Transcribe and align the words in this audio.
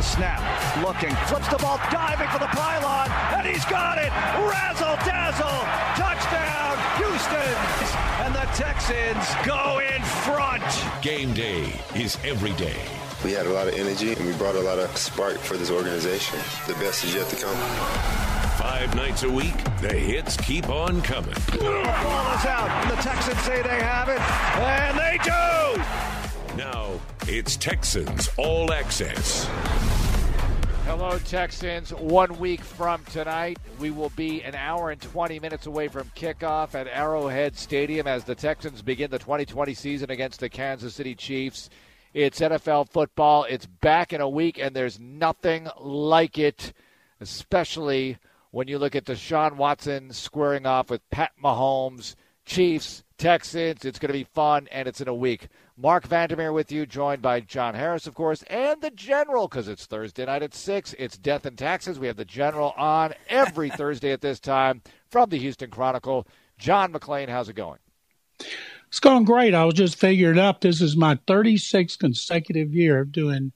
a 0.00 0.02
snap. 0.02 0.40
Looking. 0.82 1.14
Flips 1.28 1.48
the 1.48 1.58
ball. 1.58 1.78
Diving 1.90 2.28
for 2.28 2.38
the 2.38 2.46
pylon. 2.46 3.10
And 3.36 3.46
he's 3.46 3.64
got 3.66 3.98
it. 3.98 4.10
Razzle 4.48 4.96
dazzle. 5.04 5.60
Touchdown. 6.00 6.74
Houston. 6.96 7.54
And 8.24 8.34
the 8.34 8.48
Texans 8.56 9.28
go 9.44 9.80
in 9.80 10.02
front. 10.24 10.64
Game 11.02 11.34
day 11.34 11.78
is 11.94 12.16
every 12.24 12.52
day. 12.52 12.80
We 13.24 13.32
had 13.32 13.44
a 13.44 13.52
lot 13.52 13.68
of 13.68 13.74
energy 13.74 14.14
and 14.14 14.26
we 14.26 14.32
brought 14.34 14.54
a 14.54 14.60
lot 14.60 14.78
of 14.78 14.96
spark 14.96 15.36
for 15.36 15.58
this 15.58 15.70
organization. 15.70 16.38
The 16.66 16.74
best 16.74 17.04
is 17.04 17.14
yet 17.14 17.28
to 17.28 17.36
come. 17.36 17.56
Five 18.56 18.94
nights 18.94 19.22
a 19.24 19.30
week, 19.30 19.56
the 19.82 19.92
hits 19.92 20.36
keep 20.38 20.70
on 20.70 21.02
coming. 21.02 21.34
The 21.52 21.58
ball 21.58 22.34
is 22.36 22.46
out. 22.46 22.88
The 22.88 22.96
Texans 23.02 23.40
say 23.40 23.60
they 23.60 23.80
have 23.80 24.08
it. 24.08 24.20
And 24.60 24.98
they 24.98 25.18
do. 25.22 26.19
Now 26.56 26.98
it's 27.28 27.56
Texans 27.56 28.28
All 28.36 28.72
Access. 28.72 29.46
Hello, 30.84 31.16
Texans. 31.20 31.94
One 31.94 32.40
week 32.40 32.62
from 32.62 33.04
tonight, 33.04 33.60
we 33.78 33.92
will 33.92 34.10
be 34.10 34.42
an 34.42 34.56
hour 34.56 34.90
and 34.90 35.00
20 35.00 35.38
minutes 35.38 35.66
away 35.66 35.86
from 35.86 36.10
kickoff 36.16 36.74
at 36.74 36.88
Arrowhead 36.88 37.56
Stadium 37.56 38.08
as 38.08 38.24
the 38.24 38.34
Texans 38.34 38.82
begin 38.82 39.12
the 39.12 39.18
2020 39.20 39.74
season 39.74 40.10
against 40.10 40.40
the 40.40 40.48
Kansas 40.48 40.92
City 40.92 41.14
Chiefs. 41.14 41.70
It's 42.14 42.40
NFL 42.40 42.88
football. 42.88 43.44
It's 43.44 43.66
back 43.66 44.12
in 44.12 44.20
a 44.20 44.28
week, 44.28 44.58
and 44.58 44.74
there's 44.74 44.98
nothing 44.98 45.68
like 45.78 46.36
it, 46.36 46.72
especially 47.20 48.18
when 48.50 48.66
you 48.66 48.80
look 48.80 48.96
at 48.96 49.04
Deshaun 49.04 49.54
Watson 49.54 50.12
squaring 50.12 50.66
off 50.66 50.90
with 50.90 51.08
Pat 51.10 51.30
Mahomes, 51.40 52.16
Chiefs, 52.44 53.04
Texans. 53.16 53.84
It's 53.84 54.00
going 54.00 54.08
to 54.08 54.18
be 54.18 54.24
fun, 54.24 54.66
and 54.72 54.88
it's 54.88 55.00
in 55.00 55.06
a 55.06 55.14
week. 55.14 55.46
Mark 55.82 56.06
Vandermeer 56.06 56.52
with 56.52 56.70
you, 56.70 56.84
joined 56.84 57.22
by 57.22 57.40
John 57.40 57.74
Harris, 57.74 58.06
of 58.06 58.14
course, 58.14 58.42
and 58.48 58.82
the 58.82 58.90
General, 58.90 59.48
because 59.48 59.66
it's 59.66 59.86
Thursday 59.86 60.26
night 60.26 60.42
at 60.42 60.52
6. 60.52 60.94
It's 60.98 61.16
Death 61.16 61.46
and 61.46 61.56
Taxes. 61.56 61.98
We 61.98 62.06
have 62.06 62.18
the 62.18 62.24
General 62.26 62.74
on 62.76 63.14
every 63.30 63.70
Thursday 63.70 64.12
at 64.12 64.20
this 64.20 64.40
time 64.40 64.82
from 65.10 65.30
the 65.30 65.38
Houston 65.38 65.70
Chronicle. 65.70 66.26
John 66.58 66.92
McClain, 66.92 67.30
how's 67.30 67.48
it 67.48 67.54
going? 67.54 67.78
It's 68.88 69.00
going 69.00 69.24
great. 69.24 69.54
I 69.54 69.64
was 69.64 69.72
just 69.72 69.96
figuring 69.96 70.38
up 70.38 70.60
this 70.60 70.82
is 70.82 70.98
my 70.98 71.14
36th 71.26 71.98
consecutive 71.98 72.74
year 72.74 73.00
of 73.00 73.10
doing 73.10 73.52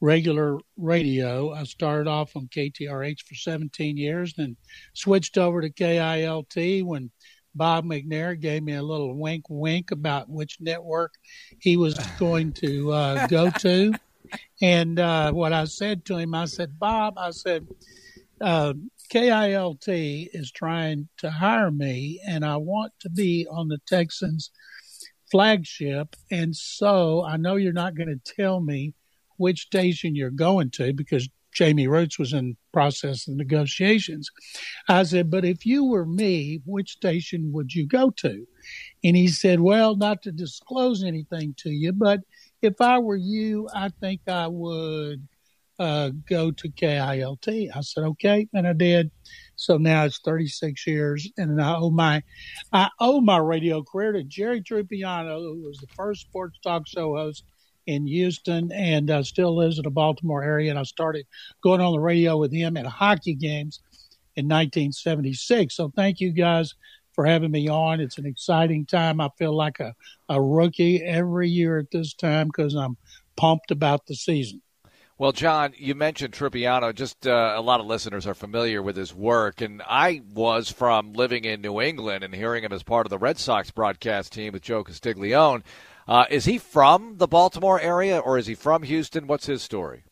regular 0.00 0.58
radio. 0.76 1.52
I 1.52 1.64
started 1.64 2.08
off 2.08 2.36
on 2.36 2.46
KTRH 2.46 3.22
for 3.22 3.34
17 3.34 3.96
years, 3.96 4.34
then 4.34 4.56
switched 4.92 5.38
over 5.38 5.60
to 5.60 5.70
KILT 5.70 6.84
when 6.84 7.10
Bob 7.54 7.84
McNair 7.84 8.38
gave 8.38 8.62
me 8.62 8.74
a 8.74 8.82
little 8.82 9.14
wink 9.14 9.44
wink 9.48 9.90
about 9.90 10.28
which 10.28 10.58
network 10.60 11.14
he 11.60 11.76
was 11.76 11.94
going 12.18 12.52
to 12.54 12.92
uh, 12.92 13.26
go 13.26 13.50
to. 13.50 13.92
And 14.60 14.98
uh, 14.98 15.32
what 15.32 15.52
I 15.52 15.64
said 15.64 16.04
to 16.06 16.16
him, 16.16 16.34
I 16.34 16.46
said, 16.46 16.78
Bob, 16.78 17.18
I 17.18 17.30
said, 17.30 17.66
uh, 18.40 18.74
KILT 19.10 19.88
is 19.88 20.50
trying 20.50 21.08
to 21.18 21.30
hire 21.30 21.70
me, 21.70 22.20
and 22.26 22.44
I 22.44 22.56
want 22.56 22.92
to 23.00 23.10
be 23.10 23.46
on 23.50 23.68
the 23.68 23.78
Texans 23.86 24.50
flagship. 25.30 26.16
And 26.30 26.54
so 26.54 27.22
I 27.24 27.36
know 27.36 27.56
you're 27.56 27.72
not 27.72 27.94
going 27.94 28.08
to 28.08 28.34
tell 28.34 28.60
me 28.60 28.94
which 29.36 29.62
station 29.62 30.14
you're 30.14 30.30
going 30.30 30.70
to 30.70 30.92
because 30.92 31.28
Jamie 31.54 31.86
Rootes 31.86 32.18
was 32.18 32.32
in 32.32 32.56
process 32.72 33.28
of 33.28 33.36
negotiations. 33.36 34.30
I 34.88 35.04
said, 35.04 35.30
but 35.30 35.44
if 35.44 35.64
you 35.64 35.84
were 35.84 36.04
me, 36.04 36.60
which 36.66 36.90
station 36.90 37.52
would 37.52 37.72
you 37.72 37.86
go 37.86 38.10
to? 38.10 38.46
And 39.04 39.16
he 39.16 39.28
said, 39.28 39.60
well, 39.60 39.96
not 39.96 40.22
to 40.22 40.32
disclose 40.32 41.04
anything 41.04 41.54
to 41.58 41.70
you, 41.70 41.92
but 41.92 42.20
if 42.60 42.80
I 42.80 42.98
were 42.98 43.16
you, 43.16 43.68
I 43.74 43.90
think 44.00 44.22
I 44.28 44.48
would 44.48 45.26
uh, 45.78 46.10
go 46.28 46.50
to 46.50 46.68
KILT. 46.68 47.48
I 47.48 47.80
said, 47.80 48.04
okay. 48.04 48.48
And 48.52 48.66
I 48.66 48.72
did. 48.72 49.10
So 49.56 49.76
now 49.76 50.04
it's 50.04 50.20
36 50.24 50.86
years 50.86 51.30
and 51.36 51.62
I 51.62 51.76
owe 51.76 51.90
my, 51.90 52.22
I 52.72 52.90
owe 53.00 53.20
my 53.20 53.38
radio 53.38 53.82
career 53.82 54.12
to 54.12 54.24
Jerry 54.24 54.62
Trupiano, 54.62 55.38
who 55.38 55.62
was 55.64 55.78
the 55.78 55.86
first 55.94 56.22
sports 56.22 56.58
talk 56.62 56.86
show 56.88 57.16
host 57.16 57.44
in 57.86 58.06
Houston 58.06 58.72
and 58.72 59.10
uh, 59.10 59.22
still 59.22 59.56
lives 59.56 59.78
in 59.78 59.84
the 59.84 59.90
Baltimore 59.90 60.42
area. 60.42 60.70
And 60.70 60.78
I 60.78 60.84
started 60.84 61.26
going 61.62 61.80
on 61.80 61.92
the 61.92 62.00
radio 62.00 62.36
with 62.36 62.52
him 62.52 62.76
at 62.76 62.86
hockey 62.86 63.34
games 63.34 63.80
in 64.36 64.46
1976. 64.46 65.74
So 65.74 65.92
thank 65.94 66.20
you 66.20 66.32
guys 66.32 66.74
for 67.12 67.24
having 67.24 67.50
me 67.50 67.68
on. 67.68 68.00
It's 68.00 68.18
an 68.18 68.26
exciting 68.26 68.86
time. 68.86 69.20
I 69.20 69.28
feel 69.38 69.54
like 69.54 69.80
a, 69.80 69.94
a 70.28 70.40
rookie 70.40 71.02
every 71.02 71.48
year 71.48 71.78
at 71.78 71.90
this 71.90 72.14
time 72.14 72.48
because 72.48 72.74
I'm 72.74 72.96
pumped 73.36 73.70
about 73.70 74.06
the 74.06 74.14
season. 74.14 74.60
Well, 75.16 75.30
John, 75.30 75.74
you 75.76 75.94
mentioned 75.94 76.34
Trupiano. 76.34 76.92
Just 76.92 77.24
uh, 77.24 77.54
a 77.56 77.60
lot 77.60 77.78
of 77.78 77.86
listeners 77.86 78.26
are 78.26 78.34
familiar 78.34 78.82
with 78.82 78.96
his 78.96 79.14
work, 79.14 79.60
and 79.60 79.80
I 79.86 80.22
was 80.34 80.72
from 80.72 81.12
living 81.12 81.44
in 81.44 81.60
New 81.60 81.80
England 81.80 82.24
and 82.24 82.34
hearing 82.34 82.64
him 82.64 82.72
as 82.72 82.82
part 82.82 83.06
of 83.06 83.10
the 83.10 83.18
Red 83.18 83.38
Sox 83.38 83.70
broadcast 83.70 84.32
team 84.32 84.52
with 84.52 84.62
Joe 84.62 84.82
Castiglione. 84.82 85.62
Uh, 86.06 86.26
is 86.30 86.44
he 86.44 86.58
from 86.58 87.16
the 87.16 87.26
Baltimore 87.26 87.80
area 87.80 88.18
or 88.18 88.38
is 88.38 88.46
he 88.46 88.54
from 88.54 88.82
Houston? 88.82 89.26
What's 89.26 89.46
his 89.46 89.62
story? 89.62 90.04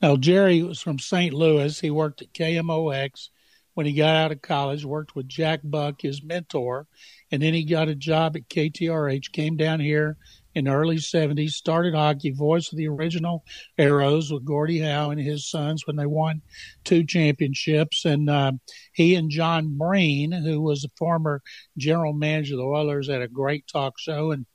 Now, 0.00 0.16
Jerry 0.16 0.62
was 0.62 0.80
from 0.80 0.98
St. 0.98 1.34
Louis. 1.34 1.78
He 1.78 1.90
worked 1.90 2.22
at 2.22 2.32
KMOX 2.32 3.28
when 3.74 3.86
he 3.86 3.92
got 3.92 4.16
out 4.16 4.32
of 4.32 4.40
college, 4.40 4.84
worked 4.84 5.16
with 5.16 5.28
Jack 5.28 5.60
Buck, 5.64 6.00
his 6.00 6.22
mentor, 6.22 6.86
and 7.30 7.42
then 7.42 7.54
he 7.54 7.64
got 7.64 7.88
a 7.88 7.94
job 7.94 8.36
at 8.36 8.48
KTRH, 8.48 9.32
came 9.32 9.56
down 9.56 9.80
here 9.80 10.16
in 10.54 10.66
the 10.66 10.70
early 10.70 10.96
70s, 10.96 11.50
started 11.50 11.94
hockey, 11.94 12.30
voice 12.30 12.70
of 12.70 12.78
the 12.78 12.86
original 12.86 13.44
Aeros 13.76 14.32
with 14.32 14.44
Gordie 14.44 14.78
Howe 14.78 15.10
and 15.10 15.20
his 15.20 15.50
sons 15.50 15.84
when 15.86 15.96
they 15.96 16.06
won 16.06 16.42
two 16.84 17.04
championships. 17.04 18.04
And 18.04 18.30
uh, 18.30 18.52
he 18.92 19.16
and 19.16 19.30
John 19.30 19.76
Breen, 19.76 20.30
who 20.30 20.60
was 20.60 20.82
the 20.82 20.90
former 20.96 21.42
general 21.76 22.12
manager 22.12 22.54
of 22.54 22.58
the 22.58 22.64
Oilers, 22.64 23.08
had 23.08 23.22
a 23.22 23.28
great 23.28 23.66
talk 23.66 23.98
show. 23.98 24.30
And 24.30 24.46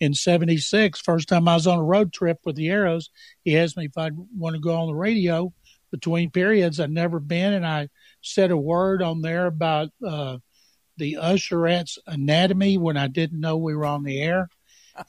in 0.00 0.14
76, 0.14 1.00
first 1.00 1.28
time 1.28 1.48
I 1.48 1.54
was 1.54 1.66
on 1.66 1.78
a 1.78 1.84
road 1.84 2.12
trip 2.12 2.38
with 2.44 2.56
the 2.56 2.68
Aeros, 2.68 3.06
he 3.44 3.58
asked 3.58 3.76
me 3.76 3.86
if 3.86 3.96
I'd 3.96 4.16
want 4.36 4.54
to 4.54 4.60
go 4.60 4.74
on 4.74 4.88
the 4.88 4.94
radio 4.94 5.52
between 5.90 6.30
periods. 6.30 6.80
I'd 6.80 6.90
never 6.90 7.20
been, 7.20 7.54
and 7.54 7.66
I 7.66 7.88
said 8.20 8.50
a 8.50 8.56
word 8.56 9.02
on 9.02 9.22
there 9.22 9.46
about 9.46 9.90
uh, 10.06 10.38
the 10.96 11.14
usherette's 11.20 11.98
anatomy 12.06 12.78
when 12.78 12.96
I 12.96 13.08
didn't 13.08 13.40
know 13.40 13.56
we 13.56 13.74
were 13.74 13.86
on 13.86 14.02
the 14.02 14.20
air. 14.20 14.48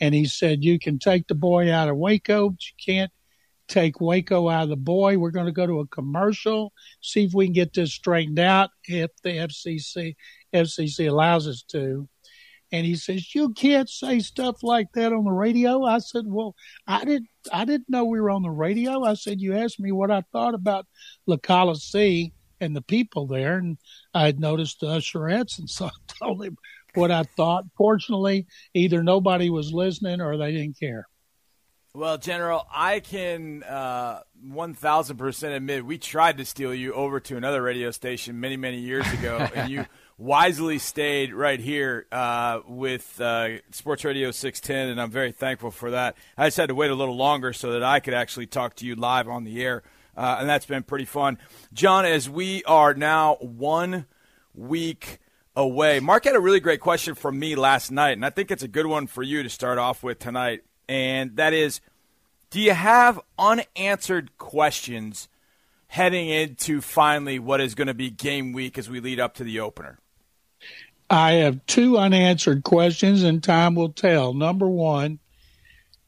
And 0.02 0.14
he 0.14 0.26
said, 0.26 0.64
You 0.64 0.80
can 0.80 1.00
take 1.00 1.28
the 1.28 1.36
boy 1.36 1.72
out 1.72 1.90
of 1.90 1.98
Waco, 1.98 2.50
but 2.50 2.60
you 2.62 2.76
can't 2.94 3.12
take 3.68 4.02
Waco 4.02 4.50
out 4.50 4.64
of 4.64 4.70
the 4.70 4.76
boy. 4.76 5.18
We're 5.18 5.32
going 5.32 5.46
to 5.46 5.52
go 5.52 5.68
to 5.68 5.80
a 5.80 5.88
commercial, 5.88 6.74
see 7.02 7.26
if 7.26 7.34
we 7.34 7.46
can 7.46 7.54
get 7.54 7.74
this 7.74 7.94
straightened 7.94 8.40
out 8.40 8.70
if 8.86 9.12
the 9.24 9.32
FCC 9.32 10.16
FCC 10.54 11.10
allows 11.10 11.48
us 11.48 11.64
to. 11.70 12.08
And 12.72 12.86
he 12.86 12.96
says, 12.96 13.34
"You 13.34 13.54
can't 13.54 13.90
say 13.90 14.20
stuff 14.20 14.62
like 14.62 14.92
that 14.94 15.14
on 15.14 15.24
the 15.24 15.32
radio." 15.32 15.84
I 15.84 16.00
said, 16.00 16.26
"Well, 16.28 16.56
I 16.86 17.06
didn't. 17.06 17.30
I 17.52 17.66
didn't 17.66 17.90
know 17.90 18.04
we 18.06 18.20
were 18.20 18.30
on 18.30 18.44
the 18.44 18.50
radio." 18.50 19.04
I 19.04 19.14
said, 19.14 19.40
"You 19.40 19.56
asked 19.56 19.80
me 19.80 19.92
what 19.92 20.12
I 20.12 20.22
thought 20.34 20.54
about 20.54 20.86
La 21.26 21.38
Coliseum 21.38 22.32
and 22.60 22.76
the 22.76 22.82
people 22.82 23.28
there, 23.28 23.58
and 23.58 23.78
I 24.14 24.26
had 24.26 24.40
noticed 24.40 24.82
the 24.82 24.88
usherettes, 24.88 25.60
and 25.60 25.70
so 25.70 25.86
I 25.88 26.14
told 26.20 26.44
him 26.44 26.58
what 26.94 27.12
I 27.12 27.24
thought. 27.24 27.66
Fortunately, 27.78 28.48
either 28.74 29.02
nobody 29.02 29.50
was 29.50 29.72
listening 29.72 30.22
or 30.22 30.38
they 30.38 30.52
didn't 30.52 30.80
care." 30.80 31.08
Well, 31.98 32.20
General, 32.20 32.68
I 32.72 33.00
can 33.00 33.64
uh, 33.64 34.22
1000% 34.46 35.56
admit 35.56 35.84
we 35.84 35.98
tried 35.98 36.38
to 36.38 36.46
steal 36.46 36.72
you 36.72 36.94
over 36.94 37.20
to 37.22 37.38
another 37.38 37.60
radio 37.64 37.90
station 37.90 38.40
many, 38.40 38.56
many 38.56 38.78
years 38.78 39.12
ago, 39.14 39.50
and 39.56 39.72
you 39.72 39.84
wisely 40.18 40.80
stayed 40.80 41.34
right 41.34 41.60
here 41.60 42.08
uh, 42.12 42.60
with 42.68 43.20
uh, 43.22 43.60
Sports 43.72 44.04
Radio 44.04 44.32
610, 44.32 44.90
and 44.90 45.02
I'm 45.02 45.12
very 45.12 45.32
thankful 45.32 45.72
for 45.72 45.92
that. 45.92 46.18
I 46.38 46.48
just 46.48 46.58
had 46.58 46.70
to 46.70 46.76
wait 46.76 46.90
a 46.90 46.96
little 46.96 47.16
longer 47.16 47.54
so 47.54 47.72
that 47.74 47.84
I 47.84 48.00
could 48.00 48.14
actually 48.14 48.48
talk 48.48 48.76
to 48.78 48.86
you 48.86 48.96
live 48.96 49.28
on 49.28 49.44
the 49.44 49.64
air, 49.64 49.84
uh, 50.16 50.38
and 50.40 50.50
that's 50.50 50.66
been 50.66 50.84
pretty 50.84 51.06
fun. 51.06 51.38
John, 51.72 52.06
as 52.06 52.30
we 52.30 52.64
are 52.64 52.94
now 52.94 53.36
one 53.36 54.06
week 54.56 55.20
away, 55.56 56.00
Mark 56.00 56.26
had 56.26 56.36
a 56.36 56.40
really 56.40 56.60
great 56.60 56.80
question 56.80 57.14
from 57.14 57.38
me 57.38 57.56
last 57.56 57.92
night, 57.92 58.14
and 58.14 58.26
I 58.26 58.32
think 58.32 58.50
it's 58.50 58.64
a 58.64 58.68
good 58.68 58.88
one 58.88 59.08
for 59.08 59.22
you 59.24 59.44
to 59.44 59.50
start 59.50 59.78
off 59.78 60.04
with 60.04 60.20
tonight, 60.20 60.64
and 60.90 61.36
that 61.36 61.54
is 61.54 61.80
do 62.50 62.62
you 62.62 62.74
have 62.74 63.20
unanswered 63.38 64.38
questions? 64.38 65.28
heading 65.90 66.28
into 66.28 66.82
finally 66.82 67.40
what 67.40 67.62
is 67.62 67.74
going 67.74 67.88
to 67.88 67.94
be 67.94 68.10
game 68.10 68.52
week 68.52 68.78
as 68.78 68.90
we 68.90 69.00
lead 69.00 69.22
up 69.22 69.34
to 69.34 69.44
the 69.46 69.58
opener? 69.58 69.98
I 71.10 71.34
have 71.34 71.66
two 71.66 71.98
unanswered 71.98 72.64
questions, 72.64 73.24
and 73.24 73.42
time 73.42 73.76
will 73.76 73.94
tell. 73.94 74.34
Number 74.34 74.68
one, 74.68 75.20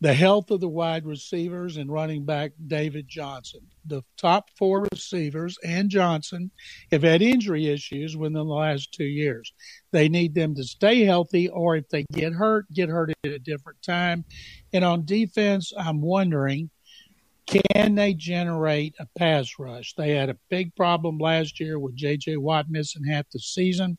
the 0.01 0.13
health 0.13 0.49
of 0.51 0.61
the 0.61 0.67
wide 0.69 1.05
receivers 1.05 1.77
and 1.77 1.91
running 1.91 2.25
back 2.25 2.51
David 2.67 3.07
Johnson. 3.07 3.61
The 3.85 4.03
top 4.17 4.49
four 4.57 4.87
receivers 4.91 5.57
and 5.63 5.89
Johnson 5.89 6.51
have 6.91 7.03
had 7.03 7.21
injury 7.21 7.67
issues 7.67 8.15
within 8.15 8.33
the 8.33 8.43
last 8.43 8.93
two 8.93 9.05
years. 9.05 9.53
They 9.91 10.07
need 10.07 10.33
them 10.35 10.55
to 10.55 10.63
stay 10.63 11.03
healthy, 11.03 11.49
or 11.49 11.75
if 11.75 11.89
they 11.89 12.05
get 12.13 12.33
hurt, 12.33 12.71
get 12.71 12.89
hurt 12.89 13.11
at 13.23 13.31
a 13.31 13.39
different 13.39 13.81
time. 13.81 14.23
And 14.71 14.85
on 14.85 15.05
defense, 15.05 15.73
I'm 15.77 16.01
wondering 16.01 16.69
can 17.49 17.95
they 17.95 18.13
generate 18.13 18.93
a 18.99 19.07
pass 19.17 19.57
rush? 19.57 19.95
They 19.95 20.11
had 20.11 20.29
a 20.29 20.37
big 20.49 20.75
problem 20.75 21.17
last 21.17 21.59
year 21.59 21.79
with 21.79 21.95
J.J. 21.95 22.37
Watt 22.37 22.69
missing 22.69 23.03
half 23.03 23.25
the 23.31 23.39
season, 23.39 23.97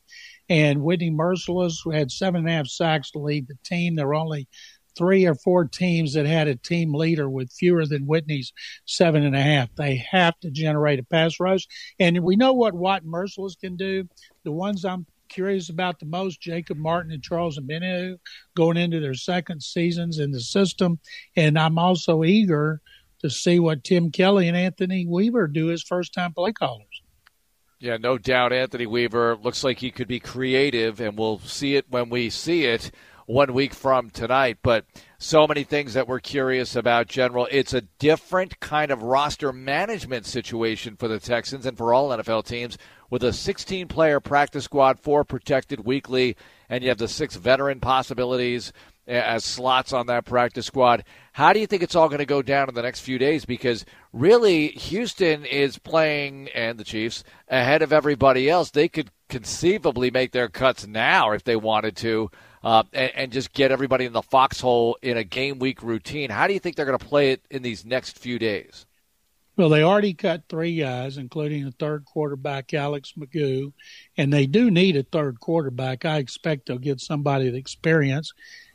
and 0.51 0.83
Whitney 0.83 1.09
Mercilus 1.09 1.77
had 1.93 2.11
seven 2.11 2.41
and 2.41 2.49
a 2.49 2.51
half 2.51 2.67
sacks 2.67 3.11
to 3.11 3.19
lead 3.19 3.47
the 3.47 3.57
team. 3.63 3.95
There 3.95 4.07
were 4.07 4.15
only 4.15 4.49
three 4.97 5.25
or 5.25 5.33
four 5.33 5.63
teams 5.63 6.13
that 6.13 6.25
had 6.25 6.49
a 6.49 6.57
team 6.57 6.93
leader 6.93 7.29
with 7.29 7.53
fewer 7.53 7.85
than 7.85 8.05
Whitney's 8.05 8.51
seven 8.83 9.23
and 9.23 9.33
a 9.33 9.41
half. 9.41 9.73
They 9.75 9.95
have 10.11 10.37
to 10.41 10.51
generate 10.51 10.99
a 10.99 11.03
pass 11.03 11.39
rush, 11.39 11.65
and 12.01 12.19
we 12.19 12.35
know 12.35 12.51
what 12.51 12.73
Watt 12.73 13.03
and 13.03 13.11
Mercilus 13.13 13.57
can 13.57 13.77
do. 13.77 14.09
The 14.43 14.51
ones 14.51 14.83
I'm 14.83 15.05
curious 15.29 15.69
about 15.69 15.99
the 15.99 16.05
most, 16.05 16.41
Jacob 16.41 16.77
Martin 16.77 17.13
and 17.13 17.23
Charles 17.23 17.57
Omenihu, 17.57 18.17
going 18.53 18.75
into 18.75 18.99
their 18.99 19.13
second 19.13 19.63
seasons 19.63 20.19
in 20.19 20.31
the 20.31 20.41
system, 20.41 20.99
and 21.37 21.57
I'm 21.57 21.79
also 21.79 22.25
eager 22.25 22.81
to 23.19 23.29
see 23.29 23.59
what 23.59 23.85
Tim 23.85 24.11
Kelly 24.11 24.49
and 24.49 24.57
Anthony 24.57 25.05
Weaver 25.05 25.47
do 25.47 25.71
as 25.71 25.81
first 25.81 26.13
time 26.13 26.33
play 26.33 26.51
callers. 26.51 27.00
Yeah, 27.81 27.97
no 27.97 28.19
doubt 28.19 28.53
Anthony 28.53 28.85
Weaver 28.85 29.37
looks 29.37 29.63
like 29.63 29.79
he 29.79 29.89
could 29.89 30.07
be 30.07 30.19
creative, 30.19 31.01
and 31.01 31.17
we'll 31.17 31.39
see 31.39 31.75
it 31.75 31.87
when 31.89 32.09
we 32.09 32.29
see 32.29 32.65
it 32.65 32.91
one 33.25 33.55
week 33.55 33.73
from 33.73 34.11
tonight. 34.11 34.59
But 34.61 34.85
so 35.17 35.47
many 35.47 35.63
things 35.63 35.95
that 35.95 36.07
we're 36.07 36.19
curious 36.19 36.75
about, 36.75 37.07
General. 37.07 37.47
It's 37.49 37.73
a 37.73 37.81
different 37.81 38.59
kind 38.59 38.91
of 38.91 39.01
roster 39.01 39.51
management 39.51 40.27
situation 40.27 40.95
for 40.95 41.07
the 41.07 41.19
Texans 41.19 41.65
and 41.65 41.75
for 41.75 41.91
all 41.91 42.09
NFL 42.09 42.45
teams 42.45 42.77
with 43.09 43.23
a 43.23 43.33
16 43.33 43.87
player 43.87 44.19
practice 44.19 44.65
squad, 44.65 44.99
four 44.99 45.23
protected 45.23 45.83
weekly, 45.83 46.37
and 46.69 46.83
you 46.83 46.89
have 46.89 46.99
the 46.99 47.07
six 47.07 47.35
veteran 47.35 47.79
possibilities 47.79 48.71
as 49.11 49.43
slots 49.43 49.93
on 49.93 50.07
that 50.07 50.25
practice 50.25 50.65
squad. 50.65 51.03
How 51.33 51.53
do 51.53 51.59
you 51.59 51.67
think 51.67 51.83
it's 51.83 51.95
all 51.95 52.07
going 52.07 52.19
to 52.19 52.25
go 52.25 52.41
down 52.41 52.69
in 52.69 52.75
the 52.75 52.81
next 52.81 53.01
few 53.01 53.17
days? 53.17 53.45
Because 53.45 53.85
really, 54.13 54.69
Houston 54.69 55.45
is 55.45 55.77
playing, 55.77 56.49
and 56.49 56.77
the 56.77 56.83
Chiefs, 56.83 57.23
ahead 57.47 57.81
of 57.81 57.93
everybody 57.93 58.49
else. 58.49 58.71
They 58.71 58.87
could 58.87 59.11
conceivably 59.29 60.11
make 60.11 60.31
their 60.31 60.49
cuts 60.49 60.87
now 60.87 61.31
if 61.31 61.43
they 61.43 61.55
wanted 61.55 61.95
to. 61.97 62.31
Uh, 62.63 62.83
and, 62.93 63.11
and, 63.15 63.31
just 63.31 63.53
get 63.53 63.71
everybody 63.71 64.05
in 64.05 64.13
the 64.13 64.21
foxhole 64.21 64.95
in 65.01 65.17
a 65.17 65.23
game 65.23 65.57
week 65.57 65.81
routine. 65.81 66.29
How 66.29 66.45
do 66.45 66.53
you 66.53 66.59
think 66.59 66.75
they're 66.75 66.85
going 66.85 66.99
to 66.99 67.03
play 67.03 67.31
it 67.31 67.43
in 67.49 67.63
these 67.63 67.83
next 67.83 68.19
few 68.19 68.37
days? 68.37 68.85
Well, 69.57 69.69
they 69.69 69.83
already 69.83 70.13
cut 70.13 70.43
three 70.47 70.77
guys, 70.77 71.17
including 71.17 71.65
the 71.65 71.71
third 71.71 72.05
quarterback, 72.05 72.73
Alex 72.73 73.13
McGough, 73.17 73.73
and 74.15 74.31
they 74.31 74.45
do 74.45 74.71
need 74.71 74.95
a 74.95 75.03
third 75.03 75.39
quarterback. 75.39 76.05
I 76.05 76.17
expect 76.17 76.67
they'll 76.67 76.77
get 76.77 77.01
somebody 77.01 77.45
with 77.45 77.55
experience. 77.55 78.31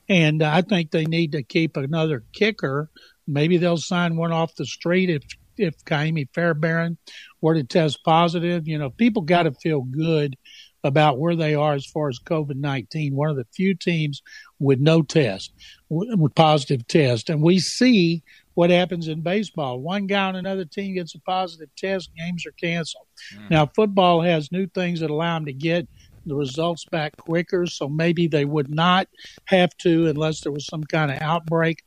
And 0.08 0.42
I 0.42 0.62
think 0.62 0.90
they 0.90 1.04
need 1.04 1.32
to 1.32 1.42
keep 1.42 1.76
another 1.76 2.24
kicker. 2.32 2.90
Maybe 3.26 3.56
they'll 3.56 3.76
sign 3.76 4.16
one 4.16 4.32
off 4.32 4.54
the 4.54 4.66
street 4.66 5.10
if 5.10 5.22
if 5.58 5.84
Ka'imi 5.84 6.28
Fairbairn 6.34 6.98
were 7.40 7.54
to 7.54 7.64
test 7.64 8.04
positive. 8.04 8.68
You 8.68 8.78
know, 8.78 8.90
people 8.90 9.22
got 9.22 9.44
to 9.44 9.52
feel 9.52 9.82
good 9.82 10.36
about 10.84 11.18
where 11.18 11.34
they 11.34 11.54
are 11.54 11.74
as 11.74 11.86
far 11.86 12.08
as 12.08 12.20
COVID 12.20 12.56
19. 12.56 13.14
One 13.14 13.30
of 13.30 13.36
the 13.36 13.46
few 13.54 13.74
teams 13.74 14.22
with 14.58 14.78
no 14.78 15.02
test, 15.02 15.52
with 15.88 16.34
positive 16.34 16.86
test. 16.86 17.28
And 17.28 17.42
we 17.42 17.58
see 17.58 18.22
what 18.54 18.70
happens 18.70 19.08
in 19.08 19.20
baseball. 19.20 19.80
One 19.80 20.06
guy 20.06 20.28
on 20.28 20.36
another 20.36 20.64
team 20.64 20.94
gets 20.94 21.14
a 21.14 21.20
positive 21.20 21.68
test, 21.76 22.10
games 22.16 22.46
are 22.46 22.52
canceled. 22.52 23.06
Mm. 23.34 23.50
Now, 23.50 23.66
football 23.66 24.22
has 24.22 24.50
new 24.50 24.66
things 24.66 25.00
that 25.00 25.10
allow 25.10 25.34
them 25.34 25.46
to 25.46 25.52
get 25.52 25.88
the 26.26 26.34
results 26.34 26.84
back 26.84 27.16
quicker. 27.16 27.66
So 27.66 27.88
maybe 27.88 28.26
they 28.26 28.44
would 28.44 28.68
not 28.68 29.08
have 29.46 29.76
to 29.78 30.06
unless 30.08 30.40
there 30.40 30.52
was 30.52 30.66
some 30.66 30.84
kind 30.84 31.10
of 31.10 31.20
outbreak. 31.22 31.82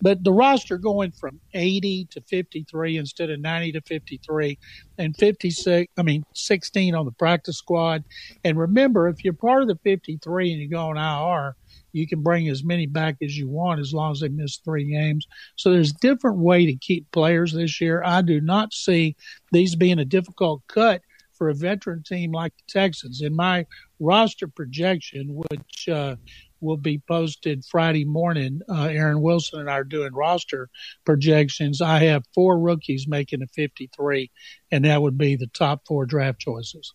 But 0.00 0.24
the 0.24 0.32
roster 0.32 0.76
going 0.76 1.12
from 1.12 1.40
80 1.54 2.08
to 2.10 2.20
53 2.22 2.98
instead 2.98 3.30
of 3.30 3.40
90 3.40 3.72
to 3.72 3.80
53 3.82 4.58
and 4.98 5.16
56, 5.16 5.92
I 5.96 6.02
mean, 6.02 6.24
16 6.34 6.94
on 6.94 7.06
the 7.06 7.12
practice 7.12 7.56
squad. 7.56 8.04
And 8.44 8.58
remember, 8.58 9.08
if 9.08 9.24
you're 9.24 9.32
part 9.32 9.62
of 9.62 9.68
the 9.68 9.78
53 9.82 10.52
and 10.52 10.60
you 10.60 10.68
go 10.68 10.90
on 10.90 10.98
IR, 10.98 11.56
you 11.92 12.06
can 12.08 12.22
bring 12.22 12.48
as 12.48 12.64
many 12.64 12.86
back 12.86 13.16
as 13.22 13.38
you 13.38 13.48
want 13.48 13.80
as 13.80 13.94
long 13.94 14.12
as 14.12 14.20
they 14.20 14.28
miss 14.28 14.56
three 14.58 14.90
games. 14.90 15.26
So 15.56 15.70
there's 15.70 15.92
different 15.92 16.38
way 16.38 16.66
to 16.66 16.74
keep 16.74 17.10
players 17.12 17.52
this 17.52 17.80
year. 17.80 18.02
I 18.04 18.20
do 18.20 18.40
not 18.40 18.74
see 18.74 19.16
these 19.52 19.76
being 19.76 20.00
a 20.00 20.04
difficult 20.04 20.62
cut 20.66 21.02
for 21.34 21.48
a 21.48 21.54
veteran 21.54 22.02
team 22.02 22.32
like 22.32 22.52
the 22.56 22.80
Texans. 22.80 23.20
In 23.20 23.34
my 23.34 23.66
roster 24.00 24.48
projection, 24.48 25.28
which 25.34 25.88
uh, 25.88 26.16
will 26.60 26.76
be 26.76 27.00
posted 27.06 27.64
Friday 27.64 28.04
morning, 28.04 28.60
uh, 28.68 28.84
Aaron 28.84 29.20
Wilson 29.20 29.60
and 29.60 29.70
I 29.70 29.74
are 29.74 29.84
doing 29.84 30.12
roster 30.12 30.68
projections. 31.04 31.80
I 31.80 32.04
have 32.04 32.24
four 32.34 32.58
rookies 32.58 33.06
making 33.06 33.42
a 33.42 33.46
53, 33.46 34.30
and 34.72 34.84
that 34.84 35.02
would 35.02 35.18
be 35.18 35.36
the 35.36 35.46
top 35.46 35.82
four 35.86 36.06
draft 36.06 36.40
choices. 36.40 36.94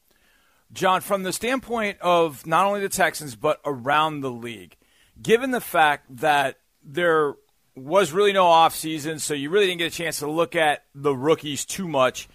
John, 0.72 1.02
from 1.02 1.24
the 1.24 1.34
standpoint 1.34 2.00
of 2.02 2.46
not 2.46 2.66
only 2.66 2.82
the 2.82 2.90
Texans, 2.90 3.36
but 3.36 3.60
around 3.66 4.22
the 4.22 4.32
league, 4.32 4.76
given 5.22 5.52
the 5.52 5.62
fact 5.62 6.18
that 6.18 6.60
there 6.84 7.34
was 7.76 8.12
really 8.12 8.34
no 8.34 8.46
offseason, 8.46 9.20
so 9.20 9.34
you 9.34 9.50
really 9.50 9.68
didn't 9.68 9.80
get 9.80 9.94
a 9.94 9.96
chance 9.96 10.20
to 10.20 10.30
look 10.30 10.56
at 10.56 10.84
the 10.94 11.16
rookies 11.16 11.66
too 11.66 11.88
much, 11.88 12.28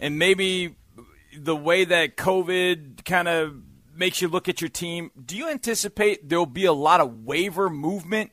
and 0.00 0.18
maybe 0.18 0.76
the 1.36 1.56
way 1.56 1.84
that 1.84 2.16
COVID 2.16 3.04
kind 3.04 3.28
of 3.28 3.54
makes 3.98 4.22
you 4.22 4.28
look 4.28 4.48
at 4.48 4.60
your 4.60 4.70
team, 4.70 5.10
do 5.22 5.36
you 5.36 5.48
anticipate 5.48 6.28
there'll 6.28 6.46
be 6.46 6.64
a 6.64 6.72
lot 6.72 7.00
of 7.00 7.24
waiver 7.24 7.68
movement 7.68 8.32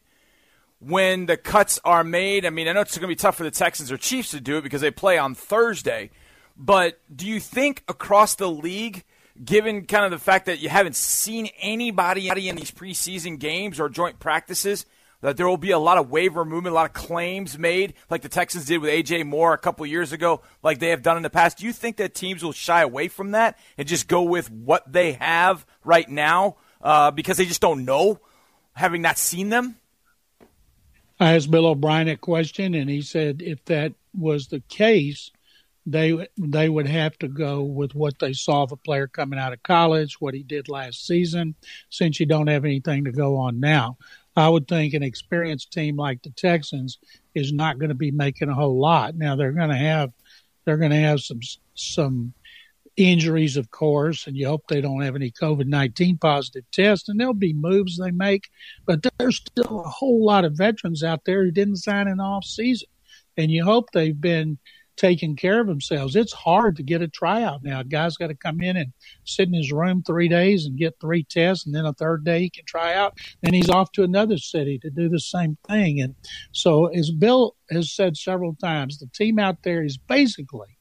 when 0.79 1.25
the 1.25 1.38
cuts 1.38 1.79
are 1.83 2.03
made? 2.03 2.45
I 2.45 2.50
mean, 2.50 2.67
I 2.67 2.73
know 2.73 2.81
it's 2.81 2.97
going 2.97 3.01
to 3.01 3.07
be 3.07 3.15
tough 3.15 3.35
for 3.35 3.44
the 3.44 3.51
Texans 3.51 3.91
or 3.91 3.97
Chiefs 3.97 4.31
to 4.31 4.39
do 4.39 4.57
it 4.57 4.62
because 4.62 4.81
they 4.81 4.91
play 4.91 5.17
on 5.17 5.35
Thursday, 5.35 6.12
but 6.56 7.00
do 7.13 7.27
you 7.27 7.39
think 7.39 7.83
across 7.88 8.35
the 8.35 8.50
league, 8.50 9.03
given 9.44 9.85
kind 9.85 10.06
of 10.06 10.12
the 10.12 10.23
fact 10.23 10.45
that 10.45 10.59
you 10.59 10.69
haven't 10.69 10.95
seen 10.95 11.50
anybody 11.59 12.29
in 12.29 12.56
these 12.56 12.71
preseason 12.71 13.39
games 13.39 13.79
or 13.79 13.89
joint 13.89 14.19
practices, 14.19 14.85
that 15.25 15.38
there 15.38 15.48
will 15.48 15.57
be 15.57 15.72
a 15.72 15.80
lot 15.80 15.98
of 15.98 16.12
waiver 16.12 16.45
movement, 16.45 16.74
a 16.74 16.75
lot 16.75 16.86
of 16.86 16.94
claims 16.94 17.57
made, 17.57 17.95
like 18.12 18.22
the 18.22 18.30
Texans 18.30 18.66
did 18.66 18.77
with 18.77 18.92
A.J. 18.92 19.24
Moore 19.24 19.54
a 19.54 19.57
couple 19.57 19.83
years 19.88 20.13
ago, 20.13 20.42
like 20.62 20.77
they 20.77 20.89
have 20.89 21.01
done 21.01 21.18
in 21.18 21.24
the 21.24 21.31
past. 21.31 21.57
Do 21.57 21.66
you 21.66 21.74
think 21.74 21.98
that 21.98 22.13
teams 22.13 22.44
will 22.44 22.51
shy 22.51 22.81
away 22.81 23.07
from 23.07 23.31
that 23.31 23.57
and 23.75 23.88
just 23.88 24.07
go 24.07 24.22
with 24.22 24.51
what 24.51 24.92
they 24.92 25.13
have 25.13 25.66
right 25.83 26.07
now 26.07 26.57
uh, 26.80 27.10
because 27.10 27.38
they 27.38 27.45
just 27.45 27.60
don't 27.62 27.86
know, 27.86 28.19
having 28.74 29.01
not 29.01 29.18
seen 29.18 29.50
them? 29.50 29.77
I 31.19 31.33
asked 31.33 31.50
Bill 31.50 31.66
O'Brien 31.66 32.07
a 32.07 32.18
question, 32.18 32.75
and 32.75 32.88
he 32.88 33.01
said 33.01 33.42
if 33.42 33.66
that 33.66 33.94
was 34.13 34.48
the 34.48 34.60
case, 34.69 35.31
they 35.88 36.28
they 36.38 36.69
would 36.69 36.88
have 36.88 37.18
to 37.19 37.28
go 37.28 37.64
with 37.64 37.95
what 37.95 38.19
they 38.19 38.33
saw 38.33 38.64
of 38.64 38.71
a 38.71 38.78
player 38.78 39.07
coming 39.07 39.40
out 39.40 39.54
of 39.54 39.64
college, 39.64 40.19
what 40.19 40.33
he 40.33 40.44
did 40.44 40.68
last 40.68 41.07
season, 41.07 41.56
since 41.90 42.19
you 42.19 42.26
don't 42.26 42.47
have 42.47 42.66
anything 42.66 43.06
to 43.06 43.11
go 43.11 43.38
on 43.38 43.59
now. 43.59 43.97
I 44.35 44.49
would 44.49 44.68
think 44.68 44.94
an 44.94 45.04
experienced 45.04 45.71
team 45.71 45.95
like 45.95 46.21
the 46.21 46.31
Texans 46.31 46.99
is 47.33 47.54
not 47.54 47.80
going 47.80 47.89
to 47.89 47.95
be 47.95 48.11
making 48.11 48.49
a 48.49 48.54
whole 48.54 48.80
lot. 48.80 49.15
Now 49.15 49.35
they're 49.35 49.51
going 49.51 49.69
to 49.69 49.77
have 49.77 50.11
they're 50.65 50.77
going 50.77 50.92
to 50.92 50.97
have 50.97 51.21
some 51.21 51.39
some 51.75 52.33
injuries, 52.97 53.57
of 53.57 53.71
course, 53.71 54.25
and 54.25 54.37
you 54.37 54.47
hope 54.47 54.63
they 54.68 54.81
don't 54.81 55.01
have 55.01 55.15
any 55.15 55.31
COVID 55.31 55.68
nineteen 55.68 56.18
positive 56.18 56.63
tests. 56.71 57.07
And 57.07 57.19
there'll 57.19 57.33
be 57.33 57.54
moves 57.54 57.97
they 57.97 58.11
make, 58.11 58.49
but 58.85 59.06
there's 59.18 59.37
still 59.37 59.81
a 59.81 59.89
whole 59.89 60.25
lot 60.25 60.45
of 60.45 60.54
veterans 60.54 61.04
out 61.04 61.25
there 61.25 61.44
who 61.44 61.51
didn't 61.51 61.77
sign 61.77 62.07
an 62.07 62.19
off 62.19 62.45
season, 62.45 62.89
and 63.37 63.51
you 63.51 63.63
hope 63.63 63.92
they've 63.92 64.19
been 64.19 64.57
taking 64.97 65.35
care 65.35 65.59
of 65.59 65.68
themselves. 65.68 66.16
It's 66.16 66.33
hard 66.33 66.75
to 66.78 66.83
get 66.83 67.02
a 67.02 67.07
tryout 67.07 67.64
now. 67.64 67.81
A 67.81 67.83
guy's 67.83 68.18
got 68.18 68.28
to 68.28 68.35
come 68.35 68.61
in 68.61 68.78
and 68.78 68.94
sit 69.23 69.47
in 69.47 69.54
his 69.54 69.71
room 69.71 70.04
three 70.04 70.28
days 70.28 70.66
and 70.66 70.78
get 70.78 70.95
three 70.99 71.23
tests, 71.23 71.66
and 71.66 71.75
then 71.75 71.85
a 71.85 71.94
third 71.94 72.23
day 72.23 72.42
he 72.42 72.49
can 72.49 72.66
try 72.66 72.94
out. 72.94 73.18
Then 73.42 73.54
he's 73.54 73.69
off 73.69 73.92
to 73.94 74.04
another 74.04 74.37
city 74.37 74.80
to 74.80 74.90
do 74.90 75.09
the 75.09 75.19
same 75.19 75.57
thing. 75.68 76.02
And 76.02 76.16
so, 76.52 76.87
as 76.87 77.11
Bill 77.11 77.56
has 77.69 77.92
said 77.92 78.18
several 78.18 78.56
times, 78.56 78.99
the 78.99 79.07
team 79.07 79.40
out 79.40 79.64
there 79.64 79.83
is 79.83 79.97
basically 79.97 80.74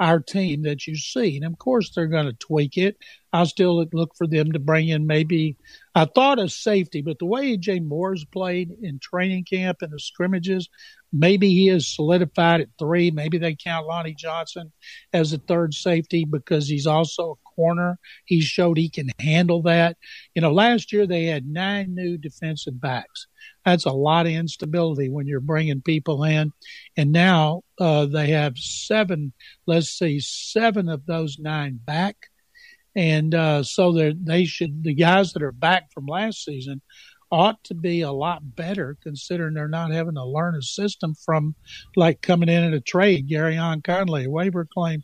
our 0.00 0.20
team 0.20 0.62
that 0.62 0.86
you 0.86 0.96
see. 0.96 1.36
And 1.36 1.44
of 1.44 1.58
course, 1.58 1.90
they're 1.90 2.06
going 2.06 2.26
to 2.26 2.32
tweak 2.34 2.76
it. 2.76 2.96
I 3.32 3.44
still 3.44 3.84
look 3.92 4.12
for 4.16 4.26
them 4.26 4.52
to 4.52 4.58
bring 4.58 4.88
in 4.88 5.06
maybe, 5.06 5.56
I 5.94 6.06
thought 6.06 6.38
of 6.38 6.52
safety, 6.52 7.02
but 7.02 7.18
the 7.18 7.26
way 7.26 7.56
AJ 7.56 7.84
Moore's 7.84 8.24
played 8.24 8.70
in 8.82 9.00
training 9.00 9.44
camp 9.44 9.78
and 9.82 9.92
the 9.92 9.98
scrimmages, 9.98 10.68
maybe 11.12 11.48
he 11.48 11.68
is 11.68 11.94
solidified 11.94 12.60
at 12.60 12.68
three. 12.78 13.10
Maybe 13.10 13.36
they 13.36 13.54
count 13.54 13.86
Lonnie 13.86 14.14
Johnson 14.14 14.72
as 15.12 15.32
a 15.32 15.38
third 15.38 15.74
safety 15.74 16.24
because 16.24 16.68
he's 16.68 16.86
also 16.86 17.32
a 17.32 17.50
corner. 17.54 17.98
He 18.24 18.40
showed 18.40 18.78
he 18.78 18.88
can 18.88 19.10
handle 19.18 19.62
that. 19.62 19.96
You 20.34 20.42
know, 20.42 20.52
last 20.52 20.92
year 20.92 21.06
they 21.06 21.24
had 21.24 21.46
nine 21.46 21.94
new 21.94 22.16
defensive 22.16 22.80
backs. 22.80 23.26
That's 23.68 23.84
a 23.84 23.92
lot 23.92 24.26
of 24.26 24.32
instability 24.32 25.10
when 25.10 25.26
you're 25.26 25.40
bringing 25.40 25.82
people 25.82 26.24
in. 26.24 26.52
And 26.96 27.12
now 27.12 27.62
uh, 27.78 28.06
they 28.06 28.28
have 28.28 28.56
seven, 28.56 29.34
let's 29.66 29.90
see, 29.90 30.20
seven 30.20 30.88
of 30.88 31.04
those 31.04 31.38
nine 31.38 31.78
back. 31.84 32.16
And 32.96 33.34
uh, 33.34 33.62
so 33.62 33.92
they 33.92 34.46
should, 34.46 34.82
the 34.84 34.94
guys 34.94 35.34
that 35.34 35.42
are 35.42 35.52
back 35.52 35.92
from 35.92 36.06
last 36.06 36.44
season 36.44 36.80
ought 37.30 37.62
to 37.64 37.74
be 37.74 38.00
a 38.00 38.10
lot 38.10 38.56
better 38.56 38.96
considering 39.02 39.52
they're 39.52 39.68
not 39.68 39.92
having 39.92 40.14
to 40.14 40.24
learn 40.24 40.56
a 40.56 40.62
system 40.62 41.14
from 41.14 41.54
like 41.94 42.22
coming 42.22 42.48
in 42.48 42.64
at 42.64 42.72
a 42.72 42.80
trade, 42.80 43.28
Gareon 43.28 43.84
Conley, 43.84 44.24
a 44.24 44.30
waiver 44.30 44.66
claim, 44.72 45.02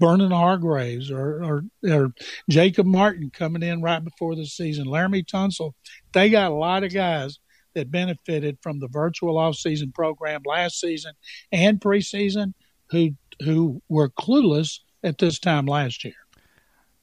Vernon 0.00 0.30
Hargreaves 0.30 1.10
or, 1.10 1.44
or, 1.44 1.62
or 1.84 2.12
Jacob 2.48 2.86
Martin 2.86 3.30
coming 3.30 3.62
in 3.62 3.82
right 3.82 4.02
before 4.02 4.34
the 4.34 4.46
season, 4.46 4.86
Laremy 4.86 5.26
Tunsil. 5.26 5.74
They 6.14 6.30
got 6.30 6.50
a 6.50 6.54
lot 6.54 6.82
of 6.82 6.94
guys 6.94 7.38
that 7.74 7.90
benefited 7.90 8.58
from 8.62 8.80
the 8.80 8.88
virtual 8.88 9.38
off-season 9.38 9.92
program 9.92 10.42
last 10.44 10.80
season 10.80 11.12
and 11.52 11.80
preseason 11.80 12.54
who 12.90 13.10
who 13.42 13.80
were 13.88 14.08
clueless 14.08 14.80
at 15.02 15.18
this 15.18 15.38
time 15.38 15.66
last 15.66 16.04
year. 16.04 16.14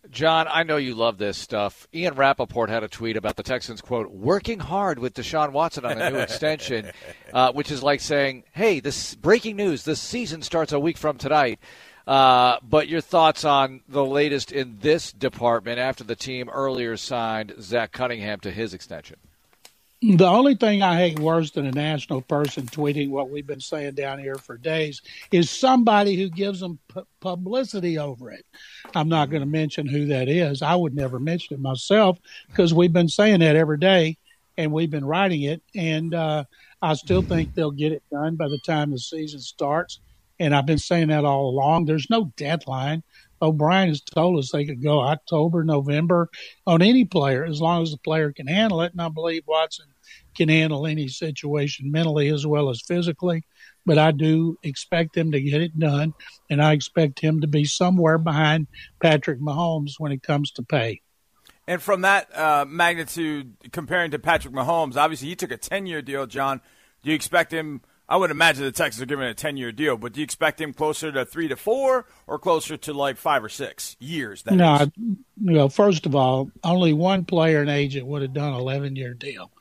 John, 0.10 0.48
I 0.50 0.64
know 0.64 0.78
you 0.78 0.96
love 0.96 1.18
this 1.18 1.38
stuff. 1.38 1.88
Ian 1.94 2.16
Rapoport 2.16 2.70
had 2.70 2.84
a 2.84 2.88
tweet 2.88 3.18
about 3.18 3.36
the 3.36 3.44
Texans, 3.44 3.82
quote, 3.82 4.10
working 4.10 4.60
hard 4.60 5.00
with 5.00 5.14
Deshaun 5.14 5.52
Watson 5.52 5.84
on 5.84 6.00
a 6.00 6.10
new 6.10 6.18
extension, 6.18 6.92
uh, 7.34 7.52
which 7.52 7.72
is 7.72 7.84
like 7.84 8.00
saying, 8.00 8.44
hey, 8.54 8.80
this 8.80 9.16
breaking 9.16 9.58
news, 9.58 9.84
this 9.84 10.00
season 10.00 10.42
starts 10.42 10.72
a 10.72 10.80
week 10.80 10.98
from 10.98 11.18
tonight. 11.18 11.60
Uh, 12.06 12.58
but 12.64 12.88
your 12.88 13.02
thoughts 13.02 13.44
on 13.44 13.82
the 13.90 14.06
latest 14.06 14.54
in 14.54 14.78
this 14.80 15.12
department 15.12 15.78
after 15.78 16.06
the 16.06 16.16
team 16.16 16.48
earlier 16.48 16.96
signed 16.96 17.54
Zach 17.60 17.92
Cunningham 17.92 18.40
to 18.40 18.52
his 18.52 18.74
extension? 18.74 19.18
The 20.02 20.28
only 20.28 20.54
thing 20.54 20.84
I 20.84 20.98
hate 20.98 21.18
worse 21.18 21.50
than 21.52 21.66
a 21.66 21.72
national 21.72 22.22
person 22.22 22.66
tweeting 22.68 23.10
what 23.10 23.32
we've 23.32 23.48
been 23.48 23.60
saying 23.60 23.96
down 23.96 24.20
here 24.20 24.36
for 24.36 24.56
days 24.56 25.02
is 25.32 25.50
somebody 25.50 26.16
who 26.16 26.30
gives 26.30 26.60
them 26.60 26.78
pu- 26.88 27.08
publicity 27.20 27.98
over 27.98 28.30
it. 28.30 28.46
I'm 28.94 29.10
not 29.10 29.32
going 29.32 29.42
to 29.42 29.48
mention 29.48 29.88
who 29.88 30.06
that 30.08 30.30
is. 30.30 30.62
I 30.62 30.76
would 30.76 30.94
never 30.94 31.20
mention 31.20 31.56
it 31.56 31.62
myself 31.62 32.20
because 32.48 32.76
we've 32.76 32.94
been 32.94 33.08
saying 33.08 33.40
that 33.40 33.56
every 33.56 33.80
day 33.80 34.20
and 34.56 34.72
we've 34.72 34.92
been 34.92 35.06
writing 35.06 35.42
it. 35.42 35.64
And 35.74 36.14
uh, 36.14 36.44
I 36.80 36.94
still 36.94 37.24
think 37.24 37.56
they'll 37.56 37.72
get 37.72 37.92
it 37.92 38.04
done 38.12 38.36
by 38.36 38.50
the 38.50 38.60
time 38.60 38.92
the 38.92 39.00
season 39.00 39.40
starts. 39.40 40.00
And 40.40 40.56
I've 40.56 40.68
been 40.68 40.78
saying 40.78 41.08
that 41.08 41.26
all 41.26 41.50
along. 41.50 41.86
There's 41.86 42.12
no 42.12 42.32
deadline. 42.38 43.02
O'Brien 43.42 43.90
has 43.90 44.02
told 44.02 44.40
us 44.40 44.52
they 44.52 44.66
could 44.66 44.82
go 44.82 45.02
October, 45.02 45.64
November 45.64 46.30
on 46.66 46.82
any 46.82 47.06
player 47.06 47.46
as 47.46 47.62
long 47.62 47.84
as 47.84 47.92
the 47.92 47.98
player 47.98 48.32
can 48.32 48.48
handle 48.48 48.82
it. 48.82 48.92
And 48.92 49.02
I 49.02 49.10
believe 49.10 49.44
Watson 49.48 49.88
can 50.36 50.50
handle 50.50 50.88
any 50.88 51.08
situation 51.08 51.92
mentally 51.92 52.30
as 52.30 52.46
well 52.46 52.70
as 52.70 52.82
physically. 52.82 53.44
But 53.86 53.98
I 53.98 54.12
do 54.12 54.58
expect 54.64 55.16
him 55.16 55.32
to 55.32 55.42
get 55.42 55.62
it 55.62 55.80
done, 55.80 56.14
and 56.50 56.62
I 56.62 56.74
expect 56.74 57.22
him 57.22 57.42
to 57.42 57.48
be 57.48 57.64
somewhere 57.64 58.18
behind 58.18 58.68
Patrick 59.02 59.40
Mahomes 59.40 59.94
when 59.98 60.12
it 60.12 60.22
comes 60.22 60.52
to 60.52 60.64
pay. 60.64 61.02
And 61.68 61.82
from 61.82 62.02
that 62.02 62.36
uh, 62.38 62.66
magnitude, 62.68 63.56
comparing 63.72 64.12
to 64.12 64.20
Patrick 64.20 64.54
Mahomes, 64.54 64.96
obviously 64.96 65.30
he 65.30 65.36
took 65.36 65.52
a 65.52 65.58
10 65.58 65.86
year 65.86 66.02
deal, 66.02 66.26
John. 66.26 66.62
Do 67.04 67.10
you 67.10 67.16
expect 67.16 67.54
him? 67.54 67.82
I 68.10 68.16
would 68.16 68.32
imagine 68.32 68.64
the 68.64 68.72
Texans 68.72 69.02
are 69.02 69.06
giving 69.06 69.26
a 69.26 69.34
10 69.34 69.58
year 69.58 69.72
deal, 69.72 69.98
but 69.98 70.14
do 70.14 70.22
you 70.22 70.24
expect 70.24 70.62
him 70.62 70.74
closer 70.74 71.12
to 71.12 71.26
three 71.26 71.50
to 71.50 71.58
four 71.58 72.06
or 72.26 72.40
closer 72.40 72.78
to 72.78 72.94
like 72.94 73.18
five 73.18 73.44
or 73.44 73.50
six 73.50 73.98
years? 74.00 74.44
no, 74.46 74.66
I, 74.66 74.92
you 74.96 75.18
know, 75.36 75.68
first 75.68 76.06
of 76.06 76.16
all, 76.16 76.50
only 76.64 76.94
one 76.94 77.26
player 77.26 77.62
and 77.62 77.70
agent 77.70 78.08
would 78.08 78.22
have 78.22 78.34
done 78.34 78.54
an 78.54 78.60
11 78.60 78.96
year 78.96 79.14
deal 79.14 79.52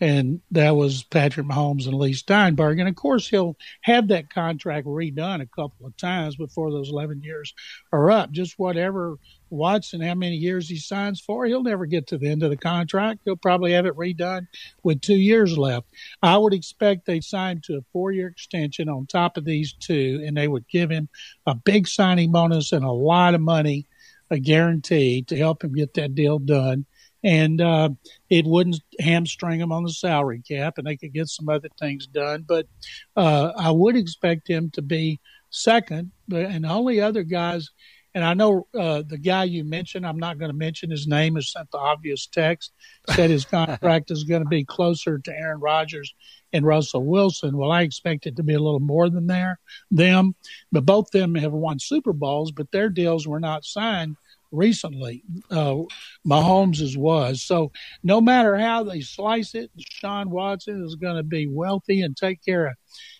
and 0.00 0.40
that 0.50 0.76
was 0.76 1.04
Patrick 1.04 1.46
Mahomes 1.46 1.86
and 1.86 1.94
Leigh 1.94 2.12
Steinberg. 2.12 2.78
And 2.78 2.88
of 2.88 2.96
course, 2.96 3.28
he'll 3.28 3.56
have 3.80 4.08
that 4.08 4.28
contract 4.28 4.86
redone 4.86 5.40
a 5.40 5.46
couple 5.46 5.86
of 5.86 5.96
times 5.96 6.36
before 6.36 6.70
those 6.70 6.90
11 6.90 7.22
years 7.22 7.54
are 7.92 8.10
up. 8.10 8.30
Just 8.30 8.58
whatever 8.58 9.16
Watson, 9.48 10.02
how 10.02 10.14
many 10.14 10.36
years 10.36 10.68
he 10.68 10.76
signs 10.76 11.20
for, 11.20 11.46
he'll 11.46 11.62
never 11.62 11.86
get 11.86 12.08
to 12.08 12.18
the 12.18 12.28
end 12.28 12.42
of 12.42 12.50
the 12.50 12.56
contract. 12.58 13.20
He'll 13.24 13.36
probably 13.36 13.72
have 13.72 13.86
it 13.86 13.96
redone 13.96 14.48
with 14.82 15.00
two 15.00 15.16
years 15.16 15.56
left. 15.56 15.86
I 16.22 16.36
would 16.36 16.52
expect 16.52 17.06
they 17.06 17.20
sign 17.20 17.62
to 17.64 17.78
a 17.78 17.84
four 17.92 18.12
year 18.12 18.28
extension 18.28 18.88
on 18.90 19.06
top 19.06 19.38
of 19.38 19.44
these 19.46 19.72
two, 19.72 20.22
and 20.26 20.36
they 20.36 20.48
would 20.48 20.68
give 20.68 20.90
him 20.90 21.08
a 21.46 21.54
big 21.54 21.88
signing 21.88 22.32
bonus 22.32 22.72
and 22.72 22.84
a 22.84 22.90
lot 22.90 23.34
of 23.34 23.40
money, 23.40 23.86
a 24.30 24.38
guarantee 24.38 25.22
to 25.22 25.36
help 25.36 25.64
him 25.64 25.72
get 25.72 25.94
that 25.94 26.14
deal 26.14 26.38
done 26.38 26.84
and 27.26 27.60
uh, 27.60 27.88
it 28.30 28.46
wouldn't 28.46 28.80
hamstring 29.00 29.60
him 29.60 29.72
on 29.72 29.82
the 29.82 29.90
salary 29.90 30.40
cap, 30.48 30.78
and 30.78 30.86
they 30.86 30.96
could 30.96 31.12
get 31.12 31.28
some 31.28 31.48
other 31.48 31.68
things 31.76 32.06
done. 32.06 32.44
But 32.46 32.68
uh, 33.16 33.50
I 33.58 33.72
would 33.72 33.96
expect 33.96 34.48
him 34.48 34.70
to 34.74 34.82
be 34.82 35.18
second, 35.50 36.12
and 36.32 36.64
only 36.64 37.00
other 37.00 37.24
guys. 37.24 37.68
And 38.14 38.24
I 38.24 38.34
know 38.34 38.68
uh, 38.78 39.02
the 39.06 39.18
guy 39.18 39.44
you 39.44 39.64
mentioned, 39.64 40.06
I'm 40.06 40.20
not 40.20 40.38
going 40.38 40.52
to 40.52 40.56
mention 40.56 40.88
his 40.88 41.08
name, 41.08 41.34
has 41.34 41.50
sent 41.50 41.70
the 41.72 41.78
obvious 41.78 42.28
text, 42.28 42.72
said 43.10 43.28
his 43.28 43.44
contract 43.44 44.12
is 44.12 44.24
going 44.24 44.42
to 44.42 44.48
be 44.48 44.64
closer 44.64 45.18
to 45.18 45.32
Aaron 45.32 45.60
Rodgers 45.60 46.14
and 46.52 46.64
Russell 46.64 47.04
Wilson. 47.04 47.56
Well, 47.58 47.72
I 47.72 47.82
expect 47.82 48.26
it 48.26 48.36
to 48.36 48.44
be 48.44 48.54
a 48.54 48.60
little 48.60 48.80
more 48.80 49.10
than 49.10 49.26
there, 49.26 49.58
them, 49.90 50.36
but 50.70 50.86
both 50.86 51.10
them 51.10 51.34
have 51.34 51.52
won 51.52 51.80
Super 51.80 52.12
Bowls, 52.12 52.52
but 52.52 52.70
their 52.70 52.88
deals 52.88 53.26
were 53.26 53.40
not 53.40 53.64
signed 53.64 54.16
recently. 54.52 55.22
Uh, 55.50 55.82
Mahomes' 56.26 56.96
was. 56.96 57.42
So 57.42 57.72
no 58.02 58.20
matter 58.20 58.56
how 58.56 58.84
they 58.84 59.00
slice 59.00 59.54
it, 59.54 59.70
Sean 59.78 60.30
Watson 60.30 60.84
is 60.84 60.94
going 60.94 61.16
to 61.16 61.22
be 61.22 61.46
wealthy 61.46 62.02
and 62.02 62.16
take 62.16 62.44
care 62.44 62.66
of 62.66 62.74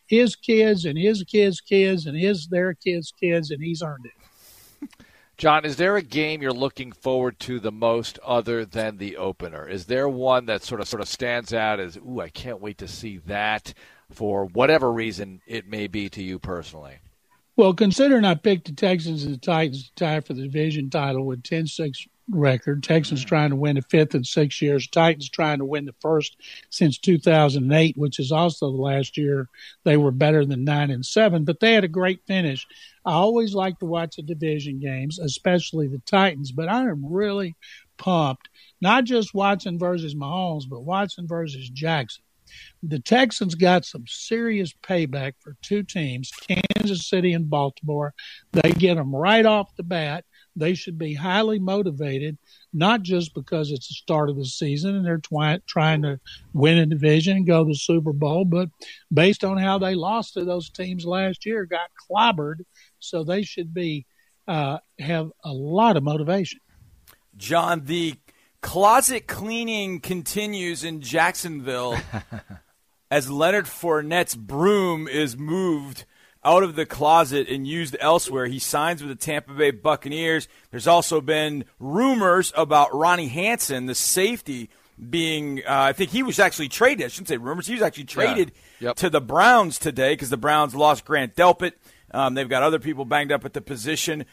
his 0.06 0.36
kids 0.36 0.84
and 0.84 0.98
his 0.98 1.24
kids' 1.24 1.60
kids 1.60 2.06
and 2.06 2.16
his 2.16 2.46
their 2.48 2.74
kids' 2.74 3.12
kids, 3.18 3.50
and 3.50 3.62
he's 3.62 3.82
earned 3.82 4.06
it. 4.06 4.90
John, 5.36 5.66
is 5.66 5.76
there 5.76 5.96
a 5.96 6.02
game 6.02 6.40
you're 6.40 6.52
looking 6.52 6.92
forward 6.92 7.38
to 7.40 7.60
the 7.60 7.72
most 7.72 8.18
other 8.24 8.64
than 8.64 8.96
the 8.96 9.18
opener? 9.18 9.68
Is 9.68 9.84
there 9.84 10.08
one 10.08 10.46
that 10.46 10.62
sort 10.62 10.80
of 10.80 10.88
sort 10.88 11.02
of 11.02 11.08
stands 11.08 11.52
out 11.52 11.78
as, 11.78 11.98
ooh, 11.98 12.20
I 12.20 12.30
can't 12.30 12.60
wait 12.60 12.78
to 12.78 12.88
see 12.88 13.18
that 13.26 13.74
for 14.10 14.46
whatever 14.46 14.90
reason 14.90 15.42
it 15.46 15.66
may 15.66 15.88
be 15.88 16.08
to 16.08 16.22
you 16.22 16.38
personally? 16.38 17.00
Well, 17.56 17.72
considering 17.72 18.26
I 18.26 18.34
picked 18.34 18.66
the 18.66 18.74
Texans 18.74 19.24
and 19.24 19.34
the 19.34 19.38
Titans 19.38 19.88
to 19.88 19.94
tie 19.94 20.20
for 20.20 20.34
the 20.34 20.42
division 20.42 20.90
title 20.90 21.24
with 21.24 21.42
10 21.42 21.66
6 21.66 22.06
record, 22.28 22.82
Texans 22.82 23.20
mm-hmm. 23.20 23.28
trying 23.28 23.50
to 23.50 23.56
win 23.56 23.76
the 23.76 23.82
fifth 23.82 24.14
in 24.14 24.24
six 24.24 24.60
years, 24.60 24.88
Titans 24.88 25.30
trying 25.30 25.58
to 25.58 25.64
win 25.64 25.86
the 25.86 25.94
first 26.00 26.36
since 26.68 26.98
2008, 26.98 27.96
which 27.96 28.18
is 28.18 28.30
also 28.30 28.70
the 28.70 28.76
last 28.76 29.16
year 29.16 29.48
they 29.84 29.96
were 29.96 30.10
better 30.10 30.44
than 30.44 30.64
nine 30.64 30.90
and 30.90 31.06
seven, 31.06 31.44
but 31.44 31.60
they 31.60 31.72
had 31.72 31.84
a 31.84 31.88
great 31.88 32.20
finish. 32.26 32.66
I 33.06 33.12
always 33.12 33.54
like 33.54 33.78
to 33.78 33.86
watch 33.86 34.16
the 34.16 34.22
division 34.22 34.78
games, 34.78 35.18
especially 35.18 35.88
the 35.88 36.02
Titans, 36.04 36.52
but 36.52 36.68
I 36.68 36.82
am 36.82 37.10
really 37.10 37.56
pumped. 37.96 38.50
Not 38.82 39.04
just 39.04 39.32
Watson 39.32 39.78
versus 39.78 40.14
Mahomes, 40.14 40.68
but 40.68 40.80
Watson 40.80 41.26
versus 41.26 41.70
Jackson 41.70 42.22
the 42.82 42.98
Texans 42.98 43.54
got 43.54 43.84
some 43.84 44.04
serious 44.06 44.72
payback 44.82 45.34
for 45.40 45.56
two 45.62 45.82
teams, 45.82 46.30
Kansas 46.30 47.08
City 47.08 47.32
and 47.32 47.50
Baltimore. 47.50 48.14
They 48.52 48.72
get 48.72 48.96
them 48.96 49.14
right 49.14 49.44
off 49.44 49.74
the 49.76 49.82
bat. 49.82 50.24
They 50.54 50.74
should 50.74 50.98
be 50.98 51.12
highly 51.12 51.58
motivated, 51.58 52.38
not 52.72 53.02
just 53.02 53.34
because 53.34 53.70
it's 53.70 53.88
the 53.88 53.94
start 53.94 54.30
of 54.30 54.36
the 54.36 54.46
season 54.46 54.96
and 54.96 55.04
they're 55.04 55.18
twi- 55.18 55.60
trying 55.66 56.02
to 56.02 56.18
win 56.54 56.78
a 56.78 56.86
division 56.86 57.36
and 57.36 57.46
go 57.46 57.62
to 57.62 57.68
the 57.68 57.74
Super 57.74 58.12
Bowl, 58.12 58.44
but 58.46 58.70
based 59.12 59.44
on 59.44 59.58
how 59.58 59.78
they 59.78 59.94
lost 59.94 60.34
to 60.34 60.44
those 60.44 60.70
teams 60.70 61.04
last 61.04 61.44
year, 61.44 61.66
got 61.66 61.90
clobbered. 62.10 62.64
So 63.00 63.22
they 63.22 63.42
should 63.42 63.74
be 63.74 64.06
uh, 64.48 64.78
have 64.98 65.30
a 65.44 65.52
lot 65.52 65.96
of 65.96 66.02
motivation. 66.02 66.60
John, 67.36 67.84
the 67.84 68.14
closet 68.66 69.28
cleaning 69.28 70.00
continues 70.00 70.82
in 70.82 71.00
Jacksonville 71.00 71.96
as 73.12 73.30
Leonard 73.30 73.66
Fournette's 73.66 74.34
broom 74.34 75.06
is 75.06 75.36
moved 75.36 76.04
out 76.42 76.64
of 76.64 76.74
the 76.74 76.84
closet 76.84 77.48
and 77.48 77.64
used 77.64 77.96
elsewhere. 78.00 78.46
He 78.46 78.58
signs 78.58 79.00
with 79.00 79.10
the 79.10 79.24
Tampa 79.24 79.52
Bay 79.52 79.70
Buccaneers. 79.70 80.48
There's 80.72 80.88
also 80.88 81.20
been 81.20 81.64
rumors 81.78 82.52
about 82.56 82.92
Ronnie 82.92 83.28
Harrison, 83.28 83.86
the 83.86 83.94
safety, 83.94 84.68
being, 84.98 85.60
uh, 85.60 85.62
I 85.68 85.92
think 85.92 86.10
he 86.10 86.24
was 86.24 86.40
actually 86.40 86.68
traded. 86.68 87.04
I 87.04 87.08
shouldn't 87.08 87.28
say 87.28 87.36
rumors. 87.36 87.68
He 87.68 87.74
was 87.74 87.82
actually 87.82 88.04
traded 88.04 88.50
yeah. 88.80 88.88
yep. 88.88 88.96
to 88.96 89.08
the 89.08 89.20
Browns 89.20 89.78
today 89.78 90.14
because 90.14 90.30
the 90.30 90.36
Browns 90.36 90.74
lost 90.74 91.04
Grant 91.04 91.36
Delpit. 91.36 91.74
Um, 92.10 92.34
they've 92.34 92.48
got 92.48 92.64
other 92.64 92.80
people 92.80 93.04
banged 93.04 93.30
up 93.30 93.44
at 93.44 93.52
the 93.52 93.60
position. 93.60 94.24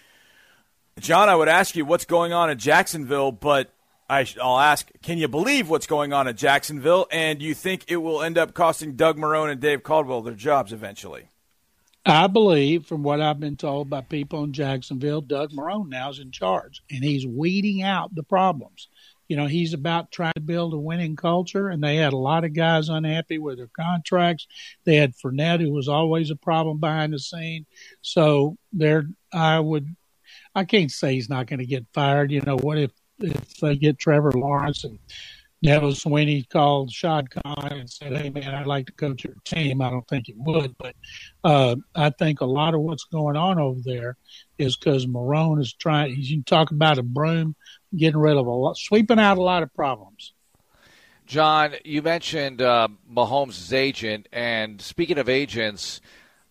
John, 1.00 1.30
I 1.30 1.36
would 1.36 1.50
ask 1.50 1.75
you 1.75 1.86
what's 1.86 2.06
going 2.06 2.34
on 2.34 2.50
in 2.50 2.58
Jacksonville, 2.58 3.32
but 3.32 3.72
I, 4.10 4.28
will 4.38 4.60
ask, 4.60 4.90
can 5.02 5.18
you 5.18 5.28
believe 5.28 5.70
what's 5.70 5.88
going 5.88 6.14
on 6.14 6.28
at 6.28 6.36
Jacksonville? 6.36 7.08
And 7.12 7.42
you 7.42 7.54
think 7.54 7.86
it 7.88 7.98
will 7.98 8.22
end 8.22 8.38
up 8.38 8.54
costing 8.54 8.96
Doug 8.96 9.18
Marrone 9.18 9.52
and 9.52 9.62
Dave 9.62 9.84
Caldwell 9.84 10.22
their 10.22 10.34
jobs 10.34 10.74
eventually? 10.74 11.30
I 12.06 12.28
believe, 12.28 12.86
from 12.86 13.02
what 13.02 13.22
I've 13.22 13.40
been 13.40 13.56
told 13.56 13.90
by 13.90 14.02
people 14.02 14.44
in 14.44 14.52
Jacksonville, 14.52 15.22
Doug 15.22 15.52
Marrone 15.52 15.88
now 15.88 16.10
is 16.10 16.20
in 16.20 16.32
charge, 16.32 16.82
and 16.92 17.02
he's 17.02 17.26
weeding 17.26 17.82
out 17.82 18.14
the 18.14 18.24
problems. 18.24 18.90
You 19.30 19.38
know, 19.38 19.48
he's 19.48 19.74
about 19.74 20.12
trying 20.12 20.34
to 20.36 20.42
build 20.42 20.74
a 20.74 20.78
winning 20.78 21.16
culture, 21.16 21.70
and 21.70 21.82
they 21.82 21.96
had 21.96 22.12
a 22.12 22.18
lot 22.18 22.44
of 22.44 22.54
guys 22.54 22.90
unhappy 22.90 23.38
with 23.38 23.58
their 23.58 23.70
contracts. 23.80 24.48
They 24.84 24.98
had 24.98 25.16
Fournette, 25.16 25.62
who 25.62 25.72
was 25.72 25.88
always 25.88 26.30
a 26.30 26.36
problem 26.36 26.80
behind 26.80 27.14
the 27.14 27.20
scene. 27.20 27.66
So 28.02 28.58
there, 28.74 29.08
I 29.32 29.62
would, 29.62 29.96
I 30.54 30.66
can't 30.66 30.92
say 30.92 31.14
he's 31.14 31.30
not 31.30 31.48
going 31.48 31.60
to 31.60 31.66
get 31.66 31.88
fired. 31.94 32.34
You 32.34 32.42
know, 32.42 32.58
what 32.58 32.78
if 32.78 32.92
if 33.20 33.58
they 33.58 33.75
get 33.75 34.00
Trevor 34.00 34.32
Lawrence 34.32 34.84
and 34.84 35.00
Dabo 35.63 35.93
Swinney 35.93 36.48
called 36.50 36.91
Shad 36.91 37.29
Khan 37.29 37.72
and 37.72 37.89
said, 37.89 38.17
"Hey 38.17 38.29
man, 38.29 38.53
I'd 38.53 38.67
like 38.67 38.86
to 38.88 38.91
coach 38.91 39.24
your 39.24 39.36
team." 39.46 39.82
I 39.82 39.89
don't 39.89 40.08
think 40.10 40.27
he 40.27 40.34
would, 40.36 40.75
but 40.77 40.93
uh, 41.46 41.77
I 41.96 42.10
think 42.10 42.41
a 42.41 42.46
lot 42.46 42.74
of 42.74 42.82
what's 42.82 43.05
going 43.05 43.38
on 43.38 43.60
over 43.60 43.79
there 43.82 44.17
is 44.58 44.75
because 44.75 45.05
Marrone 45.05 45.62
is 45.62 45.74
trying. 45.74 46.15
You 46.17 46.43
talk 46.43 46.72
about 46.72 46.98
a 46.98 47.03
broom, 47.03 47.55
getting 47.96 48.20
rid 48.20 48.36
of 48.36 48.46
a 48.46 48.51
lot, 48.51 48.75
sweeping 48.75 49.20
out 49.20 49.38
a 49.38 49.41
lot 49.41 49.63
of 49.63 49.74
problems. 49.74 50.34
John, 51.25 51.75
you 51.86 52.01
mentioned 52.01 52.62
uh, 52.62 52.89
Mahomes' 53.10 53.72
agent, 53.72 54.27
and 54.34 54.82
speaking 54.82 55.17
of 55.17 55.29
agents, 55.29 56.01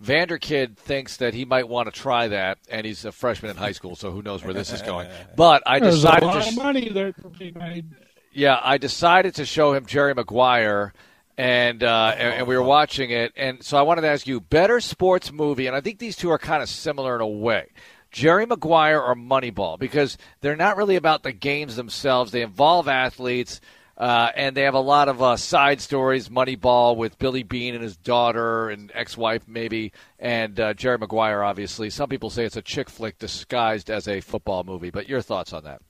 Vanderkid 0.03 0.77
thinks 0.77 1.19
that 1.19 1.35
he 1.35 1.45
might 1.45 1.69
want 1.69 1.93
to 1.93 1.99
try 1.99 2.29
that, 2.29 2.59
and 2.69 2.85
he's 2.85 3.05
a 3.05 3.13
freshman 3.13 3.51
in 3.53 3.57
high 3.57 3.73
school, 3.73 3.95
so 3.95 4.11
who 4.11 4.23
knows 4.23 4.45
where 4.45 4.55
this 4.55 4.73
is 4.73 4.83
going. 4.83 5.09
But 5.37 5.63
I 5.67 5.79
There's 5.79 5.97
decided 5.97 6.23
a 6.25 6.27
lot 6.27 6.43
to. 6.43 6.49
of 6.49 6.57
money 6.57 6.89
there 6.89 7.13
to 7.13 7.29
be 7.29 7.53
made. 7.53 7.87
Yeah, 8.33 8.59
I 8.63 8.79
decided 8.79 9.35
to 9.37 9.45
show 9.45 9.73
him 9.75 9.87
Jerry 9.87 10.15
Maguire, 10.15 10.93
and, 11.39 11.83
uh, 11.83 12.15
and 12.17 12.35
and 12.35 12.47
we 12.47 12.57
were 12.57 12.63
watching 12.63 13.11
it, 13.11 13.33
and 13.37 13.63
so 13.63 13.77
I 13.79 13.83
wanted 13.83 14.03
to 14.03 14.09
ask 14.09 14.27
you, 14.27 14.41
better 14.41 14.81
sports 14.81 15.31
movie, 15.33 15.67
and 15.67 15.77
I 15.77 15.81
think 15.81 15.99
these 15.99 16.17
two 16.17 16.31
are 16.31 16.39
kind 16.39 16.63
of 16.63 16.69
similar 16.69 17.15
in 17.15 17.21
a 17.21 17.27
way. 17.27 17.69
Jerry 18.11 18.45
Maguire 18.45 19.01
or 19.01 19.15
Moneyball, 19.15 19.79
because 19.79 20.19
they're 20.43 20.57
not 20.57 20.77
really 20.77 20.97
about 20.97 21.23
the 21.23 21.33
games 21.33 21.77
themselves. 21.77 22.31
They 22.31 22.43
involve 22.43 22.87
athletes, 22.87 23.61
uh, 24.03 24.33
and 24.35 24.57
they 24.57 24.63
have 24.63 24.75
a 24.75 24.81
lot 24.81 25.09
of 25.09 25.23
uh, 25.23 25.37
side 25.37 25.81
stories. 25.81 26.29
Moneyball 26.29 26.97
with 26.97 27.21
Billy 27.21 27.45
Beane 27.45 27.77
and 27.77 27.85
his 27.85 27.97
daughter 27.97 28.69
and 28.69 28.91
ex-wife, 28.95 29.47
maybe, 29.47 29.93
and 30.19 30.59
uh, 30.59 30.75
Jerry 30.75 30.99
Maguire, 30.99 31.45
obviously. 31.45 31.89
Some 31.89 32.09
people 32.09 32.29
say 32.29 32.45
it's 32.45 32.57
a 32.57 32.63
chick 32.63 32.91
flick 32.91 33.21
disguised 33.21 33.91
as 33.91 34.09
a 34.09 34.21
football 34.21 34.65
movie, 34.65 34.91
but 34.91 35.09
your 35.09 35.23
thoughts 35.23 35.53
on 35.53 35.63
that? 35.63 35.83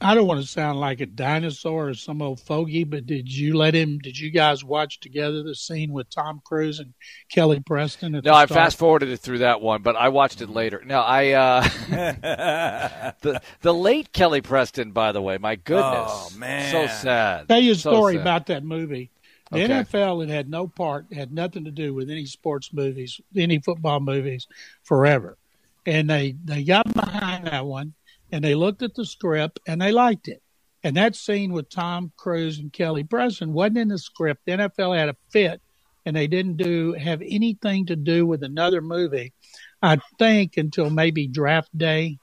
I 0.00 0.14
don't 0.14 0.28
want 0.28 0.40
to 0.40 0.46
sound 0.46 0.78
like 0.78 1.00
a 1.00 1.06
dinosaur 1.06 1.88
or 1.88 1.94
some 1.94 2.22
old 2.22 2.40
fogey, 2.40 2.84
but 2.84 3.06
did 3.06 3.28
you 3.32 3.56
let 3.56 3.74
him? 3.74 3.98
Did 3.98 4.16
you 4.18 4.30
guys 4.30 4.62
watch 4.62 5.00
together 5.00 5.42
the 5.42 5.54
scene 5.56 5.92
with 5.92 6.08
Tom 6.08 6.40
Cruise 6.44 6.78
and 6.78 6.94
Kelly 7.30 7.58
Preston? 7.60 8.14
At 8.14 8.24
No, 8.24 8.30
the 8.32 8.36
I 8.38 8.46
fast 8.46 8.78
forwarded 8.78 9.08
it 9.08 9.16
through 9.18 9.38
that 9.38 9.60
one, 9.60 9.82
but 9.82 9.96
I 9.96 10.08
watched 10.10 10.40
it 10.40 10.50
later. 10.50 10.82
No, 10.86 11.00
I 11.00 11.30
uh, 11.32 11.62
the 13.22 13.42
the 13.62 13.74
late 13.74 14.12
Kelly 14.12 14.40
Preston, 14.40 14.92
by 14.92 15.12
the 15.12 15.20
way. 15.22 15.38
My 15.38 15.56
goodness, 15.56 16.10
Oh, 16.12 16.30
man. 16.36 16.70
so 16.70 16.86
sad. 16.86 17.48
Tell 17.48 17.58
you 17.60 17.72
a 17.72 17.76
story 17.76 18.14
sad. 18.14 18.20
about 18.22 18.46
that 18.46 18.64
movie. 18.64 19.10
The 19.50 19.64
Okay. 19.64 19.72
NFL 19.82 20.20
had 20.20 20.30
had 20.30 20.50
no 20.50 20.68
part, 20.68 21.06
had 21.12 21.32
nothing 21.32 21.64
to 21.64 21.70
do 21.70 21.94
with 21.94 22.10
any 22.10 22.26
sports 22.26 22.72
movies, 22.72 23.20
any 23.34 23.58
football 23.58 23.98
movies, 23.98 24.46
forever. 24.84 25.38
And 25.86 26.08
they 26.10 26.36
they 26.44 26.64
got 26.64 26.92
behind 26.92 27.46
that 27.46 27.64
one, 27.64 27.94
and 28.32 28.44
they 28.44 28.54
looked 28.54 28.82
at 28.82 28.94
the 28.94 29.06
script 29.06 29.60
and 29.66 29.80
they 29.80 29.92
liked 29.92 30.28
it. 30.28 30.42
And 30.84 30.96
that 30.96 31.16
scene 31.16 31.52
with 31.52 31.70
Tom 31.70 32.12
Cruise 32.16 32.58
and 32.58 32.72
Kelly 32.72 33.04
Preston 33.04 33.52
wasn't 33.52 33.78
in 33.78 33.88
the 33.88 33.98
script. 33.98 34.42
The 34.46 34.52
NFL 34.52 34.96
had 34.96 35.08
a 35.08 35.16
fit, 35.30 35.60
and 36.06 36.14
they 36.14 36.28
didn't 36.28 36.56
do 36.56 36.92
have 36.92 37.20
anything 37.20 37.86
to 37.86 37.96
do 37.96 38.24
with 38.24 38.42
another 38.44 38.80
movie. 38.80 39.32
I 39.82 39.98
think 40.18 40.56
until 40.56 40.88
maybe 40.88 41.26
Draft 41.26 41.76
Day, 41.76 42.18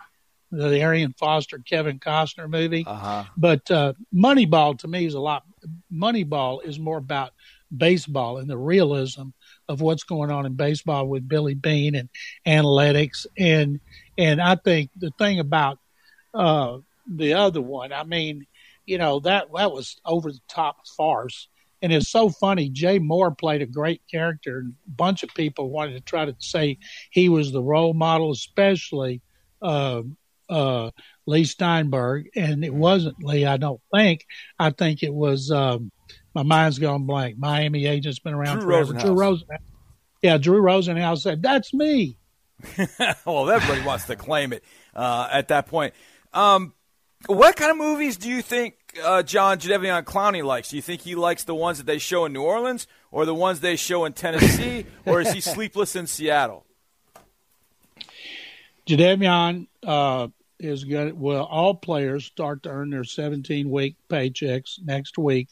the 0.52 0.80
Arian 0.80 1.14
Foster 1.14 1.60
Kevin 1.60 2.00
Costner 2.00 2.50
movie. 2.50 2.86
Uh-huh. 2.88 3.26
But 3.36 3.70
uh, 3.70 3.94
Moneyball 4.14 4.80
to 4.80 4.88
me 4.88 5.06
is 5.06 5.16
a 5.16 5.20
lot. 5.20 5.44
Moneyball 5.92 6.64
is 6.64 6.80
more 6.80 6.98
about 6.98 7.34
baseball 7.76 8.38
and 8.38 8.50
the 8.50 8.58
realism 8.58 9.30
of 9.68 9.82
what's 9.82 10.04
going 10.04 10.32
on 10.32 10.46
in 10.46 10.54
baseball 10.54 11.08
with 11.08 11.28
Billy 11.28 11.56
Beane 11.56 11.96
and 11.96 12.10
analytics 12.46 13.26
and 13.38 13.80
and 14.18 14.40
I 14.40 14.56
think 14.56 14.92
the 14.96 15.12
thing 15.18 15.40
about 15.40 15.80
uh, 16.36 16.80
the 17.08 17.34
other 17.34 17.62
one, 17.62 17.94
I 17.94 18.04
mean, 18.04 18.46
you 18.86 18.98
know 18.98 19.20
that 19.22 19.48
that 19.56 19.72
was 19.72 20.00
over 20.06 20.32
the 20.32 20.42
top 20.48 20.88
farce. 20.98 21.48
And 21.82 21.94
it's 21.94 22.10
so 22.10 22.30
funny. 22.30 22.70
Jay 22.70 23.00
Mohr 23.00 23.38
played 23.38 23.62
a 23.62 23.68
great 23.68 24.02
character, 24.10 24.60
and 24.60 24.74
a 24.88 24.92
bunch 24.92 25.24
of 25.24 25.30
people 25.36 25.70
wanted 25.70 25.94
to 25.94 26.02
try 26.02 26.26
to 26.26 26.36
say 26.40 26.80
he 27.12 27.30
was 27.30 27.52
the 27.52 27.62
role 27.62 27.94
model, 27.94 28.32
especially 28.32 29.22
uh, 29.62 30.02
uh, 30.50 30.92
Leigh 31.26 31.44
Steinberg, 31.44 32.30
and 32.36 32.64
it 32.64 32.74
wasn't 32.74 33.24
Leigh. 33.24 33.46
I 33.46 33.58
don't 33.58 33.82
think. 33.94 34.26
I 34.58 34.72
think 34.72 35.04
it 35.04 35.14
was. 35.14 35.52
Um, 35.52 35.92
my 36.34 36.44
mind's 36.44 36.80
gone 36.80 37.06
blank. 37.06 37.38
Miami 37.38 37.86
agent's 37.86 38.20
been 38.20 38.34
around 38.34 38.60
Drew 38.60 38.68
forever. 38.68 38.94
Rosenhaus. 38.94 39.02
Drew 39.02 39.16
Rosenhaus. 39.16 39.60
Yeah, 40.22 40.38
Drew 40.38 40.62
Rosenhaus 40.62 41.22
said, 41.22 41.42
"That's 41.42 41.74
me." 41.74 42.18
well, 43.26 43.50
everybody 43.50 43.86
wants 43.86 44.06
to 44.08 44.16
claim 44.16 44.54
it 44.54 44.64
uh, 44.96 45.28
at 45.32 45.50
that 45.50 45.68
point. 45.68 45.94
Um, 46.36 46.74
what 47.28 47.56
kind 47.56 47.72
of 47.72 47.78
movies 47.78 48.18
do 48.18 48.30
you 48.30 48.42
think 48.42 48.76
uh, 49.04 49.24
John 49.24 49.58
Jadeveon 49.58 50.04
Clowney 50.04 50.44
likes? 50.44 50.70
Do 50.70 50.76
you 50.76 50.82
think 50.82 51.02
he 51.02 51.16
likes 51.16 51.46
the 51.46 51.56
ones 51.56 51.78
that 51.80 51.88
they 51.88 51.98
show 51.98 52.26
in 52.26 52.34
New 52.34 52.44
Orleans, 52.44 52.88
or 53.10 53.26
the 53.26 53.34
ones 53.34 53.62
they 53.62 53.78
show 53.78 54.06
in 54.06 54.14
Tennessee, 54.14 54.86
or 55.06 55.22
is 55.22 55.32
he 55.32 55.42
sleepless 55.42 55.96
in 55.96 56.08
Seattle? 56.08 56.66
Jadeveon 58.86 59.68
uh, 59.84 60.28
is 60.60 60.84
going. 60.84 61.20
Well, 61.20 61.46
all 61.46 61.74
players 61.74 62.26
start 62.26 62.64
to 62.64 62.70
earn 62.70 62.90
their 62.92 63.06
17 63.06 63.70
week 63.70 63.96
paychecks 64.10 64.74
next 64.84 65.18
week 65.18 65.48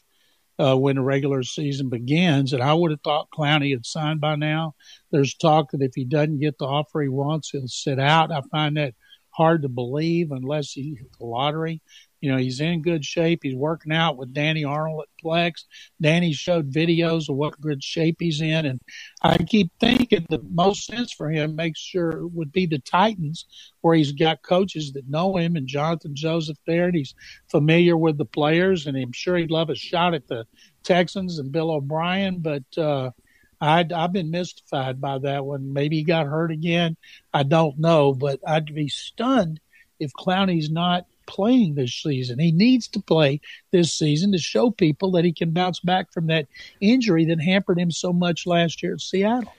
uh, 0.58 0.76
when 0.76 0.96
the 0.96 1.02
regular 1.02 1.42
season 1.42 1.88
begins. 1.88 2.52
And 2.52 2.62
I 2.62 2.74
would 2.74 2.90
have 2.90 3.00
thought 3.00 3.30
Clowney 3.36 3.72
had 3.72 3.86
signed 3.86 4.20
by 4.20 4.36
now. 4.36 4.74
There's 5.10 5.34
talk 5.34 5.70
that 5.72 5.82
if 5.82 5.92
he 5.94 6.04
doesn't 6.04 6.40
get 6.40 6.58
the 6.58 6.66
offer 6.66 7.02
he 7.02 7.08
wants, 7.08 7.50
he'll 7.50 7.66
sit 7.66 7.98
out. 7.98 8.30
I 8.30 8.42
find 8.52 8.76
that 8.76 8.94
hard 9.34 9.62
to 9.62 9.68
believe 9.68 10.30
unless 10.30 10.72
he 10.72 10.94
hit 10.94 11.12
the 11.18 11.26
lottery. 11.26 11.80
You 12.20 12.32
know, 12.32 12.38
he's 12.38 12.60
in 12.60 12.80
good 12.80 13.04
shape. 13.04 13.40
He's 13.42 13.54
working 13.54 13.92
out 13.92 14.16
with 14.16 14.32
Danny 14.32 14.64
Arnold 14.64 15.02
at 15.02 15.22
Plex. 15.22 15.64
Danny 16.00 16.32
showed 16.32 16.72
videos 16.72 17.28
of 17.28 17.36
what 17.36 17.60
good 17.60 17.84
shape 17.84 18.16
he's 18.18 18.40
in. 18.40 18.64
And 18.64 18.80
I 19.20 19.36
keep 19.36 19.70
thinking 19.78 20.24
the 20.30 20.40
most 20.50 20.86
sense 20.86 21.12
for 21.12 21.28
him 21.28 21.54
makes 21.54 21.80
sure 21.80 22.26
would 22.28 22.50
be 22.50 22.64
the 22.64 22.78
Titans, 22.78 23.44
where 23.82 23.94
he's 23.94 24.12
got 24.12 24.40
coaches 24.42 24.92
that 24.94 25.06
know 25.06 25.36
him 25.36 25.54
and 25.56 25.68
Johnathan 25.68 26.14
Joseph 26.14 26.56
there, 26.66 26.86
and 26.86 26.94
he's 26.94 27.14
familiar 27.50 27.96
with 27.96 28.16
the 28.16 28.24
players. 28.24 28.86
And 28.86 28.96
I'm 28.96 29.12
sure 29.12 29.36
he'd 29.36 29.50
love 29.50 29.68
a 29.68 29.74
shot 29.74 30.14
at 30.14 30.26
the 30.26 30.46
Texans 30.82 31.38
and 31.38 31.52
Bill 31.52 31.70
O'Brien. 31.70 32.38
But 32.38 32.78
uh, 32.78 33.10
I'd, 33.60 33.92
I've 33.92 34.12
been 34.12 34.30
mystified 34.30 35.00
by 35.00 35.18
that 35.18 35.44
one. 35.44 35.72
Maybe 35.72 35.96
he 35.96 36.04
got 36.04 36.26
hurt 36.26 36.50
again. 36.50 36.96
I 37.32 37.42
don't 37.42 37.78
know, 37.78 38.12
but 38.12 38.40
I'd 38.46 38.74
be 38.74 38.88
stunned 38.88 39.60
if 39.98 40.12
Clowney's 40.12 40.70
not 40.70 41.06
playing 41.26 41.74
this 41.74 41.94
season. 41.94 42.38
He 42.38 42.52
needs 42.52 42.88
to 42.88 43.00
play 43.00 43.40
this 43.70 43.94
season 43.94 44.32
to 44.32 44.38
show 44.38 44.70
people 44.70 45.12
that 45.12 45.24
he 45.24 45.32
can 45.32 45.50
bounce 45.50 45.80
back 45.80 46.12
from 46.12 46.26
that 46.26 46.46
injury 46.80 47.24
that 47.26 47.40
hampered 47.40 47.78
him 47.78 47.90
so 47.90 48.12
much 48.12 48.46
last 48.46 48.82
year 48.82 48.94
at 48.94 49.00
Seattle. 49.00 49.52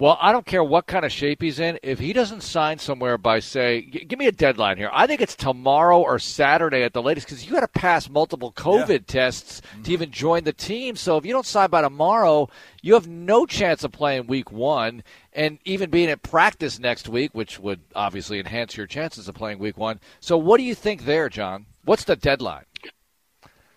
Well, 0.00 0.16
I 0.20 0.30
don't 0.30 0.46
care 0.46 0.62
what 0.62 0.86
kind 0.86 1.04
of 1.04 1.10
shape 1.10 1.42
he's 1.42 1.58
in. 1.58 1.76
If 1.82 1.98
he 1.98 2.12
doesn't 2.12 2.44
sign 2.44 2.78
somewhere 2.78 3.18
by, 3.18 3.40
say, 3.40 3.82
g- 3.82 4.04
give 4.04 4.16
me 4.16 4.28
a 4.28 4.32
deadline 4.32 4.76
here. 4.76 4.90
I 4.92 5.08
think 5.08 5.20
it's 5.20 5.34
tomorrow 5.34 6.00
or 6.00 6.20
Saturday 6.20 6.84
at 6.84 6.92
the 6.92 7.02
latest 7.02 7.26
because 7.26 7.44
you 7.44 7.50
got 7.50 7.60
to 7.60 7.68
pass 7.68 8.08
multiple 8.08 8.52
COVID 8.52 9.06
tests 9.06 9.60
to 9.60 9.66
mm-hmm. 9.66 9.92
even 9.92 10.10
join 10.12 10.44
the 10.44 10.52
team. 10.52 10.94
So 10.94 11.16
if 11.16 11.26
you 11.26 11.32
don't 11.32 11.44
sign 11.44 11.70
by 11.70 11.82
tomorrow, 11.82 12.48
you 12.80 12.94
have 12.94 13.08
no 13.08 13.44
chance 13.44 13.82
of 13.82 13.90
playing 13.90 14.28
week 14.28 14.52
one 14.52 15.02
and 15.32 15.58
even 15.64 15.90
being 15.90 16.10
at 16.10 16.22
practice 16.22 16.78
next 16.78 17.08
week, 17.08 17.34
which 17.34 17.58
would 17.58 17.80
obviously 17.96 18.38
enhance 18.38 18.76
your 18.76 18.86
chances 18.86 19.28
of 19.28 19.34
playing 19.34 19.58
week 19.58 19.76
one. 19.76 19.98
So 20.20 20.38
what 20.38 20.58
do 20.58 20.62
you 20.62 20.76
think 20.76 21.06
there, 21.06 21.28
John? 21.28 21.66
What's 21.84 22.04
the 22.04 22.14
deadline? 22.14 22.66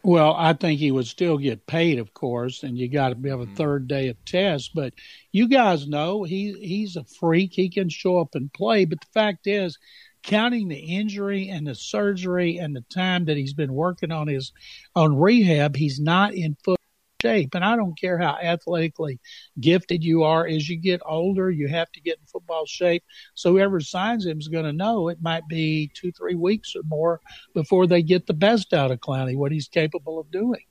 Well, 0.04 0.34
I 0.36 0.54
think 0.54 0.80
he 0.80 0.92
would 0.92 1.06
still 1.06 1.38
get 1.38 1.68
paid, 1.68 2.00
of 2.00 2.14
course, 2.14 2.64
and 2.64 2.78
you 2.78 2.90
got 2.90 3.10
to 3.10 3.30
have 3.30 3.40
a 3.42 3.46
third 3.46 3.88
day 3.88 4.08
of 4.08 4.24
tests. 4.26 4.70
But 4.74 4.94
you 5.32 5.48
guys 5.48 5.88
know 5.88 6.24
he 6.24 6.54
he's 6.60 6.96
a 6.96 7.04
freak. 7.04 7.54
He 7.54 7.70
can 7.70 7.90
show 7.90 8.18
up 8.20 8.34
and 8.34 8.52
play. 8.52 8.86
But 8.86 9.02
the 9.02 9.08
fact 9.14 9.46
is, 9.46 9.78
counting 10.24 10.70
the 10.70 10.80
injury 10.80 11.50
and 11.50 11.68
the 11.68 11.76
surgery 11.76 12.58
and 12.58 12.76
the 12.76 12.86
time 12.94 13.26
that 13.26 13.38
he's 13.38 13.54
been 13.54 13.74
working 13.74 14.12
on 14.12 14.28
his 14.28 14.52
on 14.96 15.18
rehab, 15.18 15.76
he's 15.76 16.00
not 16.00 16.34
in 16.34 16.58
foot 16.64 16.81
shape. 17.22 17.56
And 17.56 17.64
I 17.64 17.76
don't 17.76 18.00
care 18.00 18.18
how 18.18 18.38
athletically 18.42 19.20
gifted 19.60 20.04
you 20.04 20.24
are. 20.24 20.46
As 20.48 20.68
you 20.70 20.78
get 20.78 21.02
older, 21.06 21.50
you 21.52 21.68
have 21.68 21.92
to 21.94 22.02
get 22.02 22.18
in 22.20 22.26
football 22.26 22.66
shape. 22.66 23.04
So 23.34 23.52
whoever 23.52 23.80
signs 23.80 24.26
him 24.26 24.40
is 24.40 24.48
going 24.48 24.66
to 24.66 24.74
know 24.74 25.10
it 25.10 25.22
might 25.22 25.48
be 25.48 25.92
two, 25.94 26.12
three 26.12 26.36
weeks 26.36 26.76
or 26.76 26.82
more 26.88 27.22
before 27.54 27.88
they 27.88 28.02
get 28.02 28.28
the 28.28 28.34
best 28.34 28.74
out 28.74 28.92
of 28.92 29.00
Clowney, 29.00 29.36
what 29.36 29.52
he's 29.52 29.68
capable 29.68 30.20
of 30.20 30.32
doing. 30.32 30.64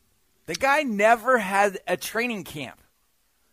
The 0.46 0.54
guy 0.54 0.82
never 0.82 1.38
had 1.38 1.78
a 1.86 1.96
training 1.96 2.44
camp. 2.44 2.80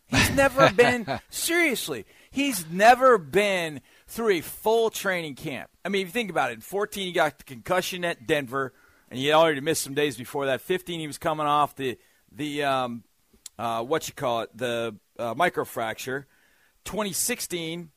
He's 0.08 0.30
never 0.34 0.70
been 0.76 1.06
seriously. 1.30 2.06
He's 2.30 2.66
never 2.70 3.18
been 3.18 3.80
through 4.06 4.30
a 4.30 4.40
full 4.40 4.90
training 4.90 5.34
camp. 5.34 5.70
I 5.84 5.90
mean, 5.90 6.02
if 6.02 6.08
you 6.08 6.12
think 6.12 6.30
about 6.30 6.50
it, 6.50 6.54
in 6.54 6.60
14 6.60 7.06
he 7.06 7.12
got 7.12 7.38
the 7.38 7.44
concussion 7.44 8.04
at 8.04 8.26
Denver, 8.26 8.72
and 9.10 9.18
he 9.18 9.26
had 9.26 9.34
already 9.34 9.60
missed 9.60 9.82
some 9.82 9.94
days 9.94 10.16
before 10.16 10.46
that. 10.46 10.60
15 10.60 11.00
he 11.00 11.06
was 11.06 11.18
coming 11.18 11.46
off 11.46 11.76
the 11.76 11.98
the 12.32 12.64
um, 12.64 13.04
uh, 13.58 13.82
what 13.82 14.08
you 14.08 14.14
call 14.14 14.42
it 14.42 14.56
the 14.56 14.96
uh, 15.18 15.34
microfracture. 15.34 16.24
2016. 16.84 17.90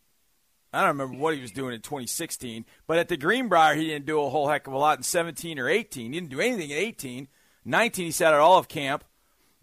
I 0.74 0.80
don't 0.80 0.98
remember 0.98 1.18
what 1.18 1.36
he 1.36 1.42
was 1.42 1.52
doing 1.52 1.74
in 1.74 1.82
2016, 1.82 2.66
but 2.88 2.98
at 2.98 3.10
the 3.10 3.18
Greenbrier, 3.18 3.76
he 3.76 3.88
didn't 3.88 4.06
do 4.06 4.22
a 4.22 4.30
whole 4.30 4.48
heck 4.48 4.68
of 4.68 4.74
a 4.74 4.78
lot 4.78 4.98
in 4.98 5.04
17 5.04 5.60
or 5.60 5.68
18. 5.68 6.14
He 6.14 6.20
didn't 6.20 6.32
do 6.32 6.40
anything 6.40 6.70
in 6.70 6.78
18. 6.78 7.28
19, 7.66 8.06
he 8.06 8.12
sat 8.12 8.34
out 8.34 8.40
all 8.40 8.58
of 8.58 8.70
camp, 8.70 9.04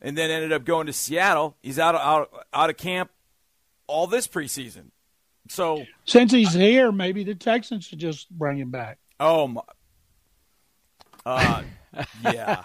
and 0.02 0.18
then 0.18 0.30
ended 0.30 0.52
up 0.52 0.64
going 0.64 0.86
to 0.86 0.92
Seattle. 0.92 1.56
He's 1.62 1.78
out 1.78 1.94
of, 1.94 2.00
out, 2.02 2.46
out 2.52 2.68
of 2.68 2.76
camp 2.76 3.10
all 3.86 4.06
this 4.06 4.28
preseason. 4.28 4.90
So 5.48 5.86
since 6.04 6.30
he's 6.30 6.52
here, 6.52 6.92
maybe 6.92 7.24
the 7.24 7.34
Texans 7.34 7.86
should 7.86 7.98
just 7.98 8.30
bring 8.30 8.58
him 8.58 8.70
back. 8.70 8.98
Oh 9.18 9.48
my. 9.48 9.62
Uh, 11.26 11.62
yeah, 12.22 12.64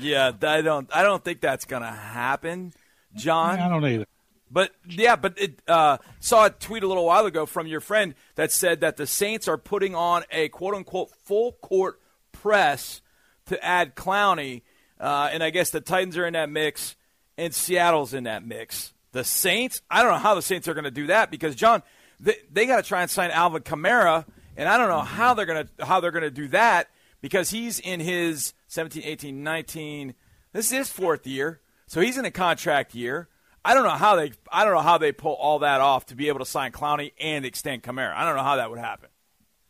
yeah. 0.00 0.32
I 0.42 0.62
don't. 0.62 0.88
I 0.94 1.02
don't 1.02 1.22
think 1.24 1.40
that's 1.40 1.64
gonna 1.64 1.92
happen, 1.92 2.72
John. 3.14 3.58
I 3.58 3.68
don't 3.68 3.84
either. 3.84 4.06
But 4.50 4.70
yeah, 4.88 5.16
but 5.16 5.36
it 5.36 5.60
uh, 5.66 5.98
saw 6.20 6.46
a 6.46 6.50
tweet 6.50 6.84
a 6.84 6.86
little 6.86 7.06
while 7.06 7.26
ago 7.26 7.44
from 7.44 7.66
your 7.66 7.80
friend 7.80 8.14
that 8.36 8.52
said 8.52 8.82
that 8.82 8.96
the 8.96 9.06
Saints 9.06 9.48
are 9.48 9.58
putting 9.58 9.94
on 9.94 10.22
a 10.30 10.48
quote 10.48 10.74
unquote 10.74 11.10
full 11.24 11.52
court 11.52 12.00
press 12.30 13.00
to 13.46 13.62
add 13.64 13.96
Clowney, 13.96 14.62
uh, 15.00 15.28
and 15.32 15.42
I 15.42 15.50
guess 15.50 15.70
the 15.70 15.80
Titans 15.80 16.16
are 16.16 16.26
in 16.26 16.34
that 16.34 16.50
mix, 16.50 16.94
and 17.36 17.54
Seattle's 17.54 18.14
in 18.14 18.24
that 18.24 18.46
mix. 18.46 18.92
The 19.10 19.24
Saints, 19.24 19.80
I 19.90 20.02
don't 20.02 20.12
know 20.12 20.18
how 20.18 20.34
the 20.34 20.42
Saints 20.42 20.68
are 20.68 20.74
going 20.74 20.84
to 20.84 20.90
do 20.90 21.08
that 21.08 21.30
because 21.30 21.54
John, 21.54 21.82
they, 22.20 22.36
they 22.52 22.66
got 22.66 22.76
to 22.76 22.82
try 22.82 23.02
and 23.02 23.10
sign 23.10 23.30
Alvin 23.30 23.62
Kamara, 23.62 24.24
and 24.56 24.68
I 24.68 24.78
don't 24.78 24.88
know 24.88 25.00
how 25.00 25.34
they're 25.34 25.46
going 25.46 25.68
to 25.78 25.84
how 25.84 26.00
they're 26.00 26.10
going 26.10 26.22
to 26.22 26.30
do 26.30 26.48
that 26.48 26.90
because 27.20 27.50
he's 27.50 27.80
in 27.80 27.98
his 28.00 28.52
17, 28.74 29.04
18, 29.04 29.44
19. 29.44 30.14
This 30.52 30.66
is 30.66 30.72
his 30.72 30.90
fourth 30.90 31.28
year, 31.28 31.60
so 31.86 32.00
he's 32.00 32.18
in 32.18 32.24
a 32.24 32.30
contract 32.32 32.92
year. 32.92 33.28
I 33.64 33.72
don't 33.72 33.84
know 33.84 33.90
how 33.90 34.16
they 34.16 34.32
I 34.50 34.64
don't 34.64 34.74
know 34.74 34.80
how 34.80 34.98
they 34.98 35.12
pull 35.12 35.34
all 35.34 35.60
that 35.60 35.80
off 35.80 36.06
to 36.06 36.16
be 36.16 36.26
able 36.26 36.40
to 36.40 36.44
sign 36.44 36.72
Clowney 36.72 37.12
and 37.20 37.46
extend 37.46 37.84
Kamara. 37.84 38.12
I 38.14 38.24
don't 38.24 38.36
know 38.36 38.42
how 38.42 38.56
that 38.56 38.70
would 38.70 38.80
happen. 38.80 39.10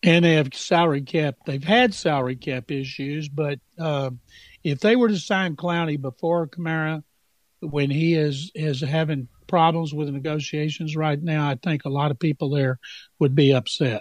And 0.02 0.24
they 0.24 0.34
have 0.34 0.54
salary 0.54 1.02
cap. 1.02 1.36
They've 1.44 1.62
had 1.62 1.92
salary 1.92 2.36
cap 2.36 2.70
issues, 2.70 3.28
but 3.28 3.60
uh, 3.78 4.10
if 4.62 4.80
they 4.80 4.96
were 4.96 5.08
to 5.08 5.18
sign 5.18 5.54
Clowney 5.54 6.00
before 6.00 6.46
Kamara, 6.46 7.04
when 7.60 7.90
he 7.90 8.14
is 8.14 8.50
is 8.54 8.80
having 8.80 9.28
problems 9.46 9.92
with 9.92 10.08
negotiations 10.08 10.96
right 10.96 11.22
now, 11.22 11.48
I 11.48 11.56
think 11.62 11.84
a 11.84 11.90
lot 11.90 12.10
of 12.10 12.18
people 12.18 12.48
there 12.48 12.78
would 13.18 13.34
be 13.34 13.52
upset. 13.52 14.00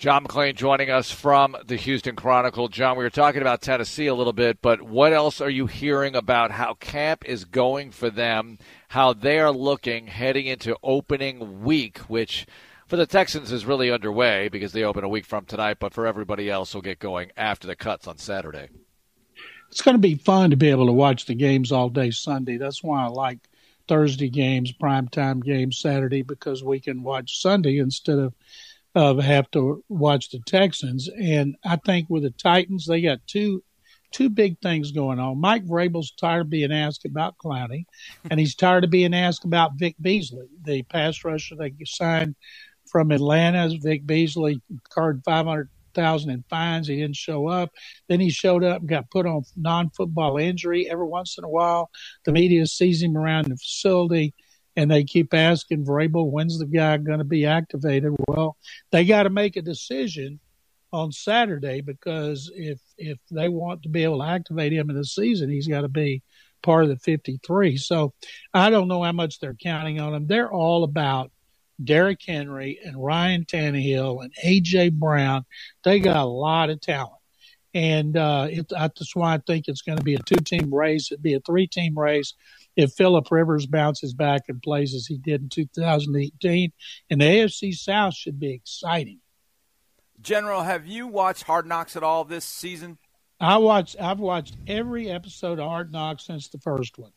John 0.00 0.24
McClain 0.24 0.54
joining 0.54 0.88
us 0.88 1.10
from 1.10 1.54
the 1.66 1.76
Houston 1.76 2.16
Chronicle. 2.16 2.68
John, 2.68 2.96
we 2.96 3.04
were 3.04 3.10
talking 3.10 3.42
about 3.42 3.60
Tennessee 3.60 4.06
a 4.06 4.14
little 4.14 4.32
bit, 4.32 4.62
but 4.62 4.80
what 4.80 5.12
else 5.12 5.42
are 5.42 5.50
you 5.50 5.66
hearing 5.66 6.16
about 6.16 6.50
how 6.50 6.72
camp 6.72 7.22
is 7.26 7.44
going 7.44 7.90
for 7.90 8.08
them, 8.08 8.56
how 8.88 9.12
they 9.12 9.38
are 9.38 9.52
looking 9.52 10.06
heading 10.06 10.46
into 10.46 10.74
opening 10.82 11.62
week, 11.62 11.98
which 12.08 12.46
for 12.86 12.96
the 12.96 13.04
Texans 13.04 13.52
is 13.52 13.66
really 13.66 13.90
underway 13.90 14.48
because 14.48 14.72
they 14.72 14.84
open 14.84 15.04
a 15.04 15.08
week 15.08 15.26
from 15.26 15.44
tonight, 15.44 15.76
but 15.78 15.92
for 15.92 16.06
everybody 16.06 16.48
else 16.48 16.74
will 16.74 16.80
get 16.80 16.98
going 16.98 17.30
after 17.36 17.66
the 17.66 17.76
cuts 17.76 18.06
on 18.06 18.16
Saturday. 18.16 18.70
It's 19.70 19.82
going 19.82 19.96
to 19.96 19.98
be 19.98 20.14
fun 20.14 20.48
to 20.48 20.56
be 20.56 20.70
able 20.70 20.86
to 20.86 20.94
watch 20.94 21.26
the 21.26 21.34
games 21.34 21.72
all 21.72 21.90
day 21.90 22.10
Sunday. 22.10 22.56
That's 22.56 22.82
why 22.82 23.04
I 23.04 23.08
like 23.08 23.40
Thursday 23.86 24.30
games, 24.30 24.72
primetime 24.72 25.44
games 25.44 25.78
Saturday, 25.78 26.22
because 26.22 26.64
we 26.64 26.80
can 26.80 27.02
watch 27.02 27.42
Sunday 27.42 27.76
instead 27.76 28.18
of 28.18 28.32
uh, 28.94 29.14
have 29.16 29.50
to 29.52 29.84
watch 29.88 30.30
the 30.30 30.40
Texans. 30.46 31.08
And 31.08 31.56
I 31.64 31.76
think 31.76 32.08
with 32.10 32.22
the 32.22 32.30
Titans, 32.30 32.86
they 32.86 33.00
got 33.00 33.26
two 33.26 33.62
two 34.12 34.28
big 34.28 34.58
things 34.60 34.90
going 34.90 35.20
on. 35.20 35.40
Mike 35.40 35.64
Vrabel's 35.64 36.10
tired 36.10 36.40
of 36.40 36.50
being 36.50 36.72
asked 36.72 37.04
about 37.04 37.38
Clowney, 37.38 37.84
and 38.28 38.40
he's 38.40 38.56
tired 38.56 38.82
of 38.82 38.90
being 38.90 39.14
asked 39.14 39.44
about 39.44 39.76
Vic 39.76 39.94
Beasley, 40.00 40.48
the 40.64 40.82
pass 40.82 41.24
rusher 41.24 41.54
they 41.54 41.72
signed 41.84 42.34
from 42.86 43.12
Atlanta. 43.12 43.70
Vic 43.80 44.04
Beasley 44.04 44.60
carded 44.88 45.22
five 45.24 45.46
hundred 45.46 45.68
thousand 45.94 46.30
in 46.30 46.44
fines. 46.48 46.88
He 46.88 46.96
didn't 46.96 47.16
show 47.16 47.48
up. 47.48 47.70
Then 48.08 48.20
he 48.20 48.30
showed 48.30 48.64
up 48.64 48.80
and 48.80 48.88
got 48.88 49.10
put 49.10 49.26
on 49.26 49.42
non-football 49.56 50.38
injury. 50.38 50.88
Every 50.90 51.06
once 51.06 51.36
in 51.38 51.44
a 51.44 51.48
while, 51.48 51.90
the 52.24 52.32
media 52.32 52.66
sees 52.66 53.02
him 53.02 53.16
around 53.16 53.46
the 53.46 53.56
facility 53.56 54.34
and 54.76 54.90
they 54.90 55.04
keep 55.04 55.34
asking 55.34 55.84
Vrabel, 55.84 56.30
when's 56.30 56.58
the 56.58 56.66
guy 56.66 56.96
going 56.96 57.18
to 57.18 57.24
be 57.24 57.46
activated? 57.46 58.14
Well, 58.28 58.56
they 58.92 59.04
got 59.04 59.24
to 59.24 59.30
make 59.30 59.56
a 59.56 59.62
decision 59.62 60.40
on 60.92 61.12
Saturday 61.12 61.80
because 61.80 62.50
if 62.54 62.80
if 62.98 63.18
they 63.30 63.48
want 63.48 63.82
to 63.82 63.88
be 63.88 64.04
able 64.04 64.18
to 64.18 64.26
activate 64.26 64.72
him 64.72 64.90
in 64.90 64.96
the 64.96 65.04
season, 65.04 65.50
he's 65.50 65.68
got 65.68 65.82
to 65.82 65.88
be 65.88 66.22
part 66.62 66.84
of 66.84 66.90
the 66.90 66.96
53. 66.96 67.76
So 67.76 68.12
I 68.52 68.70
don't 68.70 68.88
know 68.88 69.02
how 69.02 69.12
much 69.12 69.40
they're 69.40 69.54
counting 69.54 70.00
on 70.00 70.14
him. 70.14 70.26
They're 70.26 70.52
all 70.52 70.84
about 70.84 71.30
Derrick 71.82 72.20
Henry 72.26 72.78
and 72.84 73.02
Ryan 73.02 73.44
Tannehill 73.44 74.22
and 74.22 74.32
AJ 74.44 74.92
Brown. 74.92 75.44
They 75.84 76.00
got 76.00 76.16
a 76.16 76.24
lot 76.24 76.70
of 76.70 76.80
talent. 76.80 77.14
And 77.72 78.16
uh, 78.16 78.48
it, 78.50 78.68
that's 78.68 79.14
why 79.14 79.34
I 79.34 79.38
think 79.38 79.68
it's 79.68 79.82
going 79.82 79.98
to 79.98 80.04
be 80.04 80.14
a 80.14 80.22
two 80.22 80.42
team 80.44 80.74
race. 80.74 81.10
It'd 81.10 81.22
be 81.22 81.34
a 81.34 81.40
three 81.40 81.68
team 81.68 81.96
race 81.96 82.34
if 82.76 82.92
Philip 82.92 83.30
Rivers 83.30 83.66
bounces 83.66 84.14
back 84.14 84.42
and 84.48 84.62
plays 84.62 84.94
as 84.94 85.06
he 85.06 85.18
did 85.18 85.42
in 85.42 85.48
2018. 85.48 86.72
And 87.10 87.20
the 87.20 87.24
AFC 87.24 87.74
South 87.74 88.14
should 88.14 88.38
be 88.38 88.52
exciting. 88.52 89.20
General, 90.20 90.62
have 90.62 90.86
you 90.86 91.06
watched 91.06 91.44
Hard 91.44 91.66
Knocks 91.66 91.96
at 91.96 92.02
all 92.02 92.24
this 92.24 92.44
season? 92.44 92.98
I 93.40 93.56
watched. 93.56 93.96
I've 93.98 94.20
watched 94.20 94.54
every 94.66 95.10
episode 95.10 95.58
of 95.58 95.66
Hard 95.66 95.92
Knocks 95.92 96.26
since 96.26 96.48
the 96.48 96.58
first 96.58 96.98
one. 96.98 97.12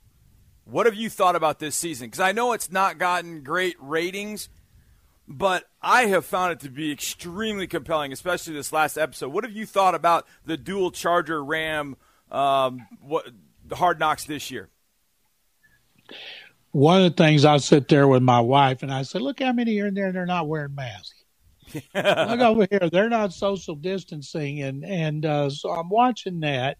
What 0.65 0.85
have 0.85 0.95
you 0.95 1.09
thought 1.09 1.35
about 1.35 1.59
this 1.59 1.75
season? 1.75 2.07
Because 2.07 2.21
I 2.21 2.31
know 2.31 2.53
it's 2.53 2.71
not 2.71 2.97
gotten 2.97 3.43
great 3.43 3.75
ratings, 3.79 4.47
but 5.27 5.65
I 5.81 6.05
have 6.05 6.25
found 6.25 6.53
it 6.53 6.59
to 6.61 6.69
be 6.69 6.93
extremely 6.93 7.67
compelling, 7.67 8.13
especially 8.13 8.53
this 8.53 8.71
last 8.71 8.97
episode. 8.97 9.33
What 9.33 9.43
have 9.43 9.51
you 9.51 9.65
thought 9.65 9.95
about 9.95 10.25
the 10.45 10.55
dual 10.55 10.91
Charger 10.91 11.43
Ram 11.43 11.97
um, 12.31 12.87
what, 13.01 13.27
the 13.65 13.75
Hard 13.75 13.99
Knocks 13.99 14.23
this 14.23 14.49
year? 14.49 14.69
One 16.71 17.03
of 17.03 17.15
the 17.15 17.23
things 17.23 17.45
I 17.45 17.57
sit 17.57 17.87
there 17.87 18.07
with 18.07 18.23
my 18.23 18.39
wife 18.39 18.83
and 18.83 18.91
I 18.91 19.03
said, 19.03 19.21
look 19.21 19.39
how 19.39 19.53
many 19.53 19.79
are 19.79 19.87
in 19.87 19.93
there 19.93 20.07
and 20.07 20.15
they're 20.15 20.25
not 20.25 20.47
wearing 20.47 20.75
masks. 20.75 21.23
look 21.73 22.39
over 22.39 22.67
here, 22.69 22.89
they're 22.91 23.09
not 23.09 23.33
social 23.33 23.75
distancing, 23.75 24.61
and 24.61 24.83
and 24.83 25.25
uh, 25.25 25.49
so 25.49 25.71
I'm 25.71 25.89
watching 25.89 26.41
that, 26.41 26.77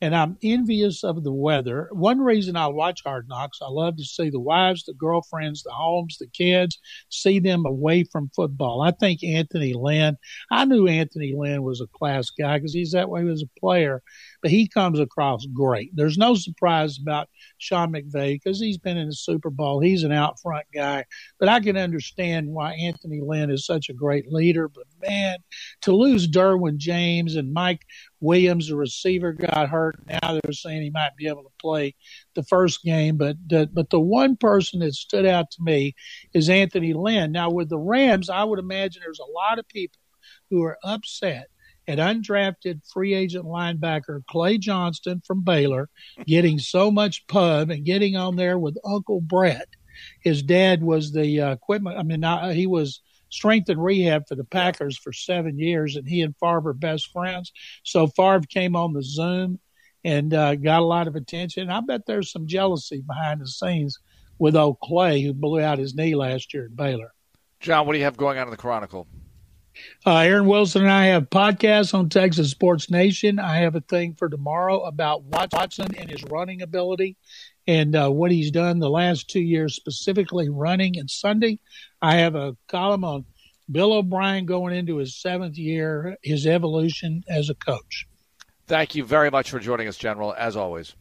and 0.00 0.14
I'm 0.14 0.36
envious 0.42 1.04
of 1.04 1.24
the 1.24 1.32
weather. 1.32 1.88
One 1.92 2.20
reason 2.20 2.56
I 2.56 2.66
watch 2.68 3.02
Hard 3.04 3.28
Knocks, 3.28 3.58
I 3.62 3.68
love 3.68 3.96
to 3.96 4.04
see 4.04 4.30
the 4.30 4.40
wives, 4.40 4.84
the 4.84 4.94
girlfriends, 4.94 5.62
the 5.62 5.72
homes, 5.72 6.18
the 6.18 6.26
kids, 6.26 6.78
see 7.08 7.40
them 7.40 7.64
away 7.66 8.04
from 8.04 8.30
football. 8.36 8.82
I 8.82 8.92
think 8.92 9.24
Anthony 9.24 9.74
Lynn, 9.74 10.16
I 10.50 10.64
knew 10.64 10.86
Anthony 10.86 11.34
Lynn 11.36 11.62
was 11.62 11.80
a 11.80 11.86
class 11.86 12.30
guy 12.30 12.58
because 12.58 12.74
he's 12.74 12.92
that 12.92 13.08
way 13.08 13.26
as 13.28 13.42
a 13.42 13.60
player, 13.60 14.02
but 14.42 14.50
he 14.50 14.68
comes 14.68 15.00
across 15.00 15.46
great. 15.46 15.90
There's 15.94 16.18
no 16.18 16.34
surprise 16.34 16.98
about 16.98 17.28
Sean 17.58 17.92
McVay 17.92 18.34
because 18.34 18.60
he's 18.60 18.78
been 18.78 18.96
in 18.96 19.08
the 19.08 19.14
Super 19.14 19.50
Bowl. 19.50 19.80
He's 19.80 20.02
an 20.02 20.12
out 20.12 20.40
front 20.40 20.66
guy, 20.72 21.04
but 21.38 21.48
I 21.48 21.60
can 21.60 21.76
understand 21.76 22.48
why 22.48 22.72
Anthony 22.72 23.20
Lynn 23.20 23.50
is 23.50 23.66
such 23.66 23.88
a 23.88 23.94
great 23.94 24.30
leader. 24.32 24.68
But 24.68 24.84
man, 25.00 25.38
to 25.82 25.94
lose 25.94 26.28
Derwin 26.28 26.76
James 26.76 27.36
and 27.36 27.52
Mike 27.52 27.86
Williams, 28.20 28.68
the 28.68 28.76
receiver, 28.76 29.32
got 29.32 29.68
hurt. 29.68 29.96
Now 30.06 30.32
they're 30.32 30.52
saying 30.52 30.82
he 30.82 30.90
might 30.90 31.16
be 31.16 31.28
able 31.28 31.42
to 31.42 31.52
play 31.60 31.94
the 32.34 32.42
first 32.42 32.82
game, 32.82 33.16
but 33.16 33.36
the, 33.46 33.68
but 33.72 33.90
the 33.90 34.00
one 34.00 34.36
person 34.36 34.80
that 34.80 34.94
stood 34.94 35.26
out 35.26 35.50
to 35.52 35.62
me 35.62 35.94
is 36.32 36.48
Anthony 36.48 36.92
Lynn. 36.92 37.32
Now 37.32 37.50
with 37.50 37.68
the 37.68 37.78
Rams, 37.78 38.30
I 38.30 38.44
would 38.44 38.58
imagine 38.58 39.02
there's 39.04 39.20
a 39.20 39.32
lot 39.32 39.58
of 39.58 39.68
people 39.68 40.00
who 40.50 40.62
are 40.62 40.78
upset 40.84 41.48
at 41.88 41.98
undrafted 41.98 42.80
free 42.92 43.14
agent 43.14 43.44
linebacker 43.44 44.24
Clay 44.26 44.58
Johnston 44.58 45.22
from 45.26 45.42
Baylor, 45.42 45.88
getting 46.26 46.58
so 46.58 46.90
much 46.90 47.26
pub 47.26 47.70
and 47.70 47.84
getting 47.84 48.16
on 48.16 48.36
there 48.36 48.58
with 48.58 48.78
Uncle 48.84 49.20
Brett. 49.20 49.68
His 50.20 50.42
dad 50.42 50.82
was 50.82 51.12
the 51.12 51.40
uh, 51.40 51.50
equipment. 51.52 51.98
I 51.98 52.02
mean, 52.02 52.54
he 52.54 52.66
was 52.66 53.00
strength 53.28 53.68
and 53.68 53.82
rehab 53.82 54.28
for 54.28 54.34
the 54.34 54.44
Packers 54.44 54.98
for 54.98 55.12
seven 55.12 55.58
years, 55.58 55.96
and 55.96 56.06
he 56.06 56.22
and 56.22 56.34
Favre 56.38 56.60
were 56.60 56.74
best 56.74 57.10
friends. 57.12 57.52
So 57.82 58.06
Favre 58.06 58.40
came 58.48 58.76
on 58.76 58.92
the 58.92 59.02
Zoom 59.02 59.58
and 60.04 60.32
uh, 60.32 60.54
got 60.54 60.80
a 60.80 60.84
lot 60.84 61.08
of 61.08 61.16
attention. 61.16 61.70
I 61.70 61.80
bet 61.80 62.06
there's 62.06 62.30
some 62.30 62.46
jealousy 62.46 63.02
behind 63.06 63.40
the 63.40 63.48
scenes 63.48 63.98
with 64.38 64.54
old 64.54 64.80
Clay, 64.80 65.22
who 65.22 65.32
blew 65.32 65.60
out 65.60 65.78
his 65.78 65.94
knee 65.94 66.14
last 66.14 66.52
year 66.52 66.66
at 66.66 66.76
Baylor. 66.76 67.12
John, 67.60 67.86
what 67.86 67.94
do 67.94 67.98
you 67.98 68.04
have 68.04 68.16
going 68.16 68.38
on 68.38 68.46
in 68.46 68.50
the 68.50 68.56
Chronicle? 68.56 69.06
Uh, 70.04 70.18
Aaron 70.18 70.46
Wilson 70.46 70.82
and 70.82 70.90
I 70.90 71.06
have 71.06 71.30
podcasts 71.30 71.94
on 71.94 72.08
Texas 72.08 72.50
Sports 72.50 72.90
Nation. 72.90 73.38
I 73.38 73.58
have 73.58 73.74
a 73.74 73.80
thing 73.80 74.14
for 74.14 74.28
tomorrow 74.28 74.80
about 74.82 75.24
Watson 75.24 75.94
and 75.96 76.10
his 76.10 76.24
running 76.24 76.62
ability 76.62 77.16
and 77.66 77.96
uh, 77.96 78.10
what 78.10 78.30
he's 78.30 78.50
done 78.50 78.78
the 78.78 78.90
last 78.90 79.28
two 79.28 79.40
years, 79.40 79.74
specifically 79.74 80.48
running 80.48 80.98
and 80.98 81.10
Sunday. 81.10 81.58
I 82.00 82.16
have 82.16 82.34
a 82.34 82.56
column 82.68 83.04
on 83.04 83.24
Bill 83.70 83.92
O'Brien 83.92 84.46
going 84.46 84.76
into 84.76 84.96
his 84.98 85.20
seventh 85.20 85.58
year, 85.58 86.16
his 86.22 86.46
evolution 86.46 87.24
as 87.28 87.50
a 87.50 87.54
coach. 87.54 88.06
Thank 88.66 88.94
you 88.94 89.04
very 89.04 89.30
much 89.30 89.50
for 89.50 89.58
joining 89.58 89.88
us, 89.88 89.96
General, 89.96 90.34
as 90.36 90.56
always. 90.56 90.94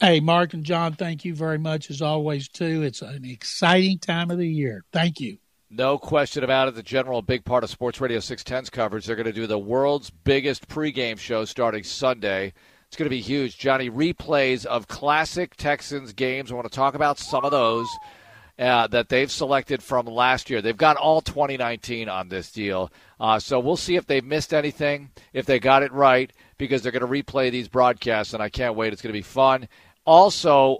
Hey, 0.00 0.20
Mark 0.20 0.54
and 0.54 0.62
John, 0.62 0.92
thank 0.92 1.24
you 1.24 1.34
very 1.34 1.58
much 1.58 1.90
as 1.90 2.02
always, 2.02 2.48
too. 2.48 2.82
It's 2.82 3.02
an 3.02 3.24
exciting 3.24 3.98
time 3.98 4.30
of 4.30 4.38
the 4.38 4.48
year. 4.48 4.84
Thank 4.92 5.18
you. 5.18 5.38
No 5.70 5.98
question 5.98 6.44
about 6.44 6.68
it. 6.68 6.74
The 6.74 6.82
general, 6.82 7.20
big 7.20 7.44
part 7.44 7.62
of 7.62 7.68
Sports 7.68 8.00
Radio 8.00 8.20
610's 8.20 8.70
coverage. 8.70 9.04
They're 9.04 9.16
going 9.16 9.26
to 9.26 9.32
do 9.32 9.46
the 9.46 9.58
world's 9.58 10.08
biggest 10.08 10.66
pregame 10.66 11.18
show 11.18 11.44
starting 11.44 11.84
Sunday. 11.84 12.54
It's 12.86 12.96
going 12.96 13.04
to 13.04 13.10
be 13.10 13.20
huge. 13.20 13.58
Johnny, 13.58 13.90
replays 13.90 14.64
of 14.64 14.88
classic 14.88 15.56
Texans 15.56 16.14
games. 16.14 16.50
I 16.50 16.54
want 16.54 16.70
to 16.70 16.74
talk 16.74 16.94
about 16.94 17.18
some 17.18 17.44
of 17.44 17.50
those 17.50 17.86
uh, 18.58 18.86
that 18.86 19.10
they've 19.10 19.30
selected 19.30 19.82
from 19.82 20.06
last 20.06 20.48
year. 20.48 20.62
They've 20.62 20.74
got 20.74 20.96
all 20.96 21.20
2019 21.20 22.08
on 22.08 22.30
this 22.30 22.50
deal. 22.50 22.90
Uh, 23.20 23.38
so 23.38 23.60
we'll 23.60 23.76
see 23.76 23.96
if 23.96 24.06
they've 24.06 24.24
missed 24.24 24.54
anything, 24.54 25.10
if 25.34 25.44
they 25.44 25.60
got 25.60 25.82
it 25.82 25.92
right, 25.92 26.32
because 26.56 26.80
they're 26.80 26.92
going 26.92 27.06
to 27.06 27.22
replay 27.22 27.50
these 27.50 27.68
broadcasts, 27.68 28.32
and 28.32 28.42
I 28.42 28.48
can't 28.48 28.74
wait. 28.74 28.94
It's 28.94 29.02
going 29.02 29.12
to 29.12 29.18
be 29.18 29.22
fun. 29.22 29.68
Also, 30.06 30.78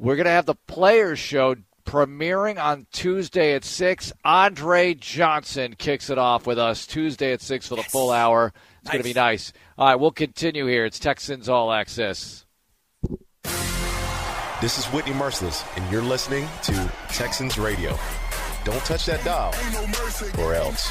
we're 0.00 0.16
going 0.16 0.24
to 0.24 0.32
have 0.32 0.46
the 0.46 0.56
Players 0.66 1.20
Show 1.20 1.54
premiering 1.84 2.62
on 2.62 2.86
Tuesday 2.92 3.54
at 3.54 3.64
6. 3.64 4.12
Andre 4.24 4.94
Johnson 4.94 5.74
kicks 5.76 6.10
it 6.10 6.18
off 6.18 6.46
with 6.46 6.58
us 6.58 6.86
Tuesday 6.86 7.32
at 7.32 7.40
6 7.40 7.68
for 7.68 7.76
the 7.76 7.82
yes. 7.82 7.90
full 7.90 8.10
hour. 8.10 8.52
It's 8.82 8.86
nice. 8.86 8.92
going 8.92 9.02
to 9.02 9.08
be 9.08 9.14
nice. 9.14 9.52
All 9.78 9.86
right, 9.86 9.94
we'll 9.96 10.10
continue 10.10 10.66
here. 10.66 10.84
It's 10.84 10.98
Texans 10.98 11.48
All 11.48 11.72
Access. 11.72 12.44
This 14.60 14.78
is 14.78 14.86
Whitney 14.86 15.12
Mercilus, 15.12 15.64
and 15.76 15.92
you're 15.92 16.02
listening 16.02 16.48
to 16.62 16.92
Texans 17.08 17.58
Radio. 17.58 17.98
Don't 18.64 18.82
touch 18.86 19.04
that 19.06 19.22
dial, 19.24 19.52
or 20.42 20.54
else. 20.54 20.90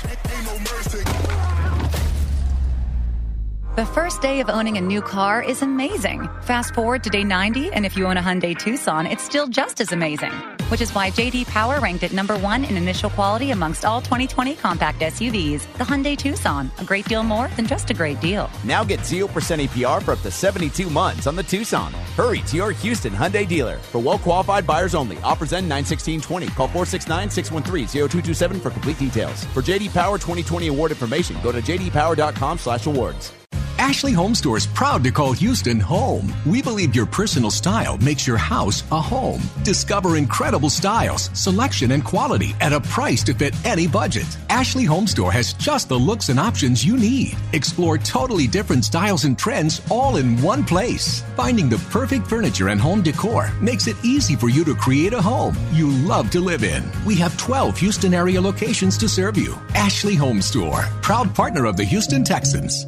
The 3.75 3.87
first 3.87 4.21
day 4.21 4.39
of 4.39 4.51
owning 4.51 4.77
a 4.77 4.81
new 4.81 5.01
car 5.01 5.41
is 5.41 5.63
amazing. 5.63 6.27
Fast 6.43 6.75
forward 6.75 7.03
to 7.05 7.09
day 7.09 7.23
90, 7.23 7.71
and 7.71 7.87
if 7.87 7.97
you 7.97 8.05
own 8.05 8.17
a 8.17 8.21
Hyundai 8.21 8.55
Tucson, 8.55 9.07
it's 9.07 9.23
still 9.23 9.47
just 9.47 9.81
as 9.81 9.91
amazing. 9.91 10.31
Which 10.69 10.79
is 10.79 10.93
why 10.93 11.09
JD 11.09 11.47
Power 11.47 11.79
ranked 11.79 12.03
it 12.03 12.13
number 12.13 12.37
one 12.37 12.65
in 12.65 12.77
initial 12.77 13.09
quality 13.09 13.49
amongst 13.49 13.83
all 13.83 13.99
2020 13.99 14.53
compact 14.57 14.99
SUVs. 14.99 15.65
The 15.79 15.85
Hyundai 15.85 16.15
Tucson, 16.15 16.69
a 16.77 16.83
great 16.83 17.05
deal 17.05 17.23
more 17.23 17.47
than 17.55 17.65
just 17.65 17.89
a 17.89 17.95
great 17.95 18.21
deal. 18.21 18.47
Now 18.63 18.83
get 18.83 18.99
0% 18.99 19.25
APR 19.27 20.03
for 20.03 20.11
up 20.11 20.21
to 20.21 20.29
72 20.29 20.87
months 20.91 21.25
on 21.25 21.35
the 21.35 21.41
Tucson. 21.41 21.91
Hurry 22.15 22.41
to 22.41 22.55
your 22.55 22.71
Houston 22.73 23.13
Hyundai 23.13 23.47
dealer. 23.47 23.77
For 23.91 23.99
well 23.99 24.19
qualified 24.19 24.67
buyers 24.67 24.93
only. 24.93 25.17
Offers 25.23 25.51
end 25.51 25.67
91620. 25.67 26.45
Call 26.49 26.67
469 26.67 27.27
613 27.31 27.87
0227 27.87 28.59
for 28.59 28.69
complete 28.69 28.99
details. 28.99 29.45
For 29.45 29.63
JD 29.63 29.91
Power 29.95 30.19
2020 30.19 30.67
award 30.67 30.91
information, 30.91 31.37
go 31.41 31.51
to 31.51 31.59
jdpower.com 31.59 32.59
slash 32.59 32.85
awards. 32.85 33.33
Ashley 33.79 34.11
Home 34.11 34.35
Store 34.35 34.57
is 34.57 34.67
proud 34.67 35.03
to 35.03 35.11
call 35.11 35.33
Houston 35.33 35.79
home. 35.79 36.31
We 36.45 36.61
believe 36.61 36.95
your 36.95 37.05
personal 37.05 37.49
style 37.49 37.97
makes 37.97 38.27
your 38.27 38.37
house 38.37 38.83
a 38.91 39.01
home. 39.01 39.41
Discover 39.63 40.15
incredible 40.15 40.69
styles, 40.69 41.29
selection, 41.33 41.91
and 41.91 42.05
quality 42.05 42.55
at 42.61 42.71
a 42.71 42.79
price 42.79 43.23
to 43.23 43.33
fit 43.33 43.55
any 43.65 43.87
budget. 43.87 44.27
Ashley 44.49 44.83
Home 44.83 45.07
Store 45.07 45.31
has 45.31 45.53
just 45.53 45.89
the 45.89 45.97
looks 45.99 46.29
and 46.29 46.39
options 46.39 46.85
you 46.85 46.97
need. 46.97 47.35
Explore 47.53 47.97
totally 47.97 48.47
different 48.47 48.85
styles 48.85 49.25
and 49.25 49.37
trends 49.37 49.81
all 49.89 50.17
in 50.17 50.41
one 50.41 50.63
place. 50.63 51.23
Finding 51.35 51.67
the 51.67 51.83
perfect 51.89 52.27
furniture 52.27 52.69
and 52.69 52.79
home 52.79 53.01
decor 53.01 53.51
makes 53.59 53.87
it 53.87 53.97
easy 54.03 54.35
for 54.35 54.49
you 54.49 54.63
to 54.65 54.75
create 54.75 55.13
a 55.13 55.21
home 55.21 55.57
you 55.71 55.89
love 55.89 56.29
to 56.29 56.39
live 56.39 56.63
in. 56.63 56.83
We 57.05 57.15
have 57.15 57.37
12 57.37 57.77
Houston 57.79 58.13
area 58.13 58.39
locations 58.39 58.97
to 58.99 59.09
serve 59.09 59.35
you. 59.35 59.55
Ashley 59.73 60.15
Home 60.15 60.41
Store, 60.41 60.83
proud 61.01 61.33
partner 61.33 61.65
of 61.65 61.75
the 61.75 61.83
Houston 61.83 62.23
Texans. 62.23 62.85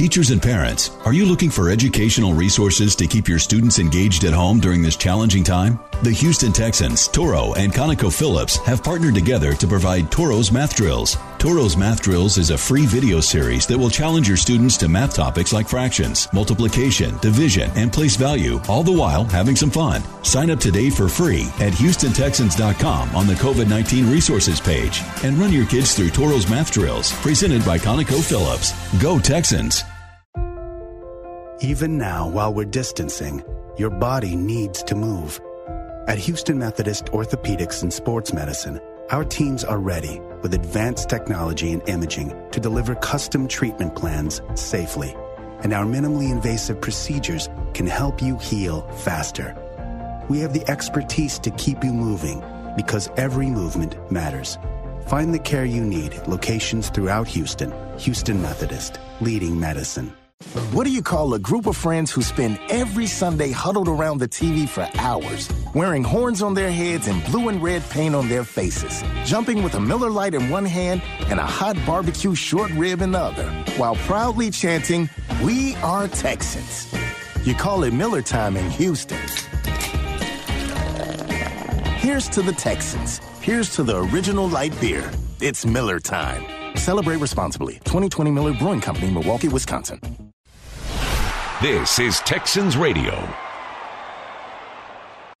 Teachers 0.00 0.30
and 0.30 0.40
parents, 0.40 0.92
are 1.04 1.12
you 1.12 1.26
looking 1.26 1.50
for 1.50 1.68
educational 1.68 2.32
resources 2.32 2.96
to 2.96 3.06
keep 3.06 3.28
your 3.28 3.38
students 3.38 3.78
engaged 3.78 4.24
at 4.24 4.32
home 4.32 4.58
during 4.58 4.80
this 4.80 4.96
challenging 4.96 5.44
time? 5.44 5.78
The 6.02 6.10
Houston 6.10 6.54
Texans, 6.54 7.06
Toro, 7.06 7.52
and 7.52 7.70
ConocoPhillips 7.70 8.64
have 8.64 8.82
partnered 8.82 9.14
together 9.14 9.52
to 9.52 9.66
provide 9.66 10.10
Toro's 10.10 10.50
Math 10.50 10.74
Drills. 10.74 11.18
Toro's 11.36 11.76
Math 11.76 12.00
Drills 12.00 12.38
is 12.38 12.48
a 12.48 12.56
free 12.56 12.86
video 12.86 13.20
series 13.20 13.66
that 13.66 13.76
will 13.76 13.90
challenge 13.90 14.26
your 14.26 14.38
students 14.38 14.78
to 14.78 14.88
math 14.88 15.14
topics 15.14 15.52
like 15.52 15.68
fractions, 15.68 16.28
multiplication, 16.32 17.18
division, 17.18 17.70
and 17.74 17.92
place 17.92 18.16
value, 18.16 18.58
all 18.70 18.82
the 18.82 18.90
while 18.90 19.24
having 19.24 19.54
some 19.54 19.70
fun. 19.70 20.02
Sign 20.24 20.50
up 20.50 20.60
today 20.60 20.88
for 20.88 21.08
free 21.08 21.48
at 21.58 21.74
HoustonTexans.com 21.74 23.14
on 23.14 23.26
the 23.26 23.34
COVID 23.34 23.68
19 23.68 24.10
resources 24.10 24.62
page 24.62 25.02
and 25.24 25.36
run 25.36 25.52
your 25.52 25.66
kids 25.66 25.94
through 25.94 26.08
Toro's 26.08 26.48
Math 26.48 26.72
Drills, 26.72 27.12
presented 27.20 27.62
by 27.66 27.76
ConocoPhillips. 27.76 29.02
Go 29.02 29.18
Texans! 29.18 29.84
Even 31.62 31.98
now, 31.98 32.26
while 32.26 32.54
we're 32.54 32.64
distancing, 32.64 33.44
your 33.76 33.90
body 33.90 34.34
needs 34.34 34.82
to 34.84 34.94
move. 34.94 35.38
At 36.08 36.16
Houston 36.16 36.58
Methodist 36.58 37.04
Orthopedics 37.12 37.82
and 37.82 37.92
Sports 37.92 38.32
Medicine, 38.32 38.80
our 39.10 39.26
teams 39.26 39.62
are 39.62 39.78
ready 39.78 40.20
with 40.40 40.54
advanced 40.54 41.10
technology 41.10 41.70
and 41.70 41.86
imaging 41.86 42.34
to 42.52 42.60
deliver 42.60 42.94
custom 42.94 43.46
treatment 43.46 43.94
plans 43.94 44.40
safely. 44.54 45.14
And 45.62 45.74
our 45.74 45.84
minimally 45.84 46.30
invasive 46.30 46.80
procedures 46.80 47.50
can 47.74 47.86
help 47.86 48.22
you 48.22 48.38
heal 48.38 48.80
faster. 48.92 49.54
We 50.30 50.38
have 50.38 50.54
the 50.54 50.66
expertise 50.66 51.38
to 51.40 51.50
keep 51.50 51.84
you 51.84 51.92
moving 51.92 52.42
because 52.74 53.10
every 53.18 53.50
movement 53.50 53.96
matters. 54.10 54.56
Find 55.08 55.34
the 55.34 55.38
care 55.38 55.66
you 55.66 55.84
need 55.84 56.14
at 56.14 56.26
locations 56.26 56.88
throughout 56.88 57.28
Houston. 57.28 57.70
Houston 57.98 58.40
Methodist, 58.40 58.98
leading 59.20 59.60
medicine. 59.60 60.16
What 60.72 60.84
do 60.84 60.90
you 60.90 61.02
call 61.02 61.34
a 61.34 61.38
group 61.38 61.66
of 61.66 61.76
friends 61.76 62.10
who 62.10 62.22
spend 62.22 62.58
every 62.70 63.06
Sunday 63.06 63.50
huddled 63.50 63.88
around 63.88 64.18
the 64.18 64.28
TV 64.28 64.68
for 64.68 64.88
hours, 64.98 65.50
wearing 65.74 66.02
horns 66.02 66.42
on 66.42 66.54
their 66.54 66.72
heads 66.72 67.06
and 67.08 67.24
blue 67.24 67.48
and 67.48 67.62
red 67.62 67.82
paint 67.90 68.14
on 68.14 68.28
their 68.28 68.42
faces, 68.44 69.02
jumping 69.24 69.62
with 69.62 69.74
a 69.74 69.80
Miller 69.80 70.10
Lite 70.10 70.34
in 70.34 70.48
one 70.48 70.64
hand 70.64 71.02
and 71.28 71.38
a 71.38 71.44
hot 71.44 71.76
barbecue 71.86 72.34
short 72.34 72.70
rib 72.72 73.02
in 73.02 73.10
the 73.10 73.18
other, 73.18 73.50
while 73.76 73.96
proudly 74.06 74.50
chanting, 74.50 75.08
We 75.42 75.74
are 75.82 76.08
Texans? 76.08 76.92
You 77.44 77.54
call 77.54 77.84
it 77.84 77.92
Miller 77.92 78.22
time 78.22 78.56
in 78.56 78.70
Houston. 78.70 79.20
Here's 81.98 82.28
to 82.30 82.42
the 82.42 82.54
Texans. 82.56 83.18
Here's 83.40 83.70
to 83.70 83.82
the 83.82 83.96
original 83.96 84.48
light 84.48 84.78
beer. 84.80 85.10
It's 85.40 85.66
Miller 85.66 86.00
time. 86.00 86.46
Celebrate 86.76 87.16
responsibly. 87.16 87.74
2020 87.84 88.30
Miller 88.30 88.54
Brewing 88.54 88.80
Company, 88.80 89.10
Milwaukee, 89.10 89.48
Wisconsin. 89.48 90.00
This 91.62 91.98
is 91.98 92.20
Texans 92.20 92.78
Radio. 92.78 93.28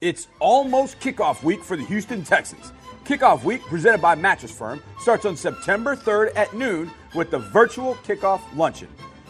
It's 0.02 0.28
almost 0.38 1.00
kickoff 1.00 1.42
week 1.42 1.64
for 1.64 1.78
the 1.78 1.84
Houston 1.86 2.22
Texans. 2.22 2.72
Kickoff 3.06 3.42
week, 3.42 3.62
presented 3.62 4.02
by 4.02 4.16
Mattress 4.16 4.52
Firm, 4.52 4.82
starts 4.98 5.24
on 5.24 5.34
September 5.34 5.96
3rd 5.96 6.36
at 6.36 6.52
noon 6.52 6.90
with 7.14 7.30
the 7.30 7.38
virtual 7.38 7.94
kickoff 8.04 8.42
luncheon. 8.54 8.88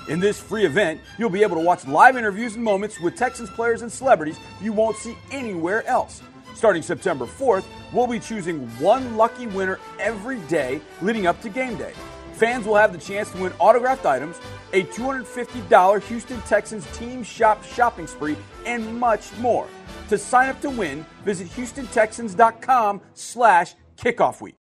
In 0.09 0.19
this 0.19 0.41
free 0.41 0.65
event, 0.65 1.01
you'll 1.17 1.31
be 1.31 1.43
able 1.43 1.55
to 1.55 1.63
watch 1.63 1.87
live 1.87 2.17
interviews 2.17 2.57
and 2.57 2.65
moments 2.65 2.99
with 2.99 3.15
Texans 3.15 3.51
players 3.51 3.83
and 3.83 3.93
celebrities 3.93 4.41
you 4.61 4.73
won't 4.73 4.97
see 4.97 5.17
anywhere 5.31 5.87
else. 5.87 6.23
Starting 6.57 6.83
September 6.83 7.25
4th, 7.25 7.67
we'll 7.93 8.09
be 8.09 8.19
choosing 8.19 8.67
one 8.81 9.17
lucky 9.17 9.47
winner 9.47 9.79
every 10.01 10.41
day 10.49 10.81
leading 11.03 11.29
up 11.29 11.41
to 11.43 11.51
game 11.51 11.77
day. 11.77 11.93
Fans 12.41 12.65
will 12.65 12.77
have 12.77 12.95
the 12.95 12.99
chance 12.99 13.31
to 13.33 13.43
win 13.43 13.53
autographed 13.59 14.07
items, 14.07 14.41
a 14.73 14.85
$250 14.85 16.03
Houston 16.05 16.41
Texans 16.43 16.87
team 16.97 17.23
shop 17.23 17.63
shopping 17.63 18.07
spree, 18.07 18.35
and 18.65 18.99
much 18.99 19.37
more. 19.37 19.69
To 20.09 20.17
sign 20.17 20.49
up 20.49 20.59
to 20.63 20.71
win, 20.71 21.05
visit 21.23 21.49
HoustonTexans.com 21.49 23.03
slash 23.13 23.75
kickoff 23.99 24.41
week. 24.41 24.57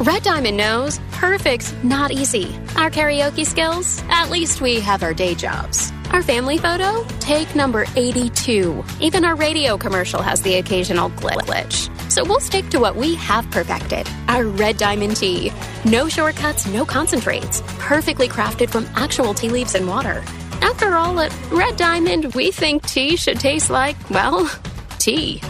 Red 0.00 0.24
Diamond 0.24 0.56
knows 0.56 0.98
perfect's 1.12 1.72
not 1.84 2.10
easy. 2.10 2.58
Our 2.74 2.90
karaoke 2.90 3.46
skills, 3.46 4.02
at 4.08 4.28
least 4.28 4.60
we 4.60 4.80
have 4.80 5.04
our 5.04 5.14
day 5.14 5.36
jobs. 5.36 5.92
Our 6.16 6.22
family 6.22 6.56
photo, 6.56 7.04
take 7.20 7.54
number 7.54 7.84
82. 7.94 8.82
Even 9.00 9.22
our 9.22 9.36
radio 9.36 9.76
commercial 9.76 10.22
has 10.22 10.40
the 10.40 10.54
occasional 10.54 11.10
glitch. 11.10 11.90
So 12.10 12.24
we'll 12.24 12.40
stick 12.40 12.70
to 12.70 12.78
what 12.78 12.96
we 12.96 13.16
have 13.16 13.50
perfected 13.50 14.08
our 14.26 14.46
red 14.46 14.78
diamond 14.78 15.18
tea. 15.18 15.52
No 15.84 16.08
shortcuts, 16.08 16.66
no 16.68 16.86
concentrates. 16.86 17.60
Perfectly 17.78 18.28
crafted 18.28 18.70
from 18.70 18.86
actual 18.94 19.34
tea 19.34 19.50
leaves 19.50 19.74
and 19.74 19.86
water. 19.86 20.24
After 20.62 20.94
all, 20.94 21.20
at 21.20 21.38
Red 21.50 21.76
Diamond, 21.76 22.34
we 22.34 22.50
think 22.50 22.86
tea 22.86 23.16
should 23.16 23.38
taste 23.38 23.68
like, 23.68 23.96
well, 24.08 24.50
tea. 24.98 25.42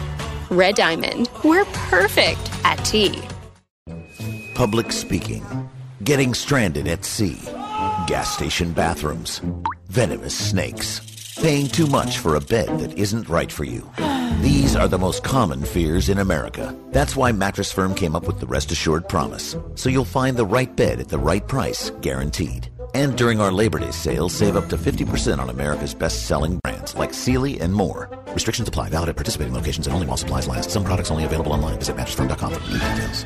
Red 0.49 0.75
Diamond, 0.75 1.29
we're 1.45 1.63
perfect 1.63 2.51
at 2.65 2.75
tea. 2.83 3.21
Public 4.53 4.91
speaking, 4.91 5.45
getting 6.03 6.33
stranded 6.33 6.89
at 6.89 7.05
sea, 7.05 7.39
gas 8.05 8.33
station 8.33 8.73
bathrooms, 8.73 9.41
venomous 9.89 10.35
snakes, 10.37 11.35
paying 11.37 11.67
too 11.67 11.87
much 11.87 12.19
for 12.19 12.35
a 12.35 12.41
bed 12.41 12.79
that 12.79 12.97
isn't 12.97 13.29
right 13.29 13.51
for 13.51 13.63
you. 13.63 13.89
These 14.41 14.75
are 14.75 14.87
the 14.87 14.97
most 14.97 15.23
common 15.23 15.63
fears 15.63 16.09
in 16.09 16.19
America. 16.19 16.75
That's 16.91 17.15
why 17.15 17.31
Mattress 17.31 17.71
Firm 17.71 17.95
came 17.95 18.15
up 18.15 18.27
with 18.27 18.39
the 18.39 18.47
Rest 18.47 18.71
Assured 18.71 19.09
Promise. 19.09 19.57
So 19.75 19.89
you'll 19.89 20.05
find 20.05 20.37
the 20.37 20.45
right 20.45 20.73
bed 20.75 20.99
at 20.99 21.09
the 21.09 21.17
right 21.19 21.47
price, 21.47 21.91
guaranteed. 22.01 22.69
And 22.93 23.17
during 23.17 23.39
our 23.39 23.51
Labor 23.51 23.79
Day 23.79 23.91
sale, 23.91 24.29
save 24.29 24.55
up 24.55 24.69
to 24.69 24.77
50% 24.77 25.39
on 25.39 25.49
America's 25.49 25.93
best-selling 25.93 26.59
brands 26.63 26.95
like 26.95 27.13
Sealy 27.13 27.59
and 27.59 27.73
more. 27.73 28.09
Restrictions 28.29 28.67
apply. 28.67 28.89
Valid 28.89 29.09
at 29.09 29.15
participating 29.15 29.53
locations 29.53 29.87
and 29.87 29.93
only 29.93 30.07
while 30.07 30.17
supplies 30.17 30.47
last. 30.47 30.71
Some 30.71 30.83
products 30.83 31.11
only 31.11 31.25
available 31.25 31.53
online. 31.53 31.77
Visit 31.77 31.95
mattressfirm.com 31.95 32.53
for 32.53 32.59
details. 32.71 33.25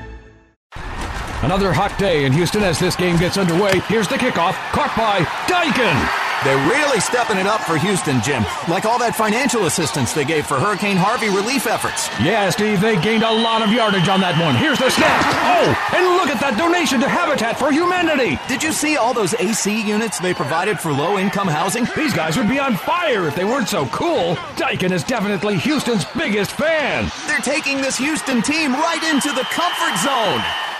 Another 1.43 1.73
hot 1.73 1.97
day 1.97 2.25
in 2.25 2.31
Houston 2.33 2.61
as 2.61 2.79
this 2.79 2.95
game 2.95 3.17
gets 3.17 3.37
underway. 3.37 3.79
Here's 3.87 4.07
the 4.07 4.15
kickoff, 4.15 4.53
caught 4.71 4.95
by 4.95 5.19
Daikin. 5.47 6.30
They're 6.43 6.57
really 6.67 6.99
stepping 6.99 7.37
it 7.37 7.45
up 7.45 7.61
for 7.61 7.77
Houston, 7.77 8.19
Jim. 8.21 8.43
Like 8.67 8.85
all 8.85 8.97
that 8.97 9.15
financial 9.15 9.67
assistance 9.67 10.11
they 10.11 10.25
gave 10.25 10.47
for 10.47 10.59
Hurricane 10.59 10.97
Harvey 10.97 11.29
relief 11.29 11.67
efforts. 11.67 12.09
Yeah, 12.19 12.49
Steve, 12.49 12.81
they 12.81 12.99
gained 12.99 13.21
a 13.21 13.31
lot 13.31 13.61
of 13.61 13.71
yardage 13.71 14.09
on 14.09 14.21
that 14.21 14.33
one. 14.41 14.55
Here's 14.55 14.79
the 14.79 14.89
snap. 14.89 15.21
Oh, 15.45 15.69
and 15.93 16.03
look 16.17 16.29
at 16.29 16.41
that 16.41 16.57
donation 16.57 16.99
to 17.01 17.07
Habitat 17.07 17.59
for 17.59 17.71
Humanity. 17.71 18.39
Did 18.47 18.63
you 18.63 18.71
see 18.71 18.97
all 18.97 19.13
those 19.13 19.35
AC 19.35 19.81
units 19.87 20.17
they 20.17 20.33
provided 20.33 20.79
for 20.79 20.91
low 20.91 21.19
income 21.19 21.47
housing? 21.47 21.85
These 21.95 22.13
guys 22.15 22.37
would 22.37 22.49
be 22.49 22.59
on 22.59 22.75
fire 22.75 23.27
if 23.27 23.35
they 23.35 23.45
weren't 23.45 23.69
so 23.69 23.85
cool. 23.87 24.33
Daikin 24.57 24.91
is 24.91 25.03
definitely 25.03 25.57
Houston's 25.57 26.05
biggest 26.17 26.53
fan. 26.53 27.11
They're 27.27 27.37
taking 27.37 27.77
this 27.81 27.97
Houston 27.99 28.41
team 28.41 28.73
right 28.73 29.03
into 29.13 29.29
the 29.29 29.45
comfort 29.53 29.95
zone. 30.01 30.70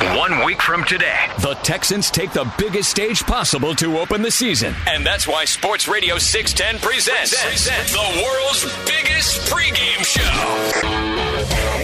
One 0.00 0.44
week 0.44 0.60
from 0.60 0.84
today, 0.84 1.28
the 1.40 1.54
Texans 1.62 2.10
take 2.10 2.30
the 2.32 2.50
biggest 2.58 2.90
stage 2.90 3.22
possible 3.22 3.74
to 3.76 3.98
open 3.98 4.20
the 4.20 4.30
season. 4.30 4.74
And 4.86 5.06
that's 5.06 5.26
why 5.26 5.46
Sports 5.46 5.88
Radio 5.88 6.18
610 6.18 6.80
presents, 6.86 7.34
presents 7.42 7.92
the 7.92 8.22
world's 8.22 8.64
biggest 8.84 9.40
pregame 9.50 10.04
show. 10.04 10.22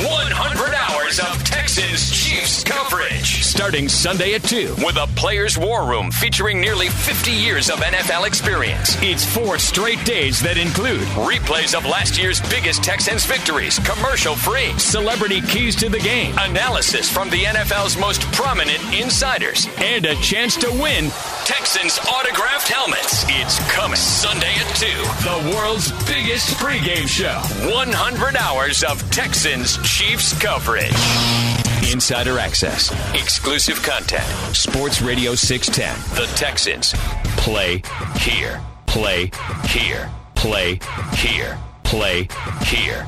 100 0.06 0.74
hours 0.74 1.18
of 1.20 1.42
Texans 1.44 1.61
Chiefs 1.74 2.64
coverage. 2.64 3.42
Starting 3.42 3.88
Sunday 3.88 4.34
at 4.34 4.42
2 4.42 4.74
with 4.84 4.96
a 4.96 5.06
Players 5.16 5.56
War 5.56 5.88
Room 5.88 6.10
featuring 6.10 6.60
nearly 6.60 6.88
50 6.88 7.30
years 7.30 7.70
of 7.70 7.78
NFL 7.78 8.26
experience. 8.26 8.98
It's 9.00 9.24
four 9.24 9.58
straight 9.58 10.04
days 10.04 10.38
that 10.40 10.58
include 10.58 11.00
replays 11.16 11.74
of 11.74 11.86
last 11.86 12.18
year's 12.18 12.42
biggest 12.50 12.84
Texans 12.84 13.24
victories, 13.24 13.78
commercial 13.78 14.36
free, 14.36 14.78
celebrity 14.78 15.40
keys 15.40 15.74
to 15.76 15.88
the 15.88 15.98
game, 16.00 16.34
analysis 16.38 17.10
from 17.10 17.30
the 17.30 17.44
NFL's 17.44 17.96
most 17.96 18.20
prominent 18.32 18.82
insiders, 18.92 19.66
and 19.78 20.04
a 20.04 20.14
chance 20.16 20.56
to 20.56 20.68
win 20.72 21.08
Texans 21.46 21.98
autographed 22.00 22.68
helmets. 22.68 23.24
It's 23.28 23.58
coming 23.72 23.96
Sunday 23.96 24.52
at 24.56 24.76
2. 24.76 24.86
The 25.24 25.56
world's 25.56 25.90
biggest 26.06 26.54
pregame 26.56 27.08
show. 27.08 27.40
100 27.74 28.36
hours 28.36 28.84
of 28.84 29.00
Texans 29.10 29.78
Chiefs 29.88 30.38
coverage. 30.38 31.61
Insider 31.92 32.38
access, 32.38 32.90
exclusive 33.12 33.82
content. 33.82 34.24
Sports 34.56 35.02
Radio 35.02 35.34
610. 35.34 35.94
The 36.18 36.26
Texans. 36.36 36.94
Play 37.36 37.82
here. 38.16 38.62
Play 38.86 39.30
here. 39.66 40.10
Play 40.34 40.80
here. 41.16 41.58
Play 41.84 42.28
here. 42.64 43.06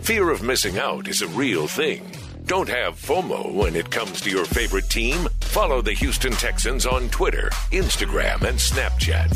Fear 0.00 0.30
of 0.30 0.42
missing 0.42 0.78
out 0.78 1.06
is 1.06 1.22
a 1.22 1.28
real 1.28 1.68
thing. 1.68 2.04
Don't 2.44 2.68
have 2.68 2.96
FOMO 2.96 3.54
when 3.54 3.76
it 3.76 3.88
comes 3.92 4.20
to 4.22 4.30
your 4.30 4.46
favorite 4.46 4.90
team. 4.90 5.28
Follow 5.40 5.80
the 5.80 5.92
Houston 5.92 6.32
Texans 6.32 6.86
on 6.86 7.08
Twitter, 7.10 7.50
Instagram, 7.70 8.42
and 8.42 8.58
Snapchat. 8.58 9.30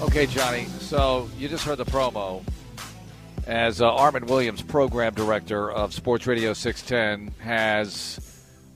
Okay, 0.00 0.24
Johnny. 0.24 0.64
So 0.80 1.28
you 1.36 1.46
just 1.50 1.66
heard 1.66 1.76
the 1.76 1.84
promo 1.84 2.42
as 3.48 3.80
uh, 3.80 3.90
Armen 3.90 4.26
Williams, 4.26 4.60
program 4.60 5.14
director 5.14 5.70
of 5.70 5.94
Sports 5.94 6.26
Radio 6.26 6.52
610, 6.52 7.34
has 7.42 8.20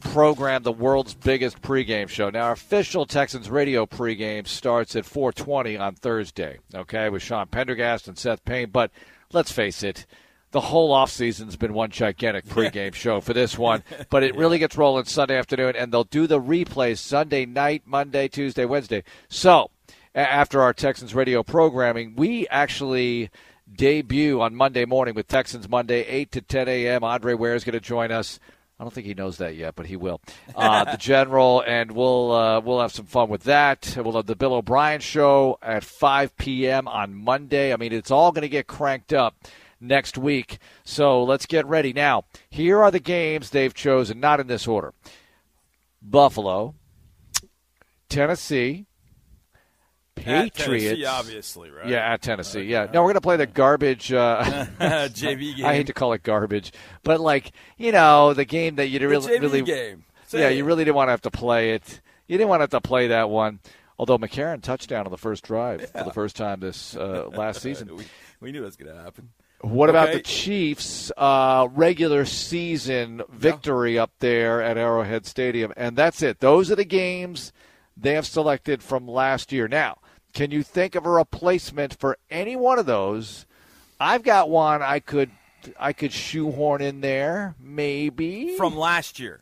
programmed 0.00 0.64
the 0.64 0.72
world's 0.72 1.12
biggest 1.12 1.61
pregame 1.61 2.08
show. 2.08 2.30
Now, 2.30 2.46
our 2.46 2.52
official 2.52 3.04
Texans 3.04 3.50
radio 3.50 3.85
pregame 3.85 4.48
starts 4.48 4.96
at 4.96 5.04
4:20 5.04 5.78
on 5.78 5.94
Thursday. 5.94 6.58
Okay, 6.74 7.11
with 7.11 7.22
Sean 7.22 7.46
Pendergast 7.48 8.08
and 8.08 8.18
Seth 8.18 8.44
Payne. 8.46 8.70
But 8.70 8.90
let's 9.30 9.52
face 9.52 9.82
it, 9.82 10.06
the 10.52 10.61
whole 10.61 10.94
offseason's 10.94 11.56
been 11.56 11.74
one 11.74 11.90
gigantic 11.90 12.46
pregame 12.46 12.94
show 12.94 13.20
for 13.20 13.35
this 13.35 13.58
one. 13.58 13.85
But 14.11 14.22
it 14.22 14.35
really 14.35 14.58
gets 14.58 14.78
rolling 14.78 15.04
Sunday 15.04 15.37
afternoon, 15.37 15.76
and 15.76 15.92
they'll 15.92 16.04
do 16.04 16.26
the 16.26 16.40
replays 16.40 16.98
Sunday 16.98 17.44
night, 17.44 17.82
Monday, 17.85 18.26
Tuesday, 18.26 18.64
Wednesday. 18.64 19.04
So 19.28 19.70
after 20.14 20.62
our 20.62 20.72
Texans 20.72 21.14
radio 21.14 21.42
programming, 21.42 22.14
we 22.16 22.48
actually 22.48 23.30
debut 23.74 24.40
on 24.40 24.54
Monday 24.54 24.85
morning 24.85 25.14
with 25.14 25.28
Texans 25.28 25.68
Monday, 25.68 26.04
8 26.06 26.32
to 26.32 26.40
10 26.40 26.68
a.m. 26.68 27.04
Andre 27.04 27.35
Ware 27.35 27.54
is 27.54 27.64
going 27.64 27.74
to 27.74 27.80
join 27.80 28.11
us. 28.11 28.38
I 28.78 28.85
don't 28.85 28.92
think 28.92 29.06
he 29.06 29.14
knows 29.14 29.38
that 29.38 29.54
yet, 29.54 29.76
but 29.76 29.87
he 29.87 29.96
will. 29.96 30.20
Uh, 30.56 30.85
the 30.85 30.96
general, 30.98 31.62
and 31.66 31.92
we'll 31.92 32.32
uh, 32.32 32.61
we'll 32.61 32.80
have 32.80 32.92
some 32.92 33.06
fun 33.06 33.28
with 33.28 33.44
that. 33.44 33.96
We'll 33.96 34.16
have 34.16 34.26
the 34.26 34.35
Bill 34.35 34.54
O'Brien 34.54 35.00
show 35.00 35.58
at 35.62 35.85
5 35.85 36.37
p.m. 36.37 36.88
on 36.88 37.14
Monday. 37.14 37.72
I 37.72 37.76
mean, 37.76 37.92
it's 37.92 38.11
all 38.11 38.32
going 38.32 38.42
to 38.42 38.48
get 38.48 38.66
cranked 38.66 39.12
up 39.12 39.37
next 39.80 40.16
week. 40.16 40.58
So 40.85 41.22
let's 41.22 41.46
get 41.46 41.66
ready. 41.66 41.92
Now, 41.92 42.24
here 42.50 42.82
are 42.82 42.90
the 42.90 43.00
games 43.00 43.50
they've 43.50 43.74
chosen, 43.74 44.20
not 44.20 44.40
in 44.40 44.46
this 44.46 44.66
order 44.66 44.94
Buffalo, 46.00 46.74
Tennessee, 48.08 48.87
Patriots. 50.14 50.59
Tennessee, 50.59 51.05
obviously, 51.05 51.70
right? 51.70 51.88
Yeah, 51.88 52.12
at 52.12 52.22
Tennessee. 52.22 52.62
Yeah. 52.62 52.87
No, 52.92 53.01
we're 53.01 53.09
going 53.09 53.14
to 53.14 53.20
play 53.20 53.37
the 53.37 53.46
garbage 53.46 54.12
uh, 54.12 54.44
JV 54.81 55.57
game. 55.57 55.64
I 55.66 55.75
hate 55.75 55.87
to 55.87 55.92
call 55.92 56.12
it 56.12 56.22
garbage, 56.22 56.72
but 57.03 57.20
like 57.20 57.53
you 57.77 57.92
know, 57.92 58.35
the 58.35 58.44
game 58.44 58.77
that 58.77 58.88
you 58.88 59.07
really, 59.09 59.38
really, 59.38 59.62
game. 59.62 60.05
yeah, 60.33 60.48
you 60.48 60.64
really 60.64 60.85
didn't 60.85 60.96
want 60.96 61.09
to 61.09 61.12
have 61.12 61.22
to 61.22 61.31
play 61.31 61.72
it. 61.72 62.01
You 62.29 62.38
didn't 62.38 62.51
want 62.51 62.61
to 62.61 62.64
have 62.64 62.70
to 62.70 62.81
play 62.81 63.09
that 63.09 63.31
one. 63.31 63.61
Although 63.98 64.18
McCarron 64.18 64.62
touchdown 64.62 65.07
on 65.07 65.12
the 65.12 65.18
first 65.18 65.44
drive 65.44 65.90
for 65.90 66.05
the 66.05 66.12
first 66.12 66.35
time 66.37 66.61
this 66.61 66.96
uh, 66.96 67.29
last 67.29 67.62
season. 67.62 67.94
we, 67.96 68.05
we 68.40 68.53
knew 68.53 68.62
it 68.62 68.66
was 68.66 68.77
going 68.77 68.94
to 68.94 69.01
happen. 69.01 69.31
What 69.61 69.90
about 69.90 70.12
the 70.12 70.20
Chiefs' 70.20 71.12
uh, 71.16 71.68
regular 71.70 72.25
season 72.25 73.22
victory 73.31 73.96
up 73.96 74.11
there 74.18 74.61
at 74.61 74.77
Arrowhead 74.77 75.25
Stadium? 75.25 75.72
And 75.77 75.96
that's 75.96 76.20
it. 76.20 76.40
Those 76.40 76.72
are 76.72 76.75
the 76.75 76.85
games 76.85 77.53
they 77.96 78.14
have 78.14 78.27
selected 78.27 78.83
from 78.83 79.07
last 79.07 79.53
year. 79.53 79.68
Now, 79.68 79.98
can 80.33 80.51
you 80.51 80.62
think 80.62 80.95
of 80.95 81.07
a 81.07 81.11
replacement 81.11 81.99
for 81.99 82.18
any 82.31 82.57
one 82.57 82.79
of 82.79 82.87
those? 82.87 83.47
I've 84.01 84.23
got 84.23 84.51
one 84.51 84.83
I 84.83 84.99
could 85.01 85.31
I 85.79 85.92
could 85.92 86.12
shoehorn 86.12 86.83
in 86.83 87.01
there, 87.01 87.55
maybe 87.61 88.57
from 88.57 88.77
last 88.77 89.18
year. 89.18 89.40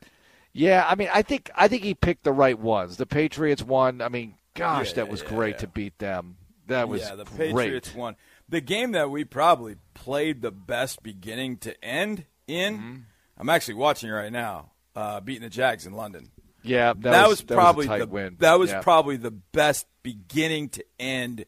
Yeah, 0.52 0.84
I 0.86 0.94
mean, 0.94 1.08
I 1.12 1.22
think 1.22 1.50
I 1.54 1.68
think 1.68 1.82
he 1.82 1.94
picked 1.94 2.24
the 2.24 2.32
right 2.32 2.58
ones. 2.58 2.96
The 2.96 3.06
Patriots 3.06 3.62
won. 3.62 4.02
I 4.02 4.08
mean, 4.08 4.34
gosh, 4.54 4.90
Yeah, 4.90 4.94
that 4.96 5.08
was 5.08 5.22
yeah, 5.22 5.28
great 5.28 5.58
to 5.60 5.66
beat 5.66 5.98
them. 5.98 6.36
That 6.66 6.88
was 6.88 7.02
yeah, 7.02 7.14
the 7.14 7.24
great. 7.24 7.54
Patriots 7.54 7.94
won. 7.94 8.16
The 8.48 8.60
game 8.60 8.92
that 8.92 9.10
we 9.10 9.24
probably 9.24 9.76
played 9.94 10.42
the 10.42 10.50
best 10.50 11.02
beginning 11.02 11.58
to 11.58 11.84
end 11.84 12.24
in. 12.46 12.76
Mm-hmm. 12.76 12.96
I'm 13.38 13.48
actually 13.48 13.74
watching 13.74 14.10
right 14.10 14.32
now. 14.32 14.72
Uh, 14.94 15.20
beating 15.20 15.42
the 15.42 15.48
Jags 15.48 15.86
in 15.86 15.92
London. 15.92 16.30
Yeah, 16.62 16.92
that 16.94 17.02
that, 17.02 17.28
was- 17.28 17.40
was, 17.42 17.46
that 17.48 17.48
was 17.48 17.50
a 17.50 17.54
probably 17.60 17.86
tight 17.86 17.98
the 18.00 18.06
win. 18.06 18.36
that 18.40 18.58
was 18.58 18.70
Yeah. 18.70 18.80
probably 18.82 19.16
the 19.16 19.30
best 19.30 19.86
beginning 20.02 20.68
to 20.70 20.84
end 20.98 21.44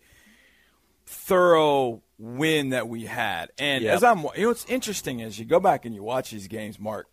thorough 1.06 2.02
win 2.18 2.70
that 2.70 2.88
we 2.88 3.04
had. 3.06 3.50
And 3.58 3.84
Yep. 3.84 3.94
as 3.96 4.04
I'm, 4.04 4.18
you 4.36 4.42
know, 4.42 4.48
what's 4.48 4.64
interesting 4.66 5.20
is 5.20 5.38
you 5.38 5.44
go 5.44 5.60
back 5.60 5.84
and 5.84 5.94
you 5.94 6.02
watch 6.02 6.30
these 6.30 6.48
games, 6.48 6.78
Mark. 6.78 7.08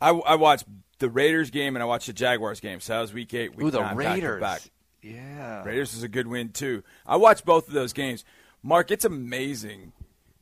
I, 0.00 0.10
I 0.10 0.34
watched 0.36 0.64
the 0.98 1.10
Raiders 1.10 1.50
game 1.50 1.76
and 1.76 1.82
I 1.82 1.86
watched 1.86 2.06
the 2.06 2.12
Jaguars 2.12 2.60
game. 2.60 2.80
So 2.80 2.94
that 2.94 3.00
was 3.00 3.12
week 3.12 3.32
eight. 3.34 3.54
Week 3.54 3.66
Ooh, 3.66 3.70
the 3.70 3.80
nine, 3.80 3.96
back 3.96 4.14
Raiders. 4.14 4.40
back. 4.40 4.62
Yeah. 5.02 5.62
Raiders 5.64 5.94
is 5.94 6.02
a 6.02 6.08
good 6.08 6.26
win 6.26 6.50
too. 6.50 6.82
I 7.06 7.16
watched 7.16 7.44
both 7.44 7.68
of 7.68 7.74
those 7.74 7.92
games. 7.92 8.24
Mark, 8.62 8.90
it's 8.90 9.04
amazing 9.04 9.92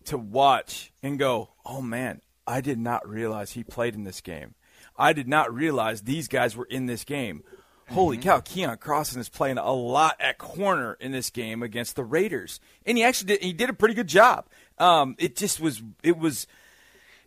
to 0.05 0.19
watch 0.19 0.93
and 1.03 1.19
go, 1.19 1.51
"Oh 1.67 1.81
man, 1.83 2.21
I 2.47 2.61
did 2.61 2.79
not 2.79 3.07
realize 3.09 3.53
he 3.53 3.63
played 3.63 3.95
in 3.95 4.05
this 4.05 4.21
game. 4.21 4.55
I 4.99 5.13
did 5.13 5.29
not 5.29 5.55
realize 5.55 6.03
these 6.03 6.29
guys 6.29 6.57
were 6.57 6.67
in 6.67 6.87
this 6.87 7.05
game." 7.05 7.43
Holy 7.91 8.19
cow, 8.19 8.41
Keion 8.41 8.79
Crossen 8.79 9.17
is 9.17 9.31
playing 9.31 9.57
a 9.57 9.73
lot 9.73 10.17
at 10.21 10.37
corner 10.37 10.99
in 11.01 11.13
this 11.13 11.31
game 11.31 11.63
against 11.63 11.97
the 11.97 12.05
Raiders, 12.05 12.61
and 12.85 12.99
he 12.99 13.05
actually 13.05 13.29
did. 13.29 13.43
He 13.43 13.53
did 13.55 13.71
a 13.71 13.73
pretty 13.73 13.95
good 13.95 14.09
job. 14.09 14.47
Um, 14.77 15.17
it 15.19 15.37
just 15.37 15.59
was. 15.59 15.83
It 16.03 16.19
was, 16.19 16.47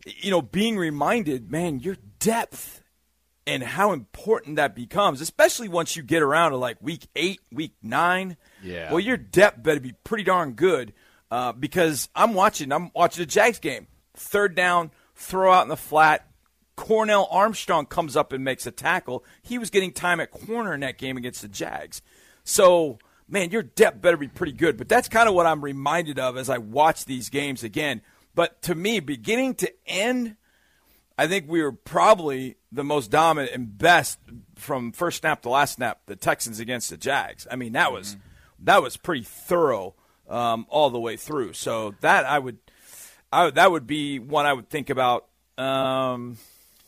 you 0.05 0.29
know, 0.29 0.41
being 0.41 0.77
reminded, 0.77 1.49
man, 1.49 1.79
your 1.79 1.97
depth 2.19 2.83
and 3.47 3.63
how 3.63 3.91
important 3.91 4.57
that 4.57 4.75
becomes, 4.75 5.19
especially 5.19 5.67
once 5.67 5.95
you 5.95 6.03
get 6.03 6.21
around 6.21 6.51
to 6.51 6.57
like 6.57 6.77
week 6.79 7.07
eight, 7.15 7.39
week 7.51 7.73
nine. 7.81 8.37
Yeah. 8.63 8.91
Well, 8.91 8.99
your 8.99 9.17
depth 9.17 9.63
better 9.63 9.79
be 9.79 9.93
pretty 10.03 10.23
darn 10.23 10.53
good 10.53 10.93
uh, 11.31 11.53
because 11.53 12.09
I'm 12.15 12.33
watching. 12.33 12.71
I'm 12.71 12.91
watching 12.93 13.23
the 13.23 13.25
Jags 13.25 13.59
game. 13.59 13.87
Third 14.15 14.55
down, 14.55 14.91
throw 15.15 15.51
out 15.51 15.63
in 15.63 15.69
the 15.69 15.77
flat. 15.77 16.27
Cornell 16.75 17.27
Armstrong 17.29 17.85
comes 17.85 18.15
up 18.15 18.33
and 18.33 18.43
makes 18.43 18.65
a 18.65 18.71
tackle. 18.71 19.23
He 19.41 19.57
was 19.57 19.69
getting 19.69 19.91
time 19.91 20.19
at 20.19 20.31
corner 20.31 20.73
in 20.73 20.79
that 20.81 20.97
game 20.97 21.17
against 21.17 21.41
the 21.41 21.47
Jags. 21.47 22.01
So, 22.43 22.99
man, 23.27 23.51
your 23.51 23.63
depth 23.63 24.01
better 24.01 24.17
be 24.17 24.27
pretty 24.27 24.53
good. 24.53 24.77
But 24.77 24.89
that's 24.89 25.07
kind 25.07 25.29
of 25.29 25.35
what 25.35 25.45
I'm 25.45 25.63
reminded 25.63 26.19
of 26.19 26.37
as 26.37 26.49
I 26.49 26.57
watch 26.57 27.05
these 27.05 27.29
games 27.29 27.63
again. 27.63 28.01
But 28.33 28.61
to 28.63 28.75
me, 28.75 28.99
beginning 28.99 29.55
to 29.55 29.71
end, 29.85 30.37
I 31.17 31.27
think 31.27 31.45
we 31.47 31.61
were 31.61 31.73
probably 31.73 32.55
the 32.71 32.83
most 32.83 33.11
dominant 33.11 33.53
and 33.53 33.77
best 33.77 34.17
from 34.55 34.91
first 34.91 35.19
snap 35.19 35.41
to 35.43 35.49
last 35.49 35.75
snap. 35.75 36.01
The 36.05 36.15
Texans 36.15 36.59
against 36.59 36.89
the 36.89 36.97
Jags. 36.97 37.45
I 37.51 37.57
mean, 37.57 37.73
that 37.73 37.91
was 37.91 38.17
that 38.59 38.81
was 38.81 38.97
pretty 38.97 39.23
thorough 39.23 39.95
um, 40.29 40.65
all 40.69 40.89
the 40.89 40.99
way 40.99 41.17
through. 41.17 41.53
So 41.53 41.95
that 42.01 42.25
I 42.25 42.39
would, 42.39 42.57
I 43.31 43.49
that 43.51 43.71
would 43.71 43.85
be 43.85 44.19
one 44.19 44.45
I 44.45 44.53
would 44.53 44.69
think 44.69 44.89
about. 44.89 45.27
Um, 45.57 46.37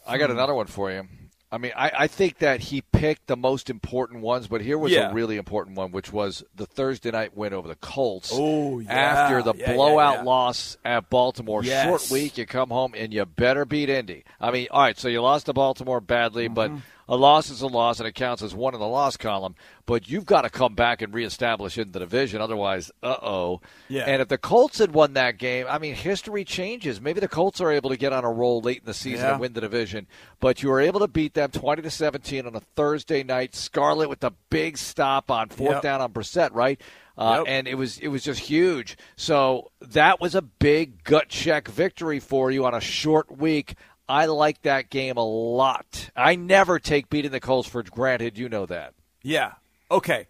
I 0.08 0.18
got 0.18 0.32
another 0.32 0.54
one 0.54 0.68
for 0.68 0.92
you. 0.92 1.08
I 1.52 1.60
mean, 1.60 1.72
I, 1.76 1.92
I 2.00 2.08
think 2.08 2.40
that 2.40 2.62
he 2.62 2.82
picked 2.82 3.28
the 3.28 3.38
most 3.38 3.70
important 3.70 4.22
ones, 4.24 4.48
but 4.48 4.62
here 4.62 4.76
was 4.78 4.92
Yeah. 4.92 5.12
a 5.12 5.14
really 5.14 5.38
important 5.38 5.78
one, 5.78 5.92
which 5.92 6.12
was 6.12 6.44
the 6.56 6.66
Thursday 6.66 7.12
night 7.12 7.38
win 7.38 7.54
over 7.54 7.68
the 7.68 7.76
Colts. 7.76 8.32
Oh, 8.34 8.80
yeah. 8.80 8.92
After 8.92 9.44
the 9.44 9.54
Yeah, 9.56 9.74
blowout 9.76 10.26
loss 10.26 10.78
at 10.84 11.12
Baltimore, 11.12 11.64
Yes. 11.64 11.86
short 11.86 12.10
week, 12.10 12.40
you 12.40 12.48
come 12.48 12.70
home 12.70 12.96
and 12.98 13.14
you 13.14 13.24
better 13.28 13.66
beat 13.66 13.88
Indy. 13.90 14.24
I 14.42 14.50
mean, 14.50 14.68
all 14.72 14.82
right, 14.82 14.98
so 14.98 15.10
you 15.10 15.22
lost 15.22 15.46
to 15.46 15.54
Baltimore 15.54 16.02
badly, 16.02 16.48
but 16.48 16.72
Mm-hmm. 16.72 16.80
A 17.08 17.16
loss 17.18 17.50
is 17.50 17.62
a 17.62 17.68
loss, 17.68 18.00
and 18.00 18.08
it 18.08 18.16
counts 18.16 18.42
as 18.42 18.54
one 18.56 18.74
in 18.74 18.80
the 18.80 18.88
loss 18.88 19.18
column. 19.18 19.56
But 19.86 20.10
you've 20.10 20.26
got 20.26 20.44
to 20.44 20.50
come 20.50 20.76
back 20.76 21.02
and 21.02 21.14
reestablish 21.14 21.78
in 21.78 21.92
the 21.92 22.00
division, 22.00 22.42
otherwise, 22.42 22.92
uh 23.02 23.18
oh. 23.22 23.62
Yeah. 23.90 24.04
And 24.08 24.22
if 24.22 24.30
the 24.30 24.38
Colts 24.38 24.78
had 24.80 24.94
won 24.94 25.14
that 25.14 25.38
game, 25.38 25.66
I 25.70 25.78
mean, 25.80 25.96
history 25.96 26.46
changes. 26.46 27.02
Maybe 27.02 27.20
the 27.20 27.28
Colts 27.28 27.60
are 27.60 27.72
able 27.72 27.90
to 27.90 27.98
get 27.98 28.14
on 28.14 28.24
a 28.24 28.32
roll 28.32 28.62
late 28.62 28.80
in 28.80 28.86
the 28.86 28.94
season 28.94 29.26
Yeah. 29.26 29.32
and 29.34 29.42
win 29.42 29.54
the 29.54 29.62
division, 29.62 30.08
but 30.40 30.64
you 30.64 30.70
were 30.70 30.80
able 30.80 31.02
to 31.02 31.08
beat 31.08 31.34
them 31.34 31.52
twenty 31.52 31.82
to 31.82 31.90
seventeen 31.92 32.46
on 32.48 32.56
a 32.56 32.62
Thursday 32.76 33.24
night. 33.24 33.56
Scarlett 33.56 34.10
with 34.10 34.22
the 34.22 34.32
big 34.50 34.78
stop 34.78 35.30
on 35.30 35.50
fourth 35.50 35.74
Yep. 35.76 35.82
down 35.82 36.02
on 36.02 36.14
Brissett, 36.14 36.52
right? 36.54 36.80
Uh, 37.18 37.36
Yep. 37.40 37.46
And 37.48 37.68
it 37.68 37.76
was 37.76 37.98
it 38.00 38.08
was 38.08 38.24
just 38.24 38.40
huge. 38.40 38.98
So 39.18 39.72
that 39.82 40.20
was 40.22 40.34
a 40.34 40.42
big 40.42 41.04
gut 41.04 41.28
check 41.30 41.68
victory 41.68 42.20
for 42.20 42.50
you 42.50 42.66
on 42.66 42.74
a 42.74 42.80
short 42.82 43.38
week. 43.38 43.76
I 44.08 44.26
like 44.26 44.62
that 44.64 44.90
game 44.90 45.18
a 45.18 45.24
lot. 45.26 46.10
I 46.16 46.36
never 46.36 46.80
take 46.80 47.10
beating 47.10 47.32
the 47.32 47.40
Colts 47.40 47.68
for 47.70 47.84
granted. 47.84 48.38
You 48.38 48.50
know 48.50 48.66
that. 48.66 48.94
Yeah. 49.22 49.54
Okay. 49.90 50.28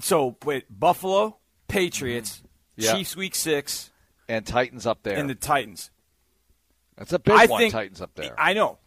So 0.00 0.36
wait, 0.44 0.64
Buffalo, 0.70 1.36
Patriots, 1.68 2.36
mm-hmm. 2.36 2.46
Yeah. 2.76 2.92
Chiefs 2.94 3.16
week 3.16 3.34
six, 3.34 3.90
And 4.28 4.44
Titans 4.46 4.86
up 4.86 5.02
there. 5.02 5.16
and 5.16 5.30
the 5.30 5.34
Titans. 5.34 5.90
That's 6.96 7.12
a 7.12 7.18
big 7.18 7.34
I 7.34 7.46
one. 7.46 7.60
think- 7.60 7.72
Titans 7.72 8.00
up 8.00 8.14
there. 8.14 8.34
I 8.38 8.52
know. 8.52 8.78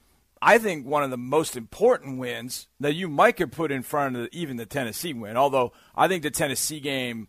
I 0.41 0.59
think 0.59 0.85
one 0.85 1.03
of 1.03 1.09
the 1.09 1.17
most 1.17 1.55
important 1.57 2.19
wins 2.19 2.67
that 2.79 2.93
you 2.93 3.07
might 3.07 3.37
could 3.37 3.51
put 3.51 3.71
in 3.71 3.81
front 3.81 4.15
of 4.15 4.29
even 4.31 4.57
the 4.57 4.67
Tennessee 4.67 5.13
win. 5.13 5.35
Although 5.35 5.71
I 5.95 6.07
think 6.07 6.21
the 6.21 6.29
Tennessee 6.29 6.79
game 6.79 7.27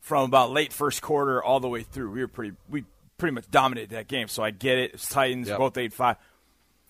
from 0.00 0.24
about 0.24 0.50
late 0.50 0.70
first 0.72 1.00
quarter 1.00 1.42
all 1.42 1.60
the 1.60 1.68
way 1.68 1.82
through, 1.82 2.10
we 2.10 2.20
were 2.20 2.28
pretty 2.28 2.54
we 2.68 2.84
pretty 3.22 3.34
much 3.36 3.48
dominated 3.52 3.90
that 3.90 4.08
game. 4.08 4.26
So 4.26 4.42
I 4.42 4.50
get 4.50 4.78
it. 4.78 4.94
It's 4.94 5.08
Titans 5.08 5.46
Yep. 5.46 5.58
both 5.58 5.78
eight 5.78 5.92
five. 5.92 6.16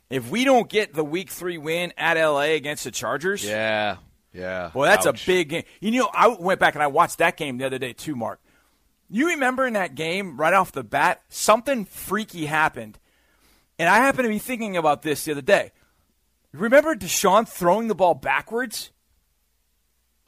If 0.08 0.30
we 0.30 0.44
don't 0.44 0.66
get 0.68 0.94
the 0.94 1.04
week 1.04 1.28
three 1.28 1.58
win 1.58 1.92
at 1.98 2.16
LA 2.16 2.54
against 2.54 2.84
the 2.84 2.90
Chargers, 2.90 3.44
yeah, 3.44 3.96
yeah. 4.32 4.70
Boy, 4.72 4.86
that's 4.86 5.06
Ouch. 5.06 5.22
a 5.22 5.26
big 5.26 5.48
game. 5.50 5.62
You 5.80 5.90
know, 5.90 6.10
I 6.12 6.28
went 6.28 6.58
back 6.58 6.74
and 6.74 6.82
I 6.82 6.86
watched 6.86 7.18
that 7.18 7.36
game 7.36 7.58
the 7.58 7.66
other 7.66 7.78
day 7.78 7.92
too, 7.92 8.16
Mark. 8.16 8.40
You 9.10 9.28
remember 9.28 9.66
in 9.66 9.74
that 9.74 9.94
game, 9.94 10.38
right 10.40 10.54
off 10.54 10.72
the 10.72 10.82
bat, 10.82 11.20
something 11.28 11.84
freaky 11.84 12.46
happened. 12.46 12.98
And 13.78 13.88
I 13.90 13.98
happened 13.98 14.24
to 14.24 14.30
be 14.30 14.38
thinking 14.38 14.76
about 14.78 15.02
this 15.02 15.24
the 15.26 15.32
other 15.32 15.42
day. 15.42 15.72
Remember 16.52 16.94
Deshaun 16.94 17.46
throwing 17.46 17.88
the 17.88 17.94
ball 17.94 18.14
backwards? 18.14 18.90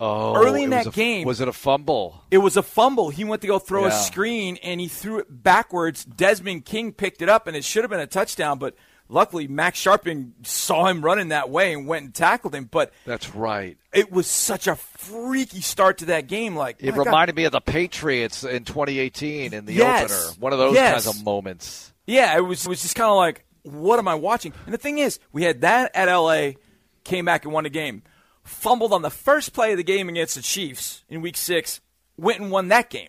Oh, 0.07 0.35
Early 0.37 0.65
in 0.65 0.71
that 0.71 0.87
a- 0.89 0.91
game- 0.91 1.27
was 1.27 1.41
it 1.41 1.49
a 1.49 1.53
fumble? 1.53 2.23
It 2.31 2.39
was 2.39 2.57
a 2.59 2.63
fumble. 2.63 3.09
He 3.11 3.25
went 3.25 3.41
to 3.43 3.49
go 3.49 3.59
throw 3.59 3.87
a 3.87 3.91
screen 3.93 4.59
and 4.63 4.81
he 4.81 4.89
threw 4.89 5.19
it 5.19 5.27
backwards. 5.43 6.05
Desmond 6.05 6.65
King 6.67 6.93
picked 6.93 7.23
it 7.23 7.29
up 7.29 7.47
and 7.47 7.57
it 7.57 7.65
should 7.65 7.85
have 7.85 7.91
been 7.91 8.01
a 8.01 8.07
touchdown, 8.07 8.59
but 8.59 8.75
luckily 9.09 9.47
Max 9.49 9.83
Scharping 9.83 10.33
saw 10.47 10.87
him 10.89 11.03
running 11.03 11.29
that 11.29 11.49
way 11.49 11.73
and 11.73 11.87
went 11.87 12.05
and 12.05 12.15
tackled 12.15 12.55
him. 12.55 12.65
But 12.71 12.93
That's 13.07 13.35
right. 13.35 13.79
it 13.95 14.13
was 14.13 14.27
such 14.27 14.67
a 14.67 14.77
freaky 14.77 15.63
start 15.63 15.99
to 15.99 16.07
that 16.07 16.27
game. 16.27 16.55
Like 16.55 16.77
It 16.81 16.91
my 16.91 16.99
God. 16.99 17.07
reminded 17.07 17.37
me 17.37 17.45
of 17.45 17.53
the 17.53 17.61
Patriots 17.63 18.45
in 18.45 18.65
2018 18.65 19.55
in 19.55 19.65
the 19.65 19.73
Yes. 19.73 20.11
opener. 20.13 20.41
One 20.41 20.53
of 20.53 20.59
those 20.59 20.75
Yes. 20.75 21.05
kinds 21.07 21.19
of 21.19 21.25
moments. 21.25 21.93
Yeah, 22.07 22.37
it 22.37 22.41
was 22.41 22.67
it 22.67 22.69
was 22.69 22.83
just 22.83 22.95
kind 22.95 23.09
of 23.11 23.17
like, 23.17 23.45
what 23.63 23.99
am 23.99 24.07
I 24.09 24.15
watching? 24.17 24.53
And 24.67 24.75
the 24.75 24.79
thing 24.79 24.99
is, 24.99 25.19
we 25.33 25.45
had 25.45 25.63
that 25.63 25.91
at 25.95 26.09
LA, 26.11 26.57
came 27.05 27.25
back 27.25 27.45
and 27.45 27.53
won 27.55 27.65
the 27.65 27.71
game, 27.71 28.03
fumbled 28.45 28.93
on 28.93 29.03
the 29.03 29.11
first 29.11 29.53
play 29.53 29.73
of 29.73 29.79
the 29.79 29.85
game 29.85 30.09
against 30.09 30.35
the 30.37 30.43
Chiefs 30.43 31.03
in 31.09 31.21
Week 31.21 31.37
Six, 31.37 31.81
went 32.17 32.41
and 32.41 32.51
won 32.51 32.69
that 32.69 32.91
game. 32.91 33.09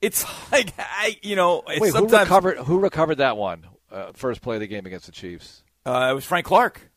It's 0.00 0.24
like 0.52 0.72
I, 0.78 1.16
you 1.22 1.36
know, 1.36 1.62
it's 1.68 1.80
Wait, 1.80 1.94
who 1.94 2.08
recovered? 2.08 2.58
Who 2.58 2.78
recovered 2.78 3.16
that 3.16 3.36
one? 3.36 3.66
Uh, 3.90 4.12
first 4.12 4.42
play 4.42 4.56
of 4.56 4.60
the 4.60 4.66
game 4.66 4.84
against 4.86 5.06
the 5.06 5.12
Chiefs. 5.12 5.62
uh, 5.86 6.08
it 6.10 6.14
was 6.14 6.24
Frank 6.24 6.46
Clark. 6.46 6.90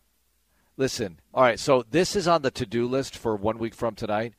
Listen, 0.78 1.20
all 1.34 1.44
right. 1.44 1.60
So 1.60 1.86
this 1.90 2.16
is 2.16 2.28
on 2.28 2.42
the 2.42 2.52
to-do 2.52 2.88
list 2.88 3.16
for 3.16 3.36
one 3.36 3.60
week 3.60 3.76
from 3.76 3.96
tonight. 3.96 4.34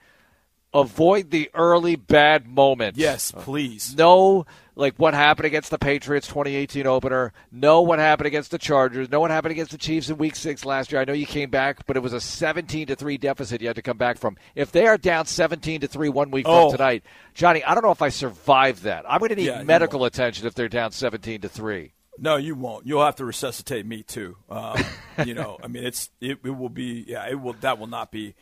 Avoid 0.75 1.31
the 1.31 1.51
early 1.55 1.97
bad 1.97 2.49
moments. 2.49 2.99
Yes, 2.99 3.31
please. 3.31 3.95
Know 3.95 4.47
like 4.75 4.95
what 4.97 5.13
happened 5.15 5.47
against 5.47 5.71
the 5.71 5.79
Patriots 5.79 6.27
2018 6.29 6.87
opener. 6.87 7.33
Know 7.51 7.83
what 7.83 7.99
happened 7.99 8.27
against 8.27 8.51
the 8.51 8.59
Chargers. 8.59 9.11
Know 9.11 9.21
what 9.21 9.31
happened 9.31 9.53
against 9.53 9.73
the 9.73 9.79
Chiefs 9.79 10.09
in 10.09 10.17
Week 10.19 10.35
Six 10.35 10.65
last 10.65 10.91
year. 10.93 11.01
I 11.01 11.05
know 11.05 11.13
you 11.13 11.27
came 11.27 11.51
back, 11.51 11.87
but 11.87 11.97
it 11.97 12.01
was 12.03 12.13
a 12.13 12.21
17 12.21 12.87
to 12.89 12.97
three 12.97 13.19
deficit 13.19 13.61
you 13.61 13.67
had 13.67 13.77
to 13.77 13.83
come 13.83 13.99
back 13.99 14.19
from. 14.19 14.37
If 14.55 14.73
they 14.73 14.87
are 14.87 14.97
down 14.97 15.27
17 15.27 15.83
to 15.83 15.89
three 15.89 16.09
one 16.09 16.31
week 16.31 16.47
Oh. 16.49 16.71
from 16.71 16.79
tonight, 16.79 17.05
Johnny, 17.35 17.63
I 17.65 17.75
don't 17.75 17.85
know 17.85 17.91
if 17.93 18.03
I 18.03 18.09
survived 18.09 18.85
that. 18.85 19.05
I'm 19.09 19.19
going 19.19 19.31
to 19.31 19.37
need 19.37 19.47
Yeah, 19.47 19.63
medical 19.63 20.05
attention 20.05 20.47
if 20.47 20.55
they're 20.55 20.69
down 20.69 20.93
17 20.93 21.43
to 21.43 21.49
three. 21.49 21.93
No, 22.19 22.37
you 22.37 22.55
won't. 22.55 22.87
You'll 22.87 23.05
have 23.05 23.17
to 23.17 23.25
resuscitate 23.25 23.87
me 23.87 24.03
too. 24.03 24.37
Um, 24.51 24.77
you 25.25 25.35
know, 25.35 25.59
I 25.63 25.67
mean, 25.69 25.85
it's 25.85 26.11
it, 26.21 26.39
it 26.45 26.51
will 26.51 26.69
be. 26.69 27.05
Yeah, 27.09 27.27
it 27.29 27.41
will. 27.41 27.55
That 27.61 27.79
will 27.79 27.87
not 27.87 28.11
be. 28.13 28.35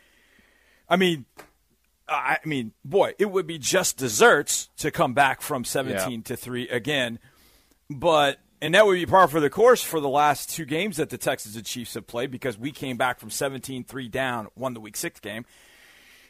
I 0.88 0.96
mean, 0.96 1.24
I 2.10 2.38
mean, 2.44 2.72
boy, 2.84 3.14
it 3.18 3.30
would 3.30 3.46
be 3.46 3.58
just 3.58 3.96
desserts 3.96 4.68
to 4.78 4.90
come 4.90 5.14
back 5.14 5.40
from 5.40 5.64
seventeen 5.64 6.22
to 6.24 6.36
three 6.36 6.68
again, 6.68 7.18
but 7.88 8.38
and 8.60 8.74
that 8.74 8.84
would 8.86 8.94
be 8.94 9.06
par 9.06 9.28
for 9.28 9.40
the 9.40 9.48
course 9.50 9.82
for 9.82 10.00
the 10.00 10.08
last 10.08 10.50
two 10.50 10.64
games 10.64 10.96
that 10.98 11.10
the 11.10 11.18
Texans 11.18 11.56
and 11.56 11.64
Chiefs 11.64 11.94
have 11.94 12.06
played 12.06 12.30
because 12.30 12.58
we 12.58 12.72
came 12.72 12.98
back 12.98 13.18
from 13.18 13.30
17-3 13.30 14.10
down, 14.10 14.48
won 14.54 14.74
the 14.74 14.80
Week 14.80 14.96
Six 14.98 15.18
game. 15.18 15.46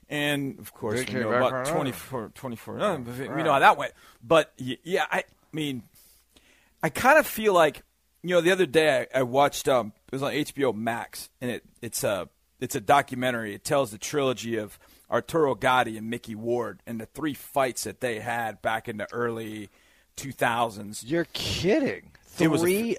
And 0.08 0.58
of 0.60 0.72
course, 0.72 1.00
we 1.08 1.14
know 1.14 1.32
about 1.32 1.66
from- 1.66 1.76
24, 1.76 2.32
24 2.34 2.80
uh, 2.80 2.98
we 3.36 3.42
know 3.42 3.52
how 3.52 3.58
that 3.60 3.76
went. 3.78 3.92
But 4.22 4.52
yeah, 4.56 5.06
I 5.10 5.24
mean, 5.52 5.82
I 6.82 6.88
kind 6.88 7.18
of 7.18 7.26
feel 7.26 7.52
like 7.54 7.82
you 8.22 8.30
know 8.30 8.40
the 8.40 8.50
other 8.50 8.66
day 8.66 9.06
I, 9.14 9.20
I 9.20 9.22
watched 9.22 9.66
um 9.68 9.92
it 10.06 10.12
was 10.12 10.22
on 10.22 10.32
HBO 10.32 10.74
Max 10.74 11.30
and 11.40 11.50
it 11.50 11.64
it's 11.80 12.04
a 12.04 12.28
it's 12.60 12.74
a 12.74 12.80
documentary. 12.80 13.54
It 13.54 13.64
tells 13.64 13.90
the 13.92 13.98
trilogy 13.98 14.56
of 14.56 14.78
Arturo 15.10 15.54
Gatti 15.54 15.96
and 15.96 16.08
Micky 16.08 16.34
Ward 16.34 16.82
and 16.86 17.00
the 17.00 17.06
three 17.06 17.34
fights 17.34 17.84
that 17.84 18.00
they 18.00 18.20
had 18.20 18.62
back 18.62 18.88
in 18.88 18.96
the 18.96 19.12
early 19.12 19.68
2000s. 20.16 21.02
You're 21.06 21.26
kidding. 21.32 22.10
It 22.38 22.48
was 22.48 22.62
a- 22.62 22.64
Three. 22.64 22.96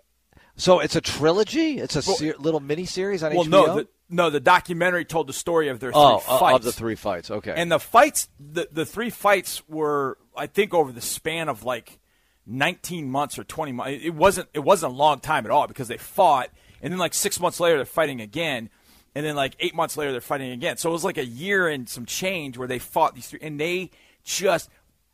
so 0.56 0.80
it's 0.80 0.96
a 0.96 1.02
trilogy. 1.02 1.80
It's 1.80 1.96
a 1.96 2.04
Well- 2.06 2.18
ser- 2.18 2.36
little 2.38 2.60
mini 2.60 2.86
series 2.86 3.24
on 3.24 3.34
well, 3.34 3.46
HBO. 3.46 3.50
no, 3.50 3.76
the, 3.76 3.88
no, 4.10 4.30
the 4.30 4.40
documentary 4.40 5.06
told 5.06 5.28
the 5.28 5.34
story 5.34 5.70
of 5.70 5.80
their 5.80 5.92
three 5.92 6.02
oh, 6.02 6.18
uh, 6.28 6.40
fights. 6.40 6.56
of 6.58 6.64
the 6.64 6.72
three 6.72 6.96
fights. 6.96 7.32
Okay. 7.32 7.54
And 7.56 7.72
the 7.72 7.80
fights, 7.80 8.28
the, 8.40 8.68
the 8.72 8.86
three 8.86 9.10
fights 9.10 9.62
were, 9.70 10.18
I 10.36 10.48
think, 10.48 10.74
over 10.74 10.92
the 10.92 11.02
span 11.02 11.48
of 11.48 11.64
like 11.64 12.00
19 12.46 13.10
months 13.10 13.40
or 13.40 13.44
20 13.44 13.72
months. 13.72 14.00
It 14.04 14.14
wasn't, 14.14 14.50
it 14.54 14.60
wasn't 14.60 14.94
a 14.94 14.96
long 14.96 15.20
time 15.20 15.46
at 15.46 15.52
all 15.52 15.68
because 15.68 15.88
they 15.88 15.98
fought, 15.98 16.50
and 16.82 16.92
then 16.92 17.00
like 17.00 17.14
six 17.14 17.40
months 17.40 17.60
later 17.60 17.78
they're 17.78 17.86
fighting 17.86 18.20
again, 18.20 18.70
and 19.16 19.26
then 19.26 19.36
like 19.36 19.56
eight 19.60 19.76
months 19.76 19.98
later 19.98 20.12
they're 20.12 20.22
fighting 20.22 20.52
again. 20.52 20.78
So 20.78 20.90
it 20.90 20.94
was 20.94 21.04
like 21.04 21.18
a 21.18 21.26
year 21.26 21.68
and 21.68 21.88
some 21.88 22.06
change 22.06 22.58
where 22.58 22.68
they 22.68 22.80
fought 22.80 23.16
these 23.16 23.28
three, 23.28 23.40
and 23.42 23.60
they 23.60 23.92
just 24.24 24.70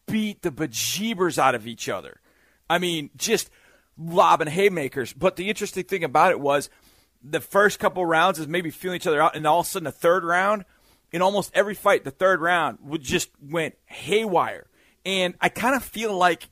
beat 0.07 0.41
the 0.41 0.51
bejeebers 0.51 1.37
out 1.37 1.55
of 1.55 1.67
each 1.67 1.89
other. 1.89 2.21
I 2.69 2.79
mean, 2.79 3.09
just 3.15 3.49
lobbing 3.97 4.47
haymakers. 4.47 5.13
But 5.13 5.35
the 5.35 5.49
interesting 5.49 5.83
thing 5.83 6.03
about 6.03 6.31
it 6.31 6.39
was 6.39 6.69
the 7.23 7.41
first 7.41 7.79
couple 7.79 8.05
rounds 8.05 8.39
is 8.39 8.47
maybe 8.47 8.69
feeling 8.69 8.97
each 8.97 9.07
other 9.07 9.21
out, 9.21 9.35
and 9.35 9.45
all 9.47 9.61
of 9.61 9.65
a 9.65 9.69
sudden 9.69 9.85
the 9.85 9.91
third 9.91 10.23
round, 10.23 10.65
in 11.11 11.21
almost 11.21 11.51
every 11.53 11.73
fight, 11.73 12.03
the 12.03 12.11
third 12.11 12.41
round 12.41 12.79
would 12.83 13.01
just 13.01 13.29
went 13.41 13.75
haywire. 13.85 14.67
And 15.05 15.35
I 15.39 15.49
kind 15.49 15.75
of 15.75 15.83
feel 15.83 16.15
like 16.15 16.49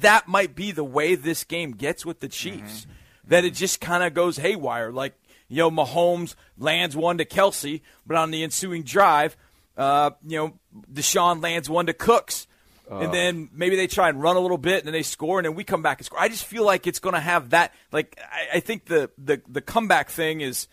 that 0.00 0.28
might 0.28 0.54
be 0.54 0.70
the 0.70 0.84
way 0.84 1.14
this 1.14 1.44
game 1.44 1.72
gets 1.72 2.06
with 2.06 2.20
the 2.20 2.28
Chiefs. 2.28 2.82
Mm-hmm. 2.82 2.92
That 3.28 3.44
it 3.44 3.54
just 3.54 3.80
kind 3.80 4.04
of 4.04 4.14
goes 4.14 4.36
haywire. 4.36 4.92
Like, 4.92 5.14
you 5.48 5.58
know, 5.58 5.70
Mahomes 5.70 6.34
lands 6.58 6.96
one 6.96 7.18
to 7.18 7.24
Kelce, 7.24 7.80
but 8.06 8.16
on 8.16 8.30
the 8.30 8.42
ensuing 8.42 8.82
drive, 8.82 9.36
uh, 9.76 10.10
you 10.26 10.36
know, 10.38 10.58
Deshaun 10.92 11.42
lands 11.42 11.68
one 11.70 11.86
to 11.86 11.92
Cooks. 11.92 12.46
and 12.88 13.08
Uh. 13.08 13.10
then 13.10 13.48
maybe 13.52 13.76
they 13.76 13.86
try 13.86 14.08
and 14.08 14.22
run 14.22 14.36
a 14.36 14.40
little 14.40 14.58
bit 14.58 14.78
and 14.78 14.86
then 14.86 14.92
they 14.92 15.02
score 15.02 15.38
and 15.38 15.44
then 15.46 15.54
we 15.54 15.64
come 15.64 15.82
back 15.82 15.98
and 15.98 16.06
score. 16.06 16.20
I 16.20 16.28
just 16.28 16.44
feel 16.44 16.64
like 16.64 16.86
it's 16.86 16.98
going 17.00 17.14
to 17.14 17.20
have 17.20 17.50
that. 17.50 17.72
Like, 17.92 18.16
I, 18.32 18.56
I 18.58 18.60
think 18.60 18.86
the, 18.86 19.10
the, 19.18 19.42
the 19.48 19.60
comeback 19.60 20.08
thing 20.10 20.40
is, 20.40 20.68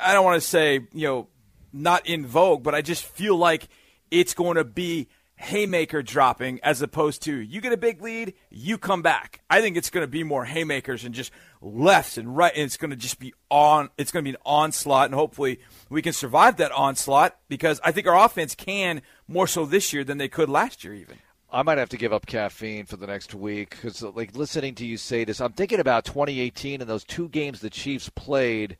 I 0.00 0.12
don't 0.12 0.24
want 0.24 0.40
to 0.40 0.46
say, 0.46 0.74
you 0.92 1.06
know, 1.08 1.28
not 1.72 2.06
in 2.06 2.26
vogue, 2.26 2.62
but 2.62 2.74
I 2.74 2.82
just 2.82 3.04
feel 3.04 3.36
like 3.36 3.68
it's 4.10 4.34
going 4.34 4.56
to 4.56 4.64
be 4.64 5.08
haymaker 5.36 6.02
dropping 6.02 6.58
as 6.64 6.82
opposed 6.82 7.22
to 7.22 7.34
you 7.36 7.60
get 7.60 7.72
a 7.72 7.76
big 7.76 8.02
lead, 8.02 8.34
you 8.50 8.76
come 8.76 9.02
back. 9.02 9.40
I 9.48 9.60
think 9.60 9.76
it's 9.76 9.88
going 9.90 10.02
to 10.02 10.08
be 10.10 10.24
more 10.24 10.44
haymakers 10.44 11.04
and 11.04 11.14
just 11.14 11.30
lefts 11.60 12.16
and 12.18 12.36
right, 12.36 12.52
and 12.54 12.64
it's 12.64 12.76
going 12.76 12.90
to 12.90 12.96
just 12.96 13.18
be 13.18 13.34
on. 13.50 13.90
It's 13.98 14.10
going 14.10 14.24
to 14.24 14.30
be 14.30 14.34
an 14.34 14.42
onslaught, 14.44 15.06
and 15.06 15.14
hopefully 15.14 15.60
we 15.88 16.02
can 16.02 16.12
survive 16.12 16.56
that 16.58 16.72
onslaught 16.72 17.36
because 17.48 17.80
I 17.84 17.92
think 17.92 18.06
our 18.06 18.24
offense 18.24 18.54
can 18.54 19.02
more 19.26 19.46
so 19.46 19.64
this 19.66 19.92
year 19.92 20.04
than 20.04 20.18
they 20.18 20.28
could 20.28 20.48
last 20.48 20.84
year, 20.84 20.94
even. 20.94 21.18
I 21.50 21.62
might 21.62 21.78
have 21.78 21.88
to 21.90 21.96
give 21.96 22.12
up 22.12 22.26
caffeine 22.26 22.84
for 22.84 22.96
the 22.96 23.06
next 23.06 23.34
week 23.34 23.70
because, 23.70 24.02
like, 24.02 24.36
listening 24.36 24.74
to 24.76 24.86
you 24.86 24.98
say 24.98 25.24
this, 25.24 25.40
I'm 25.40 25.54
thinking 25.54 25.80
about 25.80 26.04
2018 26.04 26.82
and 26.82 26.90
those 26.90 27.04
two 27.04 27.28
games 27.30 27.60
the 27.60 27.70
Chiefs 27.70 28.10
played 28.10 28.76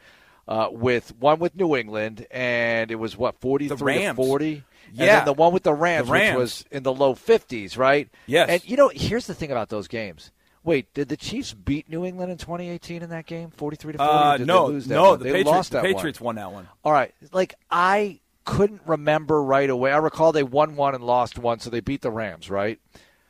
uh, 0.47 0.69
with 0.71 1.15
one 1.19 1.39
with 1.39 1.55
New 1.57 1.77
England, 1.77 2.27
and 2.31 2.91
it 2.91 2.97
was 2.97 3.17
what 3.17 3.41
forty 3.41 3.69
three 3.69 4.01
to 4.01 4.15
forty. 4.15 4.65
Yeah. 4.93 5.03
and 5.03 5.09
then 5.19 5.25
the 5.27 5.33
one 5.35 5.53
with 5.53 5.63
the 5.63 5.75
Rams, 5.75 6.07
The 6.07 6.13
Rams. 6.13 6.35
which 6.37 6.41
was 6.41 6.65
in 6.71 6.83
the 6.83 6.93
low 6.93 7.15
fifties, 7.15 7.77
right? 7.77 8.09
Yes. 8.27 8.49
And 8.49 8.69
you 8.69 8.77
know, 8.77 8.89
here's 8.89 9.27
the 9.27 9.35
thing 9.35 9.51
about 9.51 9.69
those 9.69 9.89
games. 9.89 10.31
Wait, 10.69 10.93
did 10.93 11.09
the 11.09 11.17
Chiefs 11.17 11.55
beat 11.55 11.89
New 11.89 12.05
England 12.05 12.31
in 12.31 12.37
2018 12.37 13.03
in 13.03 13.09
that 13.09 13.25
game, 13.25 13.51
43 13.51 13.93
to 13.93 13.99
40? 13.99 14.13
Uh, 14.13 14.37
no, 14.45 14.67
they 14.69 14.73
lose 14.75 14.87
that 14.87 14.95
no, 14.95 15.11
one? 15.11 15.19
the 15.19 15.25
they 15.25 15.31
Patriots- 15.31 15.51
lost 15.51 15.71
that 15.73 15.83
the 15.83 15.89
one. 15.89 15.95
Patriots 15.95 16.21
won 16.21 16.35
that 16.37 16.53
one. 16.53 16.69
All 16.85 16.93
right, 16.93 17.15
like 17.33 17.55
I 17.71 18.21
couldn't 18.45 18.83
remember 18.87 19.43
right 19.43 19.71
away. 19.71 19.93
I 19.93 19.97
recall 19.97 20.33
they 20.33 20.43
won 20.43 20.77
one 20.77 20.95
and 20.95 21.03
lost 21.03 21.39
one, 21.39 21.59
so 21.61 21.71
they 21.71 21.81
beat 21.81 22.03
the 22.03 22.11
Rams, 22.11 22.51
right? 22.51 22.79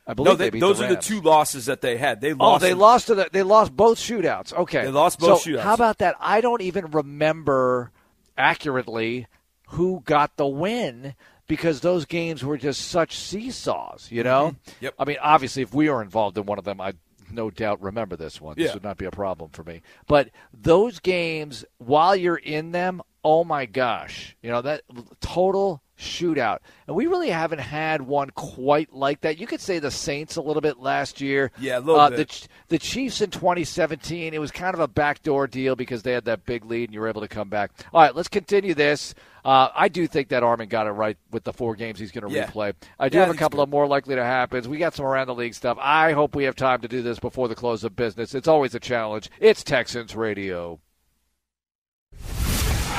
I 0.05 0.14
believe 0.14 0.32
No, 0.32 0.36
they, 0.36 0.51
they, 0.51 0.59
those 0.59 0.78
the 0.78 0.86
are 0.86 0.89
the 0.89 1.01
two 1.01 1.20
losses 1.20 1.66
that 1.66 1.80
they 1.80 1.97
had. 1.97 2.20
They 2.20 2.32
Oh, 2.32 2.36
lost. 2.39 2.62
they 2.62 2.72
in- 2.72 2.78
lost 2.78 3.07
to 3.07 3.14
the, 3.14 3.28
they 3.30 3.45
lost 3.45 3.76
both 3.76 3.99
shootouts. 3.99 4.53
Okay, 4.53 4.82
They 4.82 4.91
lost 4.91 5.20
both 5.20 5.43
so 5.43 5.51
shootouts. 5.51 5.61
How 5.61 5.74
about 5.74 5.99
that? 5.99 6.16
I 6.18 6.41
don't 6.41 6.62
even 6.62 6.91
remember 6.91 7.93
accurately 8.36 9.26
who 9.68 10.03
got 10.05 10.36
the 10.39 10.47
win 10.47 11.14
because 11.47 11.82
those 11.82 12.05
games 12.05 12.45
were 12.45 12.57
just 12.59 12.80
such 12.89 13.16
seesaws. 13.16 14.09
You 14.11 14.24
know. 14.24 14.49
Mm-hmm. 14.70 14.84
Yep. 14.84 14.95
I 14.99 15.05
mean, 15.05 15.16
obviously, 15.22 15.62
if 15.62 15.74
we 15.74 15.89
were 15.91 16.03
involved 16.03 16.36
in 16.39 16.47
one 16.47 16.59
of 16.59 16.64
them, 16.64 16.80
I'd 16.80 16.97
no 17.31 17.51
doubt 17.51 17.81
remember 17.81 18.16
this 18.16 18.41
one. 18.41 18.57
This 18.57 18.68
Yeah. 18.68 18.74
would 18.74 18.83
not 18.85 18.97
be 18.99 19.05
a 19.05 19.11
problem 19.11 19.51
for 19.51 19.64
me. 19.64 19.83
But 20.07 20.31
those 20.53 20.99
games, 21.01 21.64
while 21.79 22.16
you're 22.16 22.37
in 22.37 22.72
them, 22.72 23.03
oh 23.24 23.45
my 23.45 23.66
gosh, 23.66 24.37
you 24.43 24.51
know 24.51 24.62
that 24.62 24.83
total 25.20 25.83
shootout, 25.99 26.59
and 26.86 26.96
we 26.96 27.07
really 27.07 27.30
haven't 27.30 27.59
had 27.59 28.03
one 28.03 28.30
quite 28.30 28.92
like 28.92 29.20
that. 29.22 29.38
You 29.38 29.46
could 29.46 29.61
say 29.61 29.78
the 29.78 29.90
Saints 29.90 30.36
a 30.36 30.42
little 30.42 30.62
bit 30.62 30.78
last 30.78 31.20
year. 31.20 31.51
Yeah, 31.59 31.78
a 31.78 31.80
little 31.80 32.01
uh, 32.01 32.11
bit. 32.11 32.28
The, 32.28 32.49
the 32.68 32.78
Chiefs 32.78 33.20
in 33.20 33.30
2017, 33.30 34.32
it 34.32 34.38
was 34.38 34.51
kind 34.51 34.74
of 34.74 34.80
a 34.80 34.88
backdoor 34.88 35.46
deal 35.46 35.76
because 35.76 36.03
they 36.03 36.12
had 36.12 36.24
that 36.26 36.46
big 36.46 36.64
lead 36.64 36.84
and 36.88 36.94
you 36.94 37.01
were 37.01 37.09
able 37.09 37.20
to 37.22 37.28
come 37.28 37.49
back. 37.49 37.72
All 37.92 38.01
right, 38.01 38.14
let's 38.14 38.28
continue 38.28 38.74
this. 38.74 39.14
Uh, 39.44 39.68
I 39.74 39.88
do 39.88 40.07
think 40.07 40.28
that 40.28 40.42
Armen 40.42 40.68
got 40.68 40.86
it 40.86 40.90
right 40.90 41.16
with 41.30 41.44
the 41.44 41.53
four 41.53 41.74
games 41.74 41.99
he's 41.99 42.12
going 42.12 42.28
to 42.28 42.34
Yeah. 42.34 42.46
replay. 42.46 42.74
I 42.99 43.09
do 43.09 43.18
Yeah, 43.18 43.26
have 43.26 43.34
a 43.34 43.38
couple 43.38 43.61
of 43.61 43.68
more 43.68 43.86
likely 43.86 44.14
to 44.14 44.24
happen. 44.24 44.68
We 44.68 44.78
got 44.78 44.94
some 44.94 45.07
around 45.07 45.28
the 45.28 45.34
league 45.34 45.55
stuff. 45.55 45.78
I 45.80 46.12
hope 46.12 46.34
we 46.34 46.44
have 46.44 46.57
time 46.57 46.80
to 46.82 46.88
do 46.88 47.03
this 47.03 47.18
before 47.18 47.49
the 47.49 47.55
close 47.55 47.82
of 47.84 47.96
business. 47.96 48.34
It's 48.34 48.49
always 48.49 48.74
a 48.74 48.80
challenge. 48.80 49.30
It's 49.40 49.64
Texans 49.64 50.14
Radio. 50.14 50.80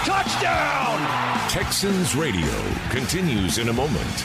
Touchdown! 0.10 1.50
Texans 1.52 2.16
Radio 2.16 2.50
continues 2.90 3.60
in 3.60 3.70
a 3.70 3.74
moment. 3.74 4.24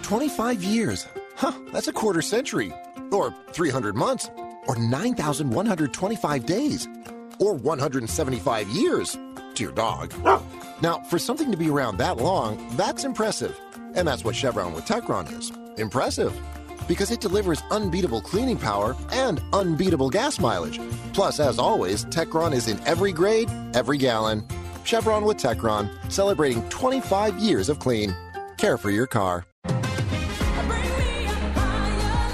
25 0.00 0.64
years. 0.64 1.06
Huh, 1.36 1.52
that's 1.70 1.86
a 1.86 1.92
quarter 1.92 2.22
century. 2.22 2.72
Or 3.12 3.34
300 3.52 3.94
months. 3.94 4.30
Or 4.68 4.76
9,125 4.76 6.46
days. 6.46 6.88
Or 7.40 7.52
175 7.52 8.68
years. 8.70 9.18
To 9.56 9.62
your 9.62 9.72
dog. 9.72 10.14
Now, 10.80 11.00
for 11.10 11.18
something 11.18 11.50
to 11.50 11.58
be 11.58 11.68
around 11.68 11.98
that 11.98 12.16
long, 12.16 12.74
that's 12.78 13.04
impressive. 13.04 13.54
And 13.94 14.08
that's 14.08 14.24
what 14.24 14.34
Chevron 14.34 14.72
with 14.72 14.86
Techron 14.86 15.30
is. 15.38 15.52
Impressive. 15.78 16.34
Because 16.90 17.12
it 17.12 17.20
delivers 17.20 17.62
unbeatable 17.70 18.20
cleaning 18.20 18.58
power 18.58 18.96
and 19.12 19.40
unbeatable 19.52 20.10
gas 20.10 20.40
mileage. 20.40 20.80
Plus, 21.12 21.38
as 21.38 21.56
always, 21.56 22.04
Techron 22.06 22.52
is 22.52 22.66
in 22.66 22.80
every 22.84 23.12
grade, 23.12 23.48
every 23.74 23.96
gallon. 23.96 24.42
Chevron 24.82 25.24
with 25.24 25.36
Techron, 25.36 25.88
celebrating 26.10 26.68
25 26.68 27.38
years 27.38 27.68
of 27.68 27.78
clean. 27.78 28.12
Care 28.56 28.76
for 28.76 28.90
your 28.90 29.06
car. 29.06 29.49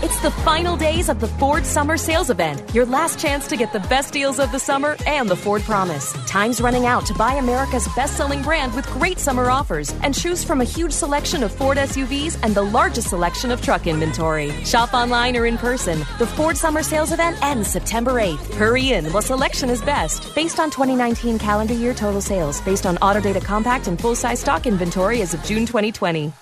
It's 0.02 0.20
the 0.20 0.30
final 0.30 0.76
days 0.76 1.08
of 1.08 1.20
the 1.20 1.26
Ford 1.26 1.64
Summer 1.64 1.96
Sales 1.96 2.28
Event, 2.28 2.62
your 2.74 2.84
last 2.84 3.18
chance 3.18 3.46
to 3.46 3.56
get 3.56 3.72
the 3.72 3.80
best 3.80 4.12
deals 4.12 4.38
of 4.38 4.52
the 4.52 4.58
summer 4.58 4.94
and 5.06 5.26
the 5.26 5.36
Ford 5.36 5.62
Promise. 5.62 6.12
Time's 6.26 6.60
running 6.60 6.84
out 6.84 7.06
to 7.06 7.14
buy 7.14 7.32
America's 7.32 7.88
best 7.96 8.14
selling 8.14 8.42
brand 8.42 8.74
with 8.74 8.86
great 8.88 9.18
summer 9.18 9.50
offers 9.50 9.94
and 10.02 10.14
choose 10.14 10.44
from 10.44 10.60
a 10.60 10.64
huge 10.64 10.92
selection 10.92 11.42
of 11.42 11.50
Ford 11.50 11.78
SUVs 11.78 12.38
and 12.42 12.54
the 12.54 12.62
largest 12.62 13.08
selection 13.08 13.50
of 13.50 13.62
truck 13.62 13.86
inventory. 13.86 14.50
Shop 14.66 14.92
online 14.92 15.34
or 15.34 15.46
in 15.46 15.56
person. 15.56 16.00
The 16.18 16.26
Ford 16.26 16.58
Summer 16.58 16.82
Sales 16.82 17.12
Event 17.12 17.42
ends 17.42 17.68
September 17.68 18.12
8th. 18.12 18.52
Hurry 18.52 18.92
in 18.92 19.06
while 19.14 19.22
selection 19.22 19.70
is 19.70 19.80
best. 19.80 20.34
Based 20.34 20.60
on 20.60 20.70
2019 20.70 21.38
calendar 21.38 21.74
year 21.74 21.94
total 21.94 22.20
sales, 22.20 22.60
based 22.60 22.84
on 22.84 22.96
Autodata 22.98 23.42
compact 23.42 23.88
and 23.88 23.98
full 23.98 24.14
size 24.14 24.40
stock 24.40 24.66
inventory 24.66 25.22
as 25.22 25.32
of 25.32 25.42
June 25.42 25.64
2020. 25.64 26.34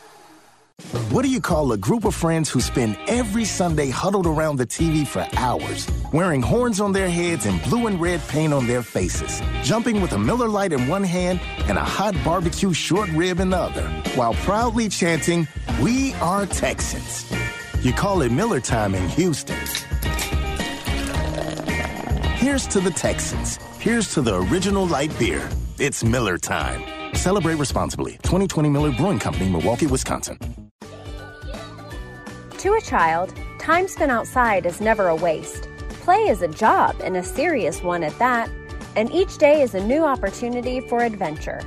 What 1.11 1.23
do 1.23 1.29
you 1.29 1.41
call 1.41 1.71
a 1.71 1.79
group 1.79 2.05
of 2.05 2.15
friends 2.15 2.51
who 2.51 2.61
spend 2.61 2.99
every 3.07 3.45
Sunday 3.45 3.91
huddled 3.91 4.27
around 4.27 4.57
the 4.57 4.67
TV 4.67 5.07
for 5.07 5.25
hours, 5.39 5.89
wearing 6.13 6.43
horns 6.43 6.81
on 6.81 6.93
their 6.93 7.09
heads 7.09 7.47
and 7.47 7.63
blue 7.63 7.87
and 7.87 8.01
red 8.01 8.21
paint 8.27 8.53
on 8.53 8.67
their 8.67 8.83
faces, 8.83 9.41
jumping 9.63 10.01
with 10.01 10.13
a 10.13 10.19
Miller 10.19 10.49
Lite 10.49 10.73
in 10.73 10.89
one 10.89 11.05
hand 11.05 11.41
and 11.69 11.79
a 11.79 11.85
hot 11.85 12.17
barbecue 12.25 12.73
short 12.73 13.09
rib 13.11 13.39
in 13.39 13.51
the 13.51 13.57
other, 13.57 13.89
while 14.17 14.35
proudly 14.35 14.89
chanting, 14.89 15.47
We 15.81 16.15
are 16.15 16.47
Texans? 16.47 17.31
You 17.81 17.93
call 17.93 18.23
it 18.23 18.33
Miller 18.33 18.61
time 18.61 18.97
in 18.97 19.09
Houston. 19.11 19.57
Here's 22.35 22.67
to 22.69 22.81
the 22.81 22.93
Texans. 22.95 23.59
Here's 23.79 24.13
to 24.15 24.23
the 24.23 24.43
original 24.43 24.87
light 24.87 25.17
beer. 25.19 25.49
It's 25.79 26.03
Miller 26.03 26.39
time. 26.39 27.04
Celebrate 27.17 27.55
responsibly. 27.55 28.13
2020 28.23 28.69
Miller 28.69 28.93
Brewing 28.93 29.19
Company, 29.19 29.49
Milwaukee, 29.51 29.87
Wisconsin. 29.87 30.39
To 32.59 32.75
a 32.75 32.81
child, 32.81 33.35
time 33.59 33.89
spent 33.89 34.11
outside 34.11 34.67
is 34.67 34.81
never 34.81 35.09
a 35.09 35.15
waste. 35.17 35.69
Play 35.89 36.29
is 36.29 36.43
a 36.43 36.49
job 36.49 36.97
and 37.03 37.17
a 37.17 37.23
serious 37.23 37.83
one 37.83 38.03
at 38.03 38.19
that, 38.19 38.51
and 38.97 39.13
each 39.13 39.39
day 39.39 39.63
is 39.63 39.75
a 39.75 39.85
new 39.85 40.05
opportunity 40.05 40.81
for 40.81 41.03
adventure. 41.03 41.61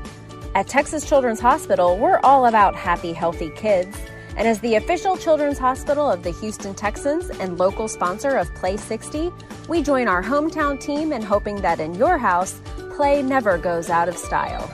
At 0.56 0.68
Texas 0.68 1.08
Children's 1.08 1.40
Hospital, 1.40 1.98
we're 1.98 2.20
all 2.24 2.48
about 2.48 2.76
happy, 2.76 3.14
healthy 3.14 3.52
kids. 3.52 3.96
And 4.36 4.48
as 4.48 4.60
the 4.62 4.76
official 4.76 5.18
children's 5.18 5.58
hospital 5.58 6.10
of 6.10 6.24
the 6.24 6.32
Houston 6.32 6.74
Texans 6.74 7.30
and 7.30 7.58
local 7.58 7.88
sponsor 7.88 8.38
of 8.38 8.54
Play 8.56 8.78
60, 8.78 9.32
we 9.68 9.84
join 9.84 10.08
our 10.08 10.24
hometown 10.24 10.80
team 10.80 11.12
in 11.12 11.22
hoping 11.22 11.62
that 11.62 11.80
in 11.80 11.94
your 11.96 12.18
house, 12.18 12.60
play 12.96 13.22
never 13.22 13.58
goes 13.58 13.90
out 13.90 14.08
of 14.08 14.18
style. 14.18 14.68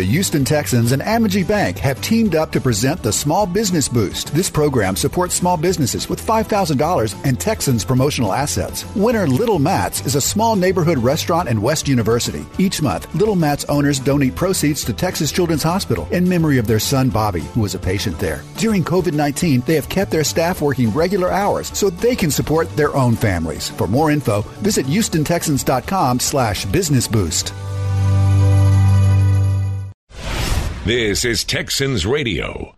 The 0.00 0.06
Houston 0.06 0.46
Texans 0.46 0.92
and 0.92 1.02
Amegy 1.02 1.46
Bank 1.46 1.76
have 1.80 2.00
teamed 2.00 2.34
up 2.34 2.50
to 2.52 2.60
present 2.62 3.02
the 3.02 3.12
Small 3.12 3.44
Business 3.44 3.86
Boost. 3.86 4.32
This 4.32 4.48
program 4.48 4.96
supports 4.96 5.34
small 5.34 5.58
businesses 5.58 6.08
with 6.08 6.26
$5,000 6.26 7.14
and 7.26 7.38
Texans 7.38 7.84
promotional 7.84 8.32
assets. 8.32 8.86
Winner 8.96 9.26
Little 9.26 9.58
Matt's 9.58 10.06
is 10.06 10.14
a 10.14 10.20
small 10.22 10.56
neighborhood 10.56 10.96
restaurant 10.96 11.50
in 11.50 11.60
West 11.60 11.86
University. 11.86 12.46
Each 12.56 12.80
month, 12.80 13.14
Little 13.14 13.36
Matt's 13.36 13.66
owners 13.66 14.00
donate 14.00 14.34
proceeds 14.34 14.86
to 14.86 14.94
Texas 14.94 15.30
Children's 15.30 15.64
Hospital 15.64 16.08
in 16.10 16.26
memory 16.26 16.56
of 16.56 16.66
their 16.66 16.80
son 16.80 17.10
Bobby, 17.10 17.42
who 17.52 17.60
was 17.60 17.74
a 17.74 17.78
patient 17.78 18.18
there. 18.18 18.42
During 18.56 18.82
COVID 18.82 19.12
19, 19.12 19.64
they 19.66 19.74
have 19.74 19.90
kept 19.90 20.10
their 20.10 20.24
staff 20.24 20.62
working 20.62 20.88
regular 20.94 21.30
hours 21.30 21.76
so 21.76 21.90
they 21.90 22.16
can 22.16 22.30
support 22.30 22.74
their 22.74 22.96
own 22.96 23.16
families. 23.16 23.68
For 23.68 23.86
more 23.86 24.10
info, 24.10 24.40
visit 24.62 24.86
HoustonTexans.com 24.86 26.20
slash 26.20 26.64
business 26.64 27.06
boost. 27.06 27.52
This 30.86 31.26
is 31.26 31.44
Texans 31.44 32.06
Radio. 32.06 32.74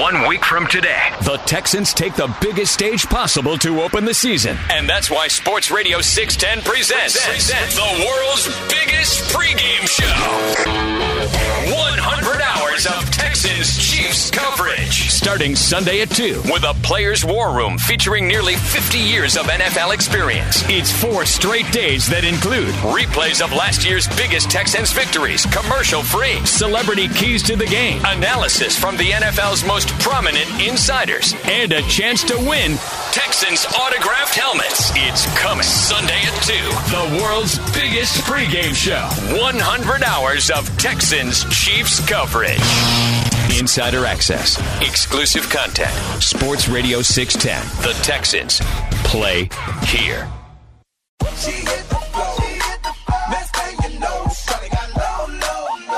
One 0.00 0.28
week 0.28 0.44
from 0.44 0.66
today, 0.66 1.10
the 1.22 1.38
Texans 1.46 1.94
take 1.94 2.14
the 2.14 2.34
biggest 2.38 2.74
stage 2.74 3.06
possible 3.06 3.56
to 3.58 3.80
open 3.80 4.04
the 4.04 4.12
season. 4.12 4.58
And 4.70 4.86
that's 4.86 5.10
why 5.10 5.26
Sports 5.28 5.70
Radio 5.70 6.02
610 6.02 6.70
presents, 6.70 7.24
the 7.74 8.04
world's 8.04 8.46
biggest 8.68 9.24
pregame 9.32 9.88
show. 9.88 11.06
100 11.72 12.42
hours 12.42 12.86
of 12.86 13.10
Texans 13.10 13.76
Chiefs 13.78 14.30
coverage. 14.30 15.10
Starting 15.10 15.56
Sunday 15.56 16.02
at 16.02 16.10
2 16.10 16.42
with 16.44 16.62
a 16.62 16.74
Players 16.82 17.24
War 17.24 17.56
Room 17.56 17.78
featuring 17.78 18.28
nearly 18.28 18.54
50 18.54 18.98
years 18.98 19.36
of 19.36 19.46
NFL 19.46 19.92
experience. 19.94 20.62
It's 20.68 20.92
four 20.92 21.24
straight 21.24 21.70
days 21.72 22.06
that 22.08 22.24
include 22.24 22.68
replays 22.94 23.42
of 23.42 23.52
last 23.52 23.84
year's 23.84 24.06
biggest 24.16 24.50
Texans 24.50 24.92
victories, 24.92 25.46
commercial 25.46 26.02
free, 26.02 26.44
celebrity 26.44 27.08
keys 27.08 27.42
to 27.44 27.56
the 27.56 27.66
game, 27.66 28.00
analysis 28.04 28.78
from 28.78 28.96
the 28.96 29.10
NFL's 29.10 29.64
most 29.66 29.85
prominent 30.00 30.48
insiders, 30.60 31.34
and 31.44 31.72
a 31.72 31.82
chance 31.82 32.24
to 32.24 32.36
win 32.36 32.76
Texans 33.12 33.66
autographed 33.66 34.34
helmets. 34.34 34.90
It's 34.94 35.26
coming 35.38 35.62
Sunday 35.64 36.20
at 36.24 36.42
2. 36.42 36.52
The 36.92 37.22
world's 37.22 37.58
biggest 37.74 38.20
pregame 38.22 38.74
show. 38.74 39.08
100 39.42 40.02
hours 40.02 40.50
of 40.50 40.68
Texans 40.78 41.44
Chiefs 41.44 42.06
coverage. 42.08 42.60
Insider 43.58 44.04
access, 44.04 44.58
exclusive 44.82 45.48
content. 45.48 45.92
Sports 46.22 46.68
Radio 46.68 47.00
610. 47.02 47.64
The 47.82 47.98
Texans 48.02 48.60
play 49.04 49.48
here. 49.86 50.28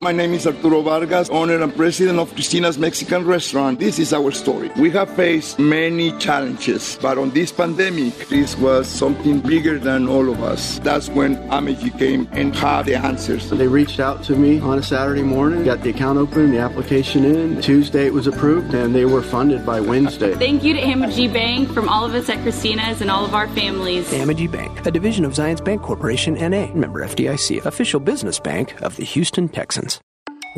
My 0.00 0.12
name 0.12 0.32
is 0.32 0.46
Arturo 0.46 0.80
Vargas, 0.82 1.28
owner 1.28 1.60
and 1.60 1.74
president 1.74 2.20
of 2.20 2.32
Christina's 2.32 2.78
Mexican 2.78 3.26
Restaurant. 3.26 3.80
This 3.80 3.98
is 3.98 4.12
our 4.12 4.30
story. 4.30 4.70
We 4.78 4.90
have 4.90 5.10
faced 5.16 5.58
many 5.58 6.16
challenges, 6.18 6.96
but 7.02 7.18
on 7.18 7.30
this 7.30 7.50
pandemic, 7.50 8.14
this 8.28 8.56
was 8.56 8.86
something 8.86 9.40
bigger 9.40 9.76
than 9.76 10.06
all 10.06 10.28
of 10.28 10.40
us. 10.40 10.78
That's 10.84 11.08
when 11.08 11.34
Amegy 11.48 11.90
came 11.98 12.28
and 12.30 12.54
had 12.54 12.86
the 12.86 12.94
answers. 12.94 13.50
They 13.50 13.66
reached 13.66 13.98
out 13.98 14.22
to 14.26 14.36
me 14.36 14.60
on 14.60 14.78
a 14.78 14.84
Saturday 14.84 15.24
morning, 15.24 15.64
got 15.64 15.82
the 15.82 15.90
account 15.90 16.16
open, 16.16 16.52
the 16.52 16.60
application 16.60 17.24
in. 17.24 17.60
Tuesday 17.60 18.06
it 18.06 18.12
was 18.12 18.28
approved, 18.28 18.74
and 18.74 18.94
they 18.94 19.04
were 19.04 19.20
funded 19.20 19.66
by 19.66 19.80
Wednesday. 19.80 20.32
Thank 20.36 20.62
you 20.62 20.74
to 20.74 20.80
Amegy 20.80 21.26
Bank 21.32 21.72
from 21.72 21.88
all 21.88 22.04
of 22.04 22.14
us 22.14 22.28
at 22.28 22.40
Christina's 22.42 23.00
and 23.00 23.10
all 23.10 23.24
of 23.24 23.34
our 23.34 23.48
families. 23.48 24.08
Amegy 24.12 24.48
Bank, 24.48 24.86
a 24.86 24.92
division 24.92 25.24
of 25.24 25.32
Zions 25.32 25.64
Bank 25.64 25.82
Corporation, 25.82 26.34
NA, 26.34 26.72
member 26.72 27.04
FDIC, 27.04 27.64
official 27.66 27.98
business 27.98 28.38
bank 28.38 28.80
of 28.80 28.94
the 28.94 29.04
Houston 29.04 29.48
Texans. 29.48 29.87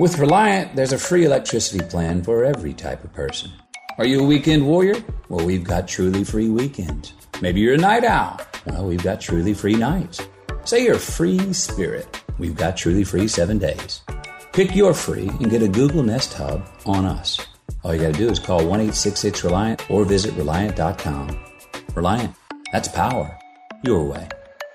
With 0.00 0.16
Reliant, 0.16 0.76
there's 0.76 0.94
a 0.94 0.98
free 0.98 1.26
electricity 1.26 1.84
plan 1.84 2.22
for 2.22 2.42
every 2.42 2.72
type 2.72 3.04
of 3.04 3.12
person. 3.12 3.50
Are 3.98 4.06
you 4.06 4.20
a 4.20 4.26
weekend 4.26 4.66
warrior? 4.66 4.94
Well, 5.28 5.44
we've 5.44 5.62
got 5.62 5.86
truly 5.88 6.24
free 6.24 6.48
weekends. 6.48 7.12
Maybe 7.42 7.60
you're 7.60 7.74
a 7.74 7.76
night 7.76 8.04
owl. 8.04 8.40
Well, 8.64 8.86
we've 8.86 9.02
got 9.02 9.20
truly 9.20 9.52
free 9.52 9.74
nights. 9.74 10.22
Say 10.64 10.84
you're 10.84 10.94
a 10.94 10.98
free 10.98 11.52
spirit. 11.52 12.18
We've 12.38 12.56
got 12.56 12.78
truly 12.78 13.04
free 13.04 13.28
seven 13.28 13.58
days. 13.58 14.00
Pick 14.54 14.74
your 14.74 14.94
free 14.94 15.28
and 15.28 15.50
get 15.50 15.62
a 15.62 15.68
Google 15.68 16.02
Nest 16.02 16.32
Hub 16.32 16.66
on 16.86 17.04
us. 17.04 17.38
All 17.84 17.94
you 17.94 18.00
got 18.00 18.14
to 18.14 18.18
do 18.18 18.30
is 18.30 18.38
call 18.38 18.60
1 18.60 18.80
866 18.80 19.44
Reliant 19.44 19.90
or 19.90 20.06
visit 20.06 20.34
Reliant.com. 20.34 21.44
Reliant, 21.94 22.34
that's 22.72 22.88
power. 22.88 23.38
Your 23.84 24.06
way. 24.06 24.26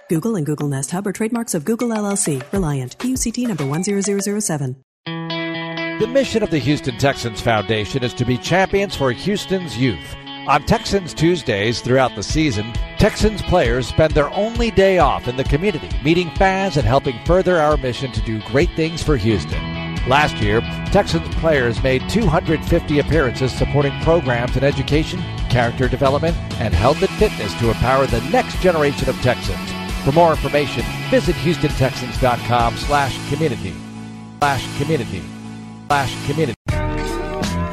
Google 0.08 0.36
and 0.36 0.46
Google 0.46 0.68
Nest 0.68 0.92
Hub 0.92 1.08
are 1.08 1.14
trademarks 1.14 1.56
of 1.56 1.66
Google 1.66 1.90
LLC. 1.90 2.44
Reliant. 2.54 2.96
PUCT 3.00 3.48
number 3.48 3.64
10007. 3.64 4.85
The 5.06 6.08
mission 6.08 6.44
of 6.44 6.50
the 6.50 6.58
Houston 6.58 6.98
Texans 6.98 7.40
Foundation 7.40 8.04
is 8.04 8.14
to 8.16 8.26
be 8.26 8.38
champions 8.38 8.96
for 8.96 9.12
Houston's 9.12 9.78
youth. 9.78 10.16
On 10.48 10.62
Texans 10.64 11.14
Tuesdays 11.14 11.80
throughout 11.80 12.16
the 12.16 12.24
season, 12.24 12.74
Texans 12.98 13.42
players 13.44 13.88
spend 13.88 14.14
their 14.14 14.30
only 14.32 14.72
day 14.72 14.98
off 14.98 15.28
in 15.28 15.38
the 15.38 15.44
community, 15.44 15.90
meeting 16.04 16.30
fans 16.32 16.76
and 16.78 16.86
helping 16.86 17.24
further 17.24 17.60
our 17.60 17.78
mission 17.78 18.12
to 18.12 18.22
do 18.22 18.42
great 18.42 18.72
things 18.76 19.02
for 19.02 19.16
Houston. 19.16 19.62
Last 20.08 20.36
year, 20.38 20.60
Texans 20.92 21.34
players 21.36 21.82
made 21.82 22.10
250 22.10 23.00
appearances 23.00 23.54
supporting 23.54 23.98
programs 24.02 24.58
in 24.58 24.64
education, 24.64 25.22
character 25.50 25.88
development, 25.88 26.36
and 26.60 26.74
health 26.74 27.02
and 27.02 27.12
fitness 27.12 27.54
to 27.60 27.70
empower 27.70 28.06
the 28.08 28.22
next 28.32 28.60
generation 28.60 29.08
of 29.08 29.16
Texans. 29.22 29.72
For 30.04 30.12
more 30.12 30.32
information, 30.32 30.84
visit 31.10 31.36
HoustonTexans.com 31.36 32.78
slash 32.78 33.30
community 33.30 33.74
slash 34.46 34.78
community 34.78 35.24
slash 35.88 36.28
community. 36.28 36.54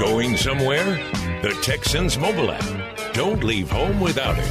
Going 0.00 0.38
somewhere? 0.38 0.96
The 1.42 1.54
Texans 1.60 2.16
mobile 2.16 2.50
app. 2.50 3.12
Don't 3.12 3.44
leave 3.44 3.70
home 3.70 4.00
without 4.00 4.38
it. 4.38 4.50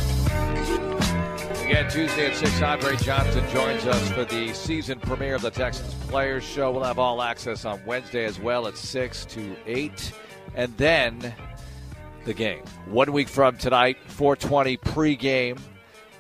Again, 1.66 1.90
Tuesday 1.90 2.30
at 2.30 2.36
6, 2.36 2.62
Andre 2.62 2.96
Johnson 2.98 3.44
joins 3.50 3.88
us 3.88 4.12
for 4.12 4.26
the 4.26 4.54
season 4.54 5.00
premiere 5.00 5.34
of 5.34 5.42
the 5.42 5.50
Texans 5.50 5.96
Players 6.12 6.44
Show. 6.44 6.70
We'll 6.70 6.84
have 6.84 7.00
all 7.00 7.24
access 7.24 7.66
on 7.66 7.84
Wednesday 7.88 8.26
as 8.26 8.40
well 8.40 8.68
at 8.68 8.78
6 8.78 9.26
to 9.26 9.56
8. 9.66 10.12
And 10.54 10.78
then 10.78 11.34
the 12.26 12.36
game. 12.36 12.64
One 12.86 13.12
week 13.14 13.30
from 13.30 13.58
tonight, 13.58 13.98
420 14.06 14.78
pregame 14.78 15.60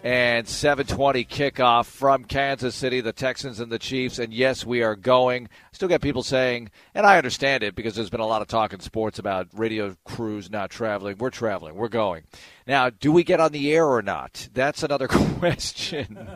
and 0.03 0.47
7:20 0.47 1.25
kickoff 1.27 1.85
from 1.85 2.23
Kansas 2.25 2.75
City, 2.75 3.01
the 3.01 3.13
Texans 3.13 3.59
and 3.59 3.71
the 3.71 3.79
Chiefs. 3.79 4.19
And 4.19 4.33
yes, 4.33 4.65
we 4.65 4.81
are 4.81 4.95
going. 4.95 5.49
Still 5.71 5.87
get 5.87 6.01
people 6.01 6.23
saying, 6.23 6.69
and 6.95 7.05
I 7.05 7.17
understand 7.17 7.63
it 7.63 7.75
because 7.75 7.95
there's 7.95 8.09
been 8.09 8.19
a 8.19 8.27
lot 8.27 8.41
of 8.41 8.47
talk 8.47 8.73
in 8.73 8.79
sports 8.79 9.19
about 9.19 9.47
radio 9.53 9.95
crews 10.05 10.49
not 10.49 10.69
traveling. 10.69 11.17
We're 11.17 11.29
traveling. 11.29 11.75
We're 11.75 11.87
going. 11.87 12.23
Now, 12.67 12.89
do 12.89 13.11
we 13.11 13.23
get 13.23 13.39
on 13.39 13.51
the 13.51 13.71
air 13.73 13.85
or 13.85 14.01
not? 14.01 14.49
That's 14.53 14.83
another 14.83 15.07
question. 15.39 16.27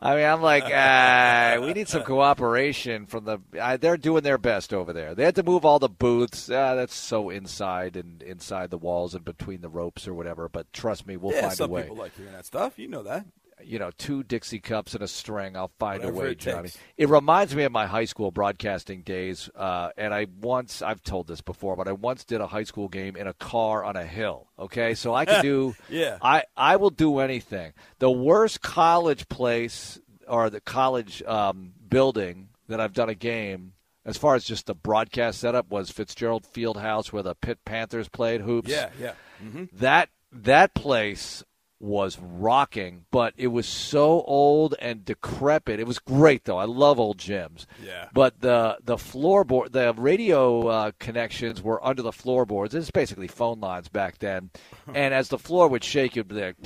I 0.02 0.16
mean, 0.16 0.24
I'm 0.24 0.40
like, 0.40 0.64
uh, 0.64 1.60
we 1.60 1.74
need 1.74 1.88
some 1.88 2.02
cooperation 2.04 3.04
from 3.04 3.26
the. 3.26 3.38
Uh, 3.60 3.76
they're 3.76 3.98
doing 3.98 4.22
their 4.22 4.38
best 4.38 4.72
over 4.72 4.94
there. 4.94 5.14
They 5.14 5.24
had 5.24 5.34
to 5.34 5.42
move 5.42 5.66
all 5.66 5.78
the 5.78 5.90
booths. 5.90 6.48
Uh, 6.50 6.74
that's 6.74 6.94
so 6.94 7.28
inside 7.28 7.96
and 7.96 8.22
inside 8.22 8.70
the 8.70 8.78
walls 8.78 9.14
and 9.14 9.24
between 9.24 9.60
the 9.60 9.68
ropes 9.68 10.08
or 10.08 10.14
whatever. 10.14 10.48
But 10.48 10.72
trust 10.72 11.06
me, 11.06 11.18
we'll 11.18 11.34
yeah, 11.34 11.48
find 11.48 11.60
a 11.60 11.68
way. 11.68 11.80
some 11.82 11.88
people 11.88 12.02
like 12.02 12.16
hearing 12.16 12.32
that 12.32 12.46
stuff. 12.46 12.78
You 12.78 12.88
know 12.88 13.02
that. 13.02 13.26
You 13.64 13.78
know, 13.78 13.90
two 13.98 14.22
Dixie 14.22 14.60
cups 14.60 14.94
and 14.94 15.02
a 15.02 15.08
string. 15.08 15.56
I'll 15.56 15.72
find 15.78 16.00
Whatever 16.00 16.16
a 16.16 16.24
way, 16.24 16.30
it 16.32 16.38
Johnny. 16.38 16.62
takes. 16.68 16.78
It 16.96 17.08
reminds 17.08 17.54
me 17.54 17.64
of 17.64 17.72
my 17.72 17.86
high 17.86 18.04
school 18.04 18.30
broadcasting 18.30 19.02
days. 19.02 19.48
Uh, 19.54 19.90
and 19.96 20.12
I 20.14 20.26
once, 20.40 20.82
I've 20.82 21.02
told 21.02 21.26
this 21.26 21.40
before, 21.40 21.76
but 21.76 21.88
I 21.88 21.92
once 21.92 22.24
did 22.24 22.40
a 22.40 22.46
high 22.46 22.64
school 22.64 22.88
game 22.88 23.16
in 23.16 23.26
a 23.26 23.34
car 23.34 23.84
on 23.84 23.96
a 23.96 24.04
hill. 24.04 24.48
Okay, 24.58 24.94
so 24.94 25.14
I 25.14 25.24
can 25.24 25.42
do. 25.42 25.74
Yeah. 25.88 26.18
I 26.22 26.44
I 26.56 26.76
will 26.76 26.90
do 26.90 27.18
anything. 27.18 27.72
The 27.98 28.10
worst 28.10 28.60
college 28.62 29.28
place 29.28 29.98
or 30.28 30.48
the 30.50 30.60
college 30.60 31.22
um, 31.24 31.72
building 31.88 32.48
that 32.68 32.80
I've 32.80 32.92
done 32.92 33.08
a 33.08 33.14
game. 33.14 33.72
As 34.02 34.16
far 34.16 34.34
as 34.34 34.44
just 34.44 34.64
the 34.66 34.74
broadcast 34.74 35.40
setup 35.40 35.70
was 35.70 35.90
Fitzgerald 35.90 36.46
Field 36.46 36.78
House 36.78 37.12
where 37.12 37.22
the 37.22 37.34
Pitt 37.34 37.58
Panthers 37.66 38.08
played 38.08 38.40
hoops. 38.40 38.70
Yeah, 38.70 38.88
yeah. 38.98 39.12
Mm-hmm. 39.44 39.64
That 39.74 40.08
that 40.32 40.72
place 40.74 41.44
was 41.80 42.18
rocking, 42.20 43.06
but 43.10 43.32
it 43.38 43.46
was 43.48 43.66
so 43.66 44.22
old 44.26 44.74
and 44.80 45.04
decrepit. 45.04 45.80
It 45.80 45.86
was 45.86 45.98
great 45.98 46.44
though. 46.44 46.58
I 46.58 46.64
love 46.66 47.00
old 47.00 47.16
gyms. 47.18 47.64
Yeah. 47.84 48.08
But 48.12 48.40
the 48.40 48.76
the 48.84 48.96
floorboard, 48.96 49.72
the 49.72 49.94
radio 49.94 50.68
uh, 50.68 50.90
connections 50.98 51.62
were 51.62 51.84
under 51.84 52.02
the 52.02 52.12
floorboards. 52.12 52.74
It's 52.74 52.90
basically 52.90 53.28
phone 53.28 53.60
lines 53.60 53.88
back 53.88 54.18
then. 54.18 54.50
and 54.94 55.14
as 55.14 55.28
the 55.30 55.38
floor 55.38 55.68
would 55.68 55.82
shake, 55.82 56.16
you'd 56.16 56.28
be 56.28 56.34
like, 56.34 56.56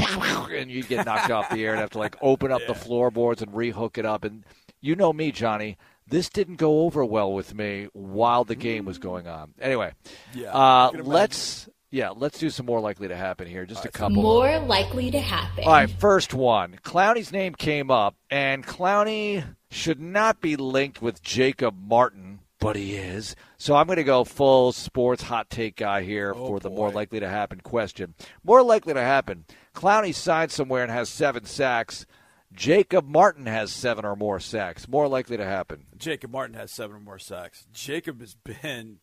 and 0.52 0.70
you'd 0.70 0.88
get 0.88 1.06
knocked 1.06 1.30
off 1.30 1.48
the 1.48 1.64
air 1.64 1.70
and 1.72 1.80
have 1.80 1.90
to 1.90 1.98
like 1.98 2.16
open 2.20 2.50
up 2.50 2.62
the 2.66 2.74
floorboards 2.74 3.40
and 3.40 3.52
rehook 3.52 3.96
it 3.98 4.04
up. 4.04 4.24
And 4.24 4.44
you 4.80 4.96
know 4.96 5.12
me, 5.12 5.30
Johnny. 5.30 5.78
This 6.06 6.28
didn't 6.28 6.56
go 6.56 6.80
over 6.82 7.02
well 7.02 7.32
with 7.32 7.54
me 7.54 7.88
while 7.94 8.44
the 8.44 8.54
game 8.54 8.84
was 8.84 8.98
going 8.98 9.26
on. 9.26 9.54
Anyway, 9.58 9.92
Yeah, 10.34 10.52
uh, 10.52 10.58
I 10.58 10.90
can 10.90 11.00
imagine. 11.00 11.12
let's 11.12 11.68
yeah, 11.94 12.10
let's 12.10 12.40
do 12.40 12.50
some 12.50 12.66
more 12.66 12.80
likely 12.80 13.06
to 13.06 13.14
happen 13.14 13.46
here. 13.46 13.64
Just 13.64 13.84
a 13.84 13.88
couple. 13.88 14.20
More 14.20 14.58
likely 14.58 15.12
to 15.12 15.20
happen. 15.20 15.62
All 15.62 15.72
right, 15.72 15.88
first 15.88 16.34
one. 16.34 16.80
Clowney's 16.82 17.30
name 17.30 17.54
came 17.54 17.88
up, 17.88 18.16
and 18.28 18.66
Clowney 18.66 19.44
should 19.70 20.00
not 20.00 20.40
be 20.40 20.56
linked 20.56 21.00
with 21.00 21.22
Jacob 21.22 21.76
Martin, 21.80 22.40
but 22.58 22.74
he 22.74 22.96
is. 22.96 23.36
So 23.58 23.76
I'm 23.76 23.86
going 23.86 23.96
to 23.96 24.04
go 24.04 24.24
full 24.24 24.72
sports 24.72 25.22
hot 25.22 25.48
take 25.50 25.76
guy 25.76 26.02
here 26.02 26.32
oh, 26.34 26.48
for 26.48 26.58
the 26.58 26.68
more 26.68 26.90
likely 26.90 27.20
to 27.20 27.28
happen 27.28 27.60
question. 27.60 28.14
More 28.42 28.64
likely 28.64 28.94
to 28.94 29.00
happen. 29.00 29.44
Clowney 29.72 30.12
signed 30.12 30.50
somewhere 30.50 30.82
and 30.82 30.90
has 30.90 31.08
seven 31.08 31.44
sacks. 31.44 32.06
Jacob 32.52 33.08
Martin 33.08 33.46
has 33.46 33.72
seven 33.72 34.04
or 34.04 34.16
more 34.16 34.40
sacks. 34.40 34.88
More 34.88 35.06
likely 35.06 35.36
to 35.36 35.44
happen. 35.44 35.86
Jacob 35.96 36.32
Martin 36.32 36.56
has 36.56 36.72
seven 36.72 36.96
or 36.96 37.00
more 37.00 37.20
sacks. 37.20 37.66
Jacob 37.72 38.20
has 38.20 38.34
been 38.34 38.98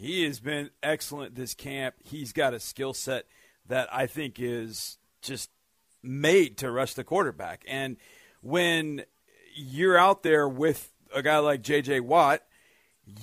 he 0.00 0.24
has 0.24 0.40
been 0.40 0.70
excellent 0.82 1.34
this 1.34 1.52
camp. 1.52 1.94
He's 2.02 2.32
got 2.32 2.54
a 2.54 2.60
skill 2.60 2.94
set 2.94 3.26
that 3.68 3.86
I 3.92 4.06
think 4.06 4.40
is 4.40 4.96
just 5.20 5.50
made 6.02 6.56
to 6.58 6.70
rush 6.70 6.94
the 6.94 7.04
quarterback. 7.04 7.64
And 7.68 7.98
when 8.40 9.02
you're 9.54 9.98
out 9.98 10.22
there 10.22 10.48
with 10.48 10.90
a 11.14 11.22
guy 11.22 11.36
like 11.38 11.62
JJ 11.62 12.00
Watt, 12.00 12.40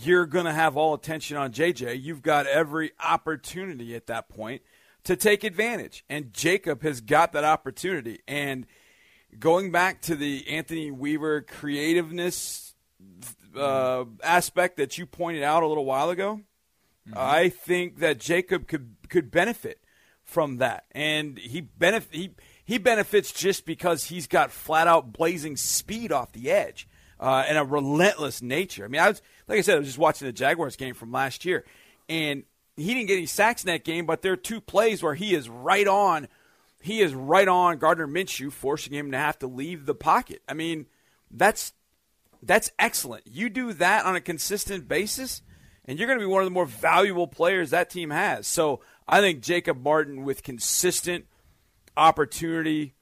you're 0.03 0.27
going 0.27 0.45
to 0.45 0.53
have 0.53 0.77
all 0.77 0.93
attention 0.93 1.35
on 1.35 1.51
JJ. 1.51 1.99
You've 1.99 2.21
got 2.21 2.45
every 2.45 2.91
opportunity 3.03 3.95
at 3.95 4.05
that 4.05 4.29
point 4.29 4.61
to 5.05 5.15
take 5.15 5.43
advantage. 5.43 6.05
And 6.07 6.31
Jacob 6.31 6.83
has 6.83 7.01
got 7.01 7.33
that 7.33 7.43
opportunity. 7.43 8.19
And 8.27 8.67
going 9.39 9.71
back 9.71 10.01
to 10.03 10.15
the 10.15 10.47
Anthony 10.47 10.91
Weaver 10.91 11.41
creativeness 11.41 12.75
uh, 13.55 14.05
aspect 14.21 14.77
that 14.77 14.99
you 14.99 15.07
pointed 15.07 15.41
out 15.41 15.63
a 15.63 15.67
little 15.67 15.85
while 15.85 16.11
ago, 16.11 16.41
I 17.15 17.49
think 17.49 17.99
that 17.99 18.19
Jacob 18.19 18.67
could 18.67 18.95
could 19.09 19.31
benefit 19.31 19.81
from 20.23 20.57
that, 20.57 20.85
and 20.91 21.37
he 21.37 21.61
benefit 21.61 22.13
he 22.13 22.31
he 22.65 22.77
benefits 22.77 23.31
just 23.31 23.65
because 23.65 24.05
he's 24.05 24.27
got 24.27 24.51
flat 24.51 24.87
out 24.87 25.13
blazing 25.13 25.55
speed 25.55 26.11
off 26.11 26.33
the 26.33 26.51
edge 26.51 26.87
uh, 27.19 27.45
and 27.47 27.57
a 27.57 27.63
relentless 27.63 28.41
nature. 28.41 28.83
I 28.85 28.87
mean, 28.89 29.01
I 29.01 29.09
was 29.09 29.21
like 29.47 29.57
I 29.57 29.61
said, 29.61 29.75
I 29.75 29.79
was 29.79 29.87
just 29.87 29.97
watching 29.97 30.25
the 30.25 30.33
Jaguars 30.33 30.75
game 30.75 30.93
from 30.93 31.11
last 31.11 31.45
year, 31.45 31.63
and 32.09 32.43
he 32.75 32.93
didn't 32.93 33.07
get 33.07 33.17
any 33.17 33.25
sacks 33.25 33.63
in 33.63 33.67
that 33.67 33.83
game, 33.83 34.05
but 34.05 34.21
there 34.21 34.33
are 34.33 34.37
two 34.37 34.61
plays 34.61 35.01
where 35.01 35.15
he 35.15 35.33
is 35.33 35.49
right 35.49 35.87
on. 35.87 36.27
He 36.81 37.01
is 37.01 37.13
right 37.13 37.47
on 37.47 37.79
Gardner 37.79 38.07
Minshew, 38.07 38.51
forcing 38.51 38.93
him 38.93 39.11
to 39.11 39.17
have 39.17 39.39
to 39.39 39.47
leave 39.47 39.85
the 39.85 39.95
pocket. 39.95 40.41
I 40.47 40.53
mean, 40.53 40.85
That's 41.31 41.73
that's 42.43 42.71
excellent. 42.77 43.23
You 43.25 43.49
do 43.49 43.73
that 43.73 44.05
on 44.05 44.15
a 44.15 44.21
consistent 44.21 44.87
basis, 44.87 45.41
and 45.87 45.97
you're 45.97 46.07
going 46.07 46.19
to 46.19 46.25
be 46.25 46.31
one 46.31 46.41
of 46.41 46.45
the 46.45 46.51
more 46.51 46.65
valuable 46.65 47.27
players 47.27 47.69
that 47.69 47.89
team 47.89 48.09
has. 48.09 48.45
So 48.45 48.81
I 49.07 49.21
think 49.21 49.41
Jacob 49.41 49.81
Martin 49.81 50.23
with 50.23 50.43
consistent 50.43 51.25
opportunity 51.95 52.93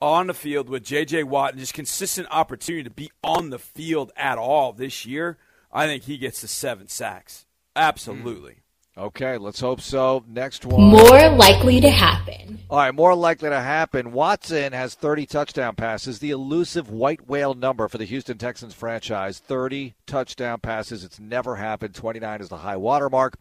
on 0.00 0.26
the 0.26 0.34
field 0.34 0.68
with 0.68 0.82
J.J. 0.82 1.24
Watt 1.24 1.52
and 1.52 1.60
just 1.60 1.74
consistent 1.74 2.26
opportunity 2.30 2.84
to 2.84 2.90
be 2.90 3.10
on 3.22 3.50
the 3.50 3.58
field 3.58 4.12
at 4.16 4.38
all 4.38 4.72
this 4.72 5.04
year, 5.04 5.36
I 5.72 5.86
think 5.86 6.04
he 6.04 6.16
gets 6.16 6.40
the 6.40 6.48
seven 6.48 6.88
sacks. 6.88 7.44
Mm. 7.76 7.82
Absolutely. 7.82 8.59
Okay, 8.98 9.38
let's 9.38 9.60
hope 9.60 9.80
so. 9.80 10.24
Next 10.26 10.66
one. 10.66 10.90
More 10.90 11.28
likely 11.30 11.80
to 11.80 11.90
happen. 11.90 12.58
All 12.68 12.78
right, 12.78 12.94
more 12.94 13.14
likely 13.14 13.48
to 13.48 13.60
happen. 13.60 14.12
Watson 14.12 14.72
has 14.72 14.94
30 14.94 15.26
touchdown 15.26 15.76
passes, 15.76 16.18
the 16.18 16.30
elusive 16.30 16.90
white 16.90 17.28
whale 17.28 17.54
number 17.54 17.88
for 17.88 17.98
the 17.98 18.04
Houston 18.04 18.36
Texans 18.36 18.74
franchise. 18.74 19.38
30 19.38 19.94
touchdown 20.06 20.60
passes. 20.60 21.04
It's 21.04 21.20
never 21.20 21.56
happened. 21.56 21.94
29 21.94 22.40
is 22.40 22.48
the 22.48 22.58
high 22.58 22.76
water 22.76 23.08
mark. 23.08 23.38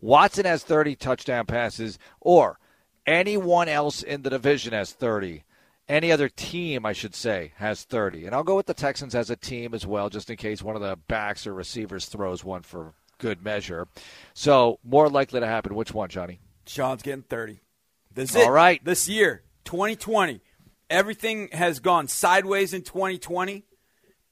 Watson 0.00 0.44
has 0.44 0.62
30 0.64 0.96
touchdown 0.96 1.46
passes, 1.46 1.98
or 2.20 2.58
anyone 3.06 3.68
else 3.68 4.02
in 4.02 4.22
the 4.22 4.30
division 4.30 4.72
has 4.72 4.92
30. 4.92 5.44
Any 5.88 6.12
other 6.12 6.28
team, 6.28 6.84
I 6.84 6.92
should 6.92 7.14
say, 7.14 7.52
has 7.56 7.84
30. 7.84 8.26
And 8.26 8.34
I'll 8.34 8.44
go 8.44 8.56
with 8.56 8.66
the 8.66 8.74
Texans 8.74 9.14
as 9.14 9.30
a 9.30 9.36
team 9.36 9.74
as 9.74 9.86
well, 9.86 10.10
just 10.10 10.28
in 10.28 10.36
case 10.36 10.62
one 10.62 10.76
of 10.76 10.82
the 10.82 10.96
backs 11.08 11.46
or 11.46 11.54
receivers 11.54 12.06
throws 12.06 12.44
one 12.44 12.62
for 12.62 12.94
good 13.18 13.42
measure. 13.44 13.88
So, 14.34 14.78
more 14.84 15.08
likely 15.08 15.40
to 15.40 15.46
happen. 15.46 15.74
Which 15.74 15.92
one, 15.92 16.08
Johnny? 16.08 16.40
Sean's 16.66 17.02
getting 17.02 17.22
30. 17.22 17.60
This 18.14 18.30
is 18.30 18.36
it. 18.36 18.44
All 18.44 18.50
right. 18.50 18.82
This 18.84 19.08
year, 19.08 19.42
2020. 19.64 20.40
Everything 20.90 21.48
has 21.52 21.80
gone 21.80 22.08
sideways 22.08 22.72
in 22.72 22.80
2020, 22.82 23.64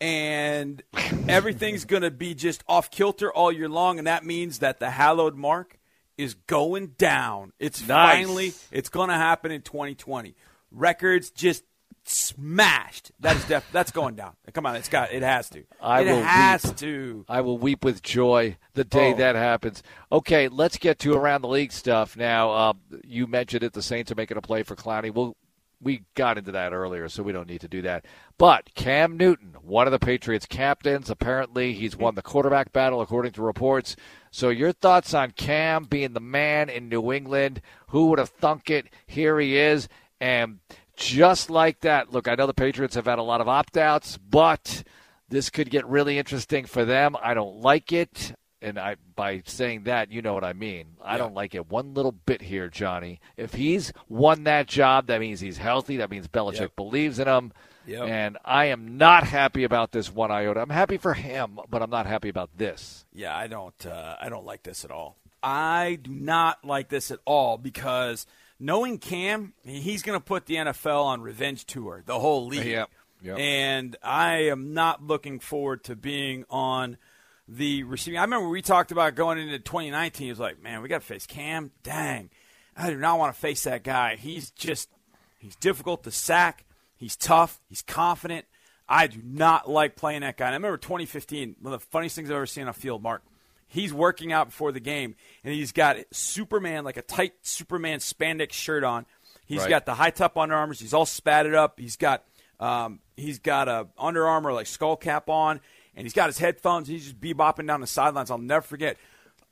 and 0.01 0.83
everything's 1.29 1.85
going 1.85 2.03
to 2.03 2.11
be 2.11 2.35
just 2.35 2.65
off 2.67 2.91
kilter 2.91 3.31
all 3.33 3.53
year 3.53 3.69
long, 3.69 3.99
and 3.99 4.07
that 4.07 4.25
means 4.25 4.61
that 4.61 4.81
the 4.81 4.89
hallowed 4.91 5.37
mark 5.37 5.79
is 6.17 6.33
going 6.33 6.95
down. 6.97 7.53
It's 7.59 7.87
Nice. 7.87 8.17
finally, 8.25 8.55
it's 8.73 8.89
going 8.89 9.11
to 9.11 9.17
happen 9.17 9.53
in 9.53 9.61
2020. 9.61 10.35
Records 10.71 11.31
just 11.31 11.63
smashed. 12.09 13.11
That 13.21 13.37
is 13.37 13.45
def- 13.45 13.71
that's 13.73 13.91
going 13.91 14.15
down. 14.15 14.33
Come 14.53 14.67
on, 14.67 14.77
it's 14.77 14.89
got 14.89 15.13
it 15.13 15.23
has 15.23 15.49
to. 15.51 15.65
I 15.81 16.03
it 16.03 16.07
will 16.07 16.23
has 16.23 16.65
weep. 16.65 16.77
to. 16.77 17.25
I 17.29 17.41
will 17.41 17.59
weep 17.59 17.85
with 17.85 18.03
joy 18.03 18.57
the 18.75 18.85
day 18.85 19.13
Oh. 19.13 19.17
that 19.17 19.35
happens. 19.37 19.83
Okay, 20.13 20.49
let's 20.49 20.77
get 20.79 20.99
to 21.01 21.15
around 21.15 21.43
the 21.43 21.49
league 21.49 21.73
stuff 21.73 22.17
now. 22.17 22.51
Uh, 22.51 22.73
you 23.05 23.27
mentioned 23.27 23.63
it. 23.63 23.73
The 23.73 23.83
Saints 23.83 24.11
are 24.13 24.17
making 24.17 24.37
a 24.37 24.43
play 24.43 24.63
for 24.63 24.77
Clowney. 24.77 25.13
We'll, 25.13 25.37
we 25.81 26.05
got 26.15 26.39
into 26.39 26.53
that 26.53 26.73
earlier, 26.73 27.09
so 27.09 27.23
we 27.23 27.33
don't 27.33 27.49
need 27.49 27.61
to 27.61 27.69
do 27.69 27.83
that. 27.83 28.05
But 28.39 28.75
Cam 28.75 29.17
Newton, 29.17 29.57
one 29.61 29.87
of 29.87 29.91
the 29.93 29.99
Patriots' 29.99 30.47
captains, 30.47 31.11
apparently 31.11 31.75
he's 31.75 31.97
won 31.97 32.15
the 32.15 32.23
quarterback 32.23 32.73
battle 32.73 33.01
according 33.03 33.33
to 33.33 33.43
reports. 33.43 33.95
So 34.31 34.49
your 34.49 34.73
thoughts 34.73 35.13
on 35.13 35.33
Cam 35.33 35.85
being 35.85 36.13
the 36.15 36.21
man 36.21 36.69
in 36.71 36.89
New 36.89 37.13
England? 37.13 37.61
Who 37.89 38.07
would 38.09 38.19
have 38.19 38.31
thunk 38.31 38.71
it? 38.71 38.87
Here 39.07 39.39
he 39.39 39.57
is, 39.59 39.89
and 40.21 40.61
just 40.97 41.51
like 41.51 41.81
that. 41.81 42.13
Look, 42.13 42.29
I 42.29 42.35
know 42.35 42.47
the 42.47 42.55
Patriots 42.55 42.95
have 42.95 43.05
had 43.07 43.19
a 43.19 43.23
lot 43.23 43.41
of 43.41 43.49
opt-outs, 43.49 44.19
but 44.19 44.83
this 45.29 45.51
could 45.51 45.71
get 45.71 45.87
really 45.87 46.19
interesting 46.19 46.65
for 46.65 46.85
them. 46.85 47.17
I 47.23 47.35
don't 47.35 47.61
like 47.61 47.93
it. 47.93 48.33
And 48.63 48.79
I, 48.79 48.97
by 49.15 49.43
saying 49.45 49.85
that, 49.85 50.11
you 50.11 50.23
know 50.23 50.33
what 50.33 50.43
I 50.43 50.55
mean. 50.55 50.97
I 51.05 51.19
don't 51.19 51.35
like 51.35 51.55
it 51.55 51.69
one 51.71 51.93
little 51.95 52.11
bit 52.13 52.41
here, 52.41 52.69
Johnny. 52.69 53.21
If 53.37 53.53
he's 53.53 53.93
won 54.09 54.45
that 54.45 54.67
job, 54.67 55.07
that 55.09 55.21
means 55.21 55.41
he's 55.41 55.59
healthy. 55.59 55.99
That 55.99 56.11
means 56.11 56.27
Belichick 56.27 56.61
Yep. 56.61 56.77
believes 56.77 57.19
in 57.19 57.29
him. 57.29 57.53
Yep. 57.87 58.09
And 58.09 58.39
I 58.45 58.65
am 58.67 58.97
not 58.97 59.25
happy 59.25 59.63
about 59.63 59.93
this 59.93 60.13
one 60.13 60.31
iota. 60.33 60.61
I'm 60.61 60.71
happy 60.71 60.97
for 60.97 61.15
him, 61.15 61.61
but 61.71 61.83
I'm 61.83 61.91
not 61.91 62.07
happy 62.07 62.29
about 62.31 62.51
this. 62.57 63.05
Yeah, 63.13 63.37
I 63.37 63.47
don't. 63.47 63.87
Uh, 63.87 64.17
I 64.21 64.29
don't 64.31 64.47
like 64.47 64.63
this 64.65 64.85
at 64.85 64.91
all. 64.91 65.17
I 65.43 65.99
do 66.03 66.11
not 66.11 66.65
like 66.65 66.89
this 66.89 67.11
at 67.13 67.21
all 67.25 67.59
because 67.59 68.27
knowing 68.59 68.99
Cam, 68.99 69.53
he's 69.65 70.03
going 70.03 70.19
to 70.19 70.25
put 70.25 70.47
the 70.47 70.57
NFL 70.57 71.05
on 71.05 71.21
revenge 71.21 71.65
tour, 71.65 72.03
the 72.05 72.19
whole 72.19 72.47
league. 72.47 72.67
Yep, 72.67 72.91
yep. 73.23 73.39
And 73.39 73.97
I 74.03 74.49
am 74.49 74.75
not 74.75 75.03
looking 75.03 75.41
forward 75.41 75.85
to 75.85 75.97
being 75.97 76.45
on 76.51 76.97
the 77.49 77.85
receiving. 77.85 78.19
I 78.19 78.23
remember 78.23 78.49
we 78.49 78.63
talked 78.63 78.93
about 78.93 79.15
going 79.15 79.39
into 79.39 79.59
2019. 79.59 80.25
He 80.25 80.31
was 80.31 80.41
like, 80.41 80.63
"Man, 80.63 80.83
we 80.83 80.89
got 80.89 81.01
to 81.01 81.07
face 81.07 81.27
Cam. 81.27 81.71
Dang, 81.83 82.31
I 82.77 82.91
do 82.91 82.97
not 82.97 83.19
want 83.19 83.35
to 83.35 83.41
face 83.41 83.65
that 83.65 83.85
guy. 83.85 84.17
He's 84.17 84.51
just 84.51 84.89
he's 85.39 85.57
difficult 85.57 86.05
to 86.05 86.11
sack. 86.11 86.65
He's 86.97 87.17
tough. 87.17 87.61
He's 87.69 87.83
confident. 87.83 88.47
I 88.89 89.07
do 89.07 89.21
not 89.23 89.69
like 89.69 89.97
playing 89.97 90.21
that 90.21 90.37
guy. 90.37 90.47
And 90.47 90.55
I 90.55 90.57
remember 90.57 90.79
2015, 90.79 91.57
one 91.61 91.75
of 91.75 91.81
the 91.81 91.87
funniest 91.87 92.17
things 92.17 92.31
I've 92.31 92.37
ever 92.37 92.47
seen 92.47 92.65
on 92.65 92.69
a 92.69 92.73
field, 92.73 93.03
Mark. 93.03 93.23
He's 93.69 93.93
working 93.93 94.33
out 94.33 94.47
before 94.49 94.73
the 94.73 94.81
game, 94.81 95.17
and 95.45 95.53
he's 95.53 95.73
got 95.73 95.97
Superman, 96.13 96.85
like 96.85 96.97
a 96.97 97.03
tight 97.03 97.33
Superman 97.43 97.99
spandex 97.99 98.53
shirt 98.53 98.85
on. 98.85 99.07
He's 99.45 99.61
Right. 99.61 99.71
got 99.71 99.87
the 99.87 99.95
high 99.95 100.11
top 100.11 100.37
Under 100.37 100.55
Armours. 100.55 100.81
He's 100.81 100.95
all 100.95 101.05
spatted 101.07 101.55
up. 101.55 101.79
He's 101.79 101.97
got 101.97 102.25
um, 102.59 103.01
he's 103.17 103.39
got 103.39 103.69
a 103.69 103.87
Under 103.99 104.27
Armour 104.27 104.53
like 104.53 104.67
skull 104.67 104.97
cap 104.97 105.29
on, 105.29 105.61
and 105.95 106.05
he's 106.07 106.15
got 106.15 106.27
his 106.29 106.39
headphones. 106.39 106.89
He's 106.89 107.05
just 107.05 107.21
bebopping 107.21 107.67
down 107.67 107.81
the 107.81 107.87
sidelines. 107.87 108.31
I'll 108.31 108.39
never 108.39 108.63
forget. 108.63 108.97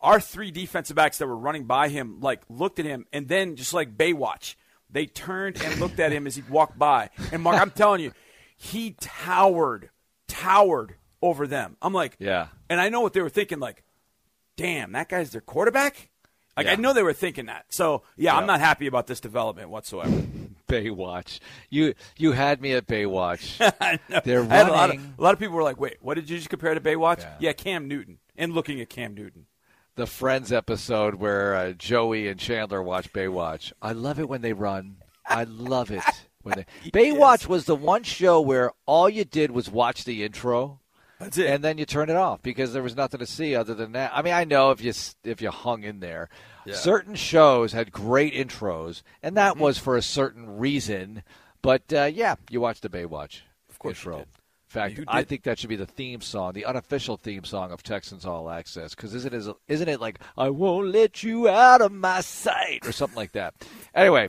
Our 0.00 0.20
three 0.20 0.50
defensive 0.50 0.96
backs 0.96 1.18
that 1.18 1.26
were 1.26 1.36
running 1.36 1.64
by 1.64 1.88
him 1.88 2.20
like 2.20 2.40
looked 2.48 2.78
at 2.78 2.84
him, 2.86 3.06
and 3.12 3.28
then 3.28 3.56
just 3.56 3.74
like 3.74 3.96
Baywatch, 3.96 4.54
they 4.90 5.06
turned 5.06 5.60
and 5.62 5.78
looked 5.80 6.00
at 6.00 6.12
him 6.12 6.26
as 6.26 6.36
he 6.36 6.42
walked 6.48 6.78
by. 6.78 7.10
And 7.32 7.42
Mark, 7.42 7.60
I'm 7.60 7.70
telling 7.70 8.00
you, 8.00 8.12
he 8.56 8.92
towered, 9.00 9.90
towered 10.28 10.94
over 11.22 11.46
them. 11.46 11.76
I'm 11.82 11.92
like, 11.92 12.16
Yeah. 12.18 12.48
and 12.70 12.80
I 12.80 12.88
know 12.88 13.00
what 13.00 13.12
they 13.12 13.20
were 13.22 13.28
thinking. 13.30 13.58
Like, 13.60 13.82
damn, 14.57 14.92
that 14.92 15.09
guy's 15.09 15.30
their 15.30 15.40
quarterback. 15.40 16.11
Like 16.57 16.68
I 16.68 16.76
know 16.76 16.92
they 16.92 17.02
were 17.02 17.12
thinking 17.12 17.46
that. 17.46 17.66
So 17.70 18.02
yeah, 18.16 18.36
I'm 18.36 18.46
not 18.46 18.61
happy 18.61 18.86
about 18.86 19.07
this 19.07 19.20
development 19.20 19.70
whatsoever. 19.70 20.22
Baywatch. 20.68 21.40
You 21.68 21.94
you 22.16 22.32
had 22.32 22.61
me 22.61 22.72
at 22.72 22.86
Baywatch. 22.86 23.59
They're 24.24 24.44
had 24.44 24.68
a 24.68 24.70
lot, 24.70 24.90
of, 24.90 24.96
running. 24.96 25.14
a 25.18 25.22
lot 25.22 25.34
of 25.34 25.40
people 25.40 25.57
were 25.57 25.62
like, 25.62 25.80
"Wait, 25.80 25.96
what 26.00 26.14
did 26.14 26.30
you 26.30 26.36
just 26.36 26.48
compare 26.50 26.74
to 26.74 26.80
Baywatch?" 26.80 27.26
Yeah, 27.40 27.52
Cam 27.52 27.88
Newton. 27.88 28.18
And 28.36 28.52
looking 28.52 28.80
at 28.80 28.88
Cam 28.88 29.14
Newton. 29.14 29.46
the 29.96 30.07
Friends 30.07 30.52
episode 30.52 31.16
where 31.16 31.55
uh, 31.55 31.72
Joey 31.72 32.28
and 32.28 32.38
Chandler 32.40 32.82
watch 32.82 33.12
Baywatch. 33.12 33.72
I 33.82 33.92
love 33.92 34.18
it 34.18 34.28
when 34.28 34.40
they 34.40 34.52
run. 34.52 34.96
I 35.26 35.44
love 35.44 35.90
it 35.90 36.02
when 36.42 36.55
they. 36.57 36.90
Baywatch 36.90 37.46
was 37.46 37.64
the 37.66 37.76
one 37.76 38.02
show 38.05 38.40
where 38.40 38.72
all 38.86 39.09
you 39.09 39.24
did 39.24 39.50
was 39.50 39.70
watch 39.70 40.05
the 40.05 40.24
intro. 40.24 40.80
That's 41.24 41.38
it. 41.38 41.46
And 41.50 41.64
then 41.64 41.78
you 41.78 41.86
turn 41.86 42.10
it 42.10 42.16
off 42.16 42.42
because 42.42 42.72
there 42.72 42.82
was 42.82 42.94
nothing 42.96 43.20
to 43.20 43.26
see 43.26 43.54
other 43.56 43.74
than 43.74 43.92
that. 43.92 44.12
I 44.14 44.22
mean, 44.22 44.34
I 44.34 44.44
know 44.44 44.70
if 44.70 44.82
you 44.82 44.92
if 45.24 45.40
you 45.40 45.50
hung 45.50 45.82
in 45.82 46.00
there, 46.00 46.28
Yeah. 46.66 46.74
certain 46.74 47.14
shows 47.14 47.72
had 47.72 47.90
great 47.92 48.34
intros, 48.34 49.02
and 49.22 49.36
that 49.36 49.54
Mm-hmm. 49.54 49.62
was 49.62 49.78
for 49.78 49.96
a 49.96 50.02
certain 50.02 50.58
reason. 50.58 51.22
But 51.62 51.92
uh, 51.92 52.04
yeah, 52.12 52.36
you 52.50 52.60
watched 52.60 52.82
the 52.82 52.88
Baywatch 52.90 53.40
Of 53.70 53.78
course 53.78 53.96
intro. 53.98 54.18
did. 54.18 54.22
In 54.22 54.80
fact, 54.80 54.98
You 54.98 55.04
I 55.08 55.22
think 55.22 55.44
that 55.44 55.58
should 55.58 55.68
be 55.70 55.76
the 55.76 55.86
theme 55.86 56.20
song, 56.20 56.52
the 56.52 56.64
unofficial 56.64 57.16
theme 57.16 57.44
song 57.44 57.70
of 57.70 57.82
Texans 57.84 58.26
All 58.26 58.50
Access. 58.50 58.94
Because 58.94 59.14
isn't 59.14 59.32
it, 59.32 59.56
isn't 59.68 59.88
it 59.88 60.00
like 60.00 60.18
"I 60.36 60.50
won't 60.50 60.88
let 60.88 61.22
you 61.22 61.48
out 61.48 61.80
of 61.80 61.92
my 61.92 62.20
sight" 62.22 62.80
or 62.84 62.92
something 62.92 63.16
like 63.16 63.32
that? 63.32 63.54
Anyway, 63.94 64.28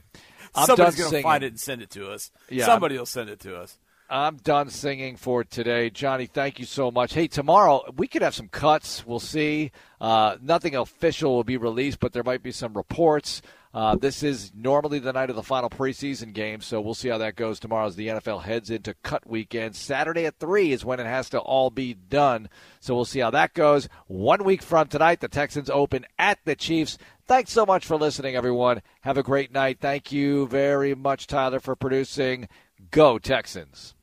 I'm 0.54 0.68
Somebody's 0.68 0.96
gonna 0.96 1.10
singing. 1.10 1.24
find 1.24 1.44
it 1.44 1.48
and 1.48 1.60
send 1.60 1.82
it 1.82 1.90
to 1.92 2.10
us. 2.12 2.32
Yeah, 2.50 2.66
Somebody 2.68 2.98
will 2.98 3.06
send 3.08 3.30
it 3.30 3.40
to 3.42 3.58
us. 3.58 3.78
I'm 4.10 4.38
done 4.38 4.70
singing 4.70 5.16
for 5.16 5.44
today. 5.44 5.90
Johnny, 5.90 6.28
thank 6.28 6.60
you 6.60 6.66
so 6.66 6.92
much. 6.92 7.14
Hey, 7.14 7.28
tomorrow 7.28 7.84
we 7.98 8.08
could 8.08 8.22
have 8.22 8.36
some 8.36 8.50
cuts. 8.50 9.04
We'll 9.06 9.20
see. 9.20 9.72
Uh, 10.00 10.38
nothing 10.42 10.76
official 10.76 11.36
will 11.36 11.44
be 11.44 11.58
released, 11.58 12.00
but 12.00 12.14
there 12.14 12.24
might 12.24 12.44
be 12.44 12.52
some 12.52 12.76
reports. 12.76 13.42
Uh, 13.74 13.96
this 13.96 14.22
is 14.22 14.54
normally 14.56 15.00
the 15.00 15.12
night 15.12 15.32
of 15.32 15.36
the 15.36 15.44
final 15.44 15.70
preseason 15.70 16.34
game, 16.34 16.62
so 16.62 16.80
we'll 16.80 16.94
see 16.94 17.10
how 17.10 17.18
that 17.18 17.36
goes 17.36 17.60
tomorrow 17.60 17.88
as 17.88 17.96
the 17.96 18.08
NFL 18.08 18.44
heads 18.44 18.70
into 18.70 18.94
cut 19.02 19.28
weekend. 19.28 19.76
Saturday 19.76 20.26
at 20.26 20.40
3 20.40 20.72
is 20.72 20.86
when 20.86 21.00
it 21.00 21.08
has 21.08 21.30
to 21.32 21.40
all 21.40 21.72
be 21.72 21.96
done, 21.96 22.48
so 22.80 22.94
we'll 22.96 23.06
see 23.06 23.20
how 23.20 23.32
that 23.32 23.56
goes. 23.56 23.90
One 24.06 24.44
week 24.44 24.62
from 24.62 24.88
tonight, 24.88 25.20
the 25.20 25.28
Texans 25.28 25.70
open 25.70 26.06
at 26.20 26.38
the 26.46 26.56
Chiefs. 26.56 27.00
Thanks 27.26 27.52
so 27.52 27.66
much 27.66 27.86
for 27.86 27.98
listening, 27.98 28.36
everyone. 28.36 28.84
Have 29.02 29.18
a 29.18 29.24
great 29.24 29.52
night. 29.52 29.80
Thank 29.82 30.12
you 30.12 30.48
very 30.48 30.94
much, 30.94 31.26
Tyler, 31.26 31.60
for 31.60 31.76
producing. 31.76 32.48
Go, 32.92 33.18
Texans. 33.18 33.95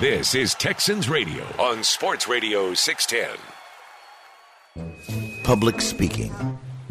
This 0.00 0.34
is 0.34 0.54
Texans 0.54 1.08
Radio 1.08 1.44
on 1.58 1.84
Sports 1.84 2.26
Radio 2.26 2.74
610. 2.74 3.38
Public 5.44 5.80
speaking, 5.80 6.32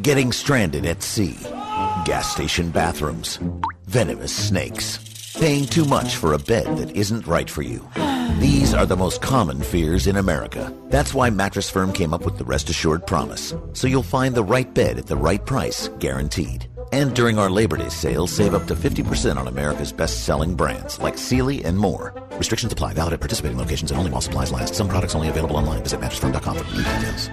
getting 0.02 0.32
stranded 0.32 0.86
at 0.86 1.04
sea, 1.04 1.36
gas 2.06 2.32
station 2.32 2.72
bathrooms, 2.72 3.40
venomous 3.88 4.34
snakes, 4.34 5.34
paying 5.40 5.66
too 5.66 5.84
much 5.86 6.16
for 6.16 6.34
a 6.34 6.40
bed 6.40 6.78
that 6.78 6.96
isn't 6.96 7.28
right 7.28 7.50
for 7.50 7.64
you. 7.64 7.86
These 8.40 8.74
are 8.74 8.86
the 8.86 8.96
most 8.96 9.22
common 9.22 9.62
fears 9.62 10.08
in 10.08 10.16
America. 10.16 10.74
That's 10.88 11.14
why 11.14 11.30
Mattress 11.30 11.70
Firm 11.70 11.92
came 11.92 12.14
up 12.14 12.24
with 12.24 12.38
the 12.38 12.46
Rest 12.46 12.70
Assured 12.70 13.06
Promise, 13.06 13.56
so 13.74 13.88
you'll 13.88 14.04
find 14.04 14.36
the 14.36 14.44
right 14.44 14.74
bed 14.74 14.98
at 14.98 15.08
the 15.08 15.18
right 15.18 15.46
price, 15.46 15.90
guaranteed. 16.00 16.69
And 16.92 17.14
during 17.14 17.38
our 17.38 17.52
Labor 17.52 17.78
Day 17.78 17.90
sale, 17.90 18.26
save 18.26 18.56
up 18.56 18.66
to 18.66 18.76
50% 18.76 19.38
on 19.38 19.48
America's 19.48 19.92
best-selling 19.92 20.56
brands 20.56 21.00
like 21.00 21.20
Sealy 21.20 21.64
and 21.64 21.78
more. 21.78 22.14
Restrictions 22.32 22.74
apply. 22.74 22.94
Valid 22.94 23.14
at 23.14 23.20
participating 23.20 23.60
locations 23.60 23.92
and 23.92 24.00
only 24.00 24.10
while 24.10 24.22
supplies 24.22 24.52
last. 24.52 24.74
Some 24.74 24.90
products 24.90 25.14
only 25.14 25.30
available 25.30 25.58
online. 25.58 25.84
Visit 25.84 26.00
mattressfirm.com 26.00 26.58
for 26.58 26.64
details. 26.64 27.30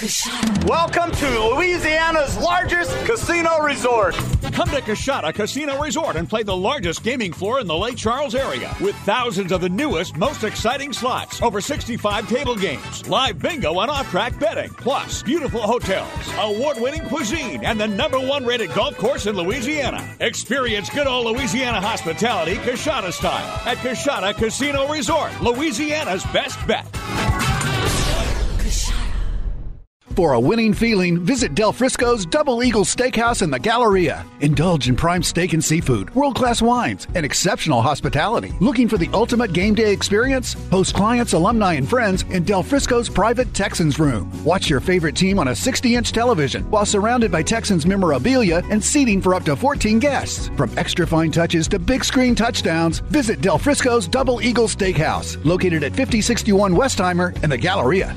Welcome 0.00 1.10
to 1.10 1.40
Louisiana's 1.56 2.38
largest 2.38 2.96
casino 3.04 3.60
resort. 3.60 4.14
Come 4.52 4.68
to 4.68 4.80
Coushatta 4.80 5.34
Casino 5.34 5.82
Resort 5.82 6.14
and 6.14 6.28
play 6.28 6.44
the 6.44 6.56
largest 6.56 7.02
gaming 7.02 7.32
floor 7.32 7.58
in 7.58 7.66
the 7.66 7.76
Lake 7.76 7.96
Charles 7.96 8.36
area 8.36 8.76
with 8.80 8.94
thousands 8.98 9.50
of 9.50 9.60
the 9.60 9.68
newest, 9.68 10.16
most 10.16 10.44
exciting 10.44 10.92
slots, 10.92 11.42
over 11.42 11.60
65 11.60 12.28
table 12.28 12.54
games, 12.54 13.08
live 13.08 13.40
bingo 13.40 13.80
and 13.80 13.90
off-track 13.90 14.38
betting, 14.38 14.70
plus 14.70 15.24
beautiful 15.24 15.62
hotels, 15.62 16.08
award-winning 16.38 17.02
cuisine, 17.08 17.64
and 17.64 17.80
the 17.80 17.88
number 17.88 18.20
one 18.20 18.46
rated 18.46 18.72
golf 18.74 18.96
course 18.98 19.26
in 19.26 19.34
Louisiana. 19.34 20.08
Experience 20.20 20.88
good 20.90 21.08
old 21.08 21.26
Louisiana 21.26 21.80
hospitality 21.80 22.54
Coushatta 22.58 23.12
style 23.12 23.62
at 23.66 23.78
Coushatta 23.78 24.32
Casino 24.36 24.86
Resort, 24.86 25.32
Louisiana's 25.42 26.22
best 26.26 26.64
bet. 26.68 26.86
For 30.18 30.32
a 30.32 30.40
winning 30.40 30.74
feeling, 30.74 31.24
visit 31.24 31.54
Del 31.54 31.72
Frisco's 31.72 32.26
Double 32.26 32.64
Eagle 32.64 32.82
Steakhouse 32.82 33.40
in 33.40 33.52
the 33.52 33.58
Galleria. 33.60 34.26
Indulge 34.40 34.88
in 34.88 34.96
prime 34.96 35.22
steak 35.22 35.52
and 35.52 35.64
seafood, 35.64 36.12
world 36.12 36.34
class 36.34 36.60
wines, 36.60 37.06
and 37.14 37.24
exceptional 37.24 37.80
hospitality. 37.80 38.52
Looking 38.58 38.88
for 38.88 38.98
the 38.98 39.08
ultimate 39.14 39.52
game 39.52 39.76
day 39.76 39.92
experience? 39.92 40.54
Host 40.72 40.92
clients, 40.92 41.34
alumni, 41.34 41.74
and 41.74 41.88
friends 41.88 42.24
in 42.30 42.42
Del 42.42 42.64
Frisco's 42.64 43.08
private 43.08 43.54
Texans 43.54 44.00
room. 44.00 44.28
Watch 44.42 44.68
your 44.68 44.80
favorite 44.80 45.14
team 45.14 45.38
on 45.38 45.46
a 45.46 45.54
60 45.54 45.94
inch 45.94 46.10
television 46.10 46.68
while 46.68 46.84
surrounded 46.84 47.30
by 47.30 47.44
Texans 47.44 47.86
memorabilia 47.86 48.60
and 48.72 48.82
seating 48.82 49.22
for 49.22 49.36
up 49.36 49.44
to 49.44 49.54
14 49.54 50.00
guests. 50.00 50.48
From 50.56 50.76
extra 50.76 51.06
fine 51.06 51.30
touches 51.30 51.68
to 51.68 51.78
big 51.78 52.04
screen 52.04 52.34
touchdowns, 52.34 52.98
visit 52.98 53.40
Del 53.40 53.56
Frisco's 53.56 54.08
Double 54.08 54.42
Eagle 54.42 54.66
Steakhouse, 54.66 55.36
located 55.44 55.84
at 55.84 55.92
5061 55.92 56.74
Westheimer 56.74 57.40
in 57.44 57.50
the 57.50 57.56
Galleria. 57.56 58.16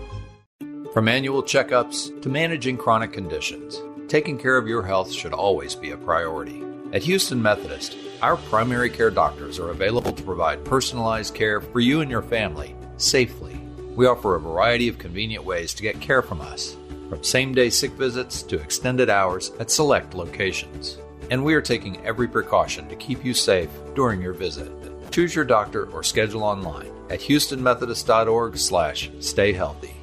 From 0.93 1.07
annual 1.07 1.41
checkups 1.41 2.21
to 2.21 2.27
managing 2.27 2.75
chronic 2.75 3.13
conditions, 3.13 3.81
taking 4.09 4.37
care 4.37 4.57
of 4.57 4.67
your 4.67 4.83
health 4.83 5.09
should 5.09 5.31
always 5.31 5.73
be 5.73 5.91
a 5.91 5.97
priority. 5.97 6.61
At 6.91 7.03
Houston 7.03 7.41
Methodist, 7.41 7.95
our 8.21 8.35
primary 8.35 8.89
care 8.89 9.09
doctors 9.09 9.57
are 9.57 9.69
available 9.69 10.11
to 10.11 10.23
provide 10.23 10.65
personalized 10.65 11.33
care 11.33 11.61
for 11.61 11.79
you 11.79 12.01
and 12.01 12.11
your 12.11 12.21
family 12.21 12.75
safely. 12.97 13.57
We 13.95 14.05
offer 14.05 14.35
a 14.35 14.41
variety 14.41 14.89
of 14.89 14.97
convenient 14.97 15.45
ways 15.45 15.73
to 15.75 15.81
get 15.81 16.01
care 16.01 16.21
from 16.21 16.41
us, 16.41 16.75
from 17.07 17.23
same 17.23 17.53
day 17.53 17.69
sick 17.69 17.91
visits 17.91 18.43
to 18.43 18.59
extended 18.59 19.09
hours 19.09 19.51
at 19.61 19.71
select 19.71 20.13
locations. 20.13 20.97
And 21.29 21.45
we 21.45 21.53
are 21.53 21.61
taking 21.61 22.05
every 22.05 22.27
precaution 22.27 22.89
to 22.89 22.97
keep 22.97 23.23
you 23.23 23.33
safe 23.33 23.69
during 23.95 24.21
your 24.21 24.33
visit. 24.33 24.69
Choose 25.09 25.33
your 25.33 25.45
doctor 25.45 25.85
or 25.91 26.03
schedule 26.03 26.43
online 26.43 26.91
at 27.09 27.21
houstonmethodist.org/slash 27.21 29.09
stay 29.21 29.53
healthy. 29.53 29.95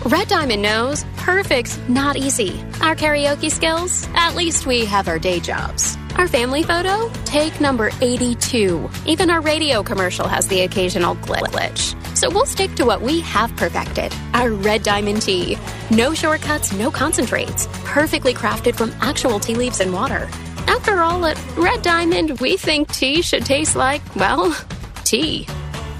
Red 0.07 0.27
Diamond 0.27 0.63
knows 0.63 1.05
perfect's 1.17 1.79
not 1.89 2.17
easy. 2.17 2.61
Our 2.81 2.97
karaoke 2.97 3.49
skills? 3.49 4.09
At 4.15 4.35
least 4.35 4.67
we 4.67 4.85
have 4.85 5.07
our 5.07 5.19
day 5.21 5.39
jobs. 5.39 5.97
Our 6.17 6.27
family 6.27 6.65
photo? 6.65 7.09
Take 7.25 7.61
number 7.61 7.93
82. 8.01 8.91
Even 9.07 9.31
our 9.31 9.41
radio 9.41 9.81
commercial 9.85 10.27
has 10.27 10.49
the 10.49 10.63
occasional 10.63 11.15
glitch. 11.17 11.95
So 12.17 12.29
we'll 12.31 12.47
stick 12.47 12.75
to 12.75 12.85
what 12.85 13.01
we 13.01 13.21
have 13.21 13.55
perfected 13.57 14.13
our 14.35 14.51
Red 14.51 14.83
Diamond 14.83 15.23
tea. 15.23 15.57
No 15.93 16.15
shortcuts, 16.15 16.73
no 16.73 16.91
concentrates. 16.91 17.69
Perfectly 17.85 18.35
crafted 18.35 18.75
from 18.75 18.93
actual 19.01 19.39
tea 19.39 19.55
leaves 19.55 19.79
and 19.79 19.93
water. 19.93 20.29
After 20.67 21.01
all, 21.01 21.25
at 21.27 21.41
Red 21.57 21.83
Diamond, 21.83 22.41
we 22.41 22.57
think 22.57 22.93
tea 22.93 23.23
should 23.23 23.47
taste 23.47 23.77
like, 23.77 24.03
well, 24.17 24.53
tea. 25.05 25.47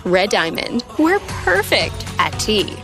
Red 0.05 0.31
Diamond, 0.31 0.83
we're 0.99 1.21
perfect 1.21 2.05
at 2.19 2.31
tea. 2.41 2.77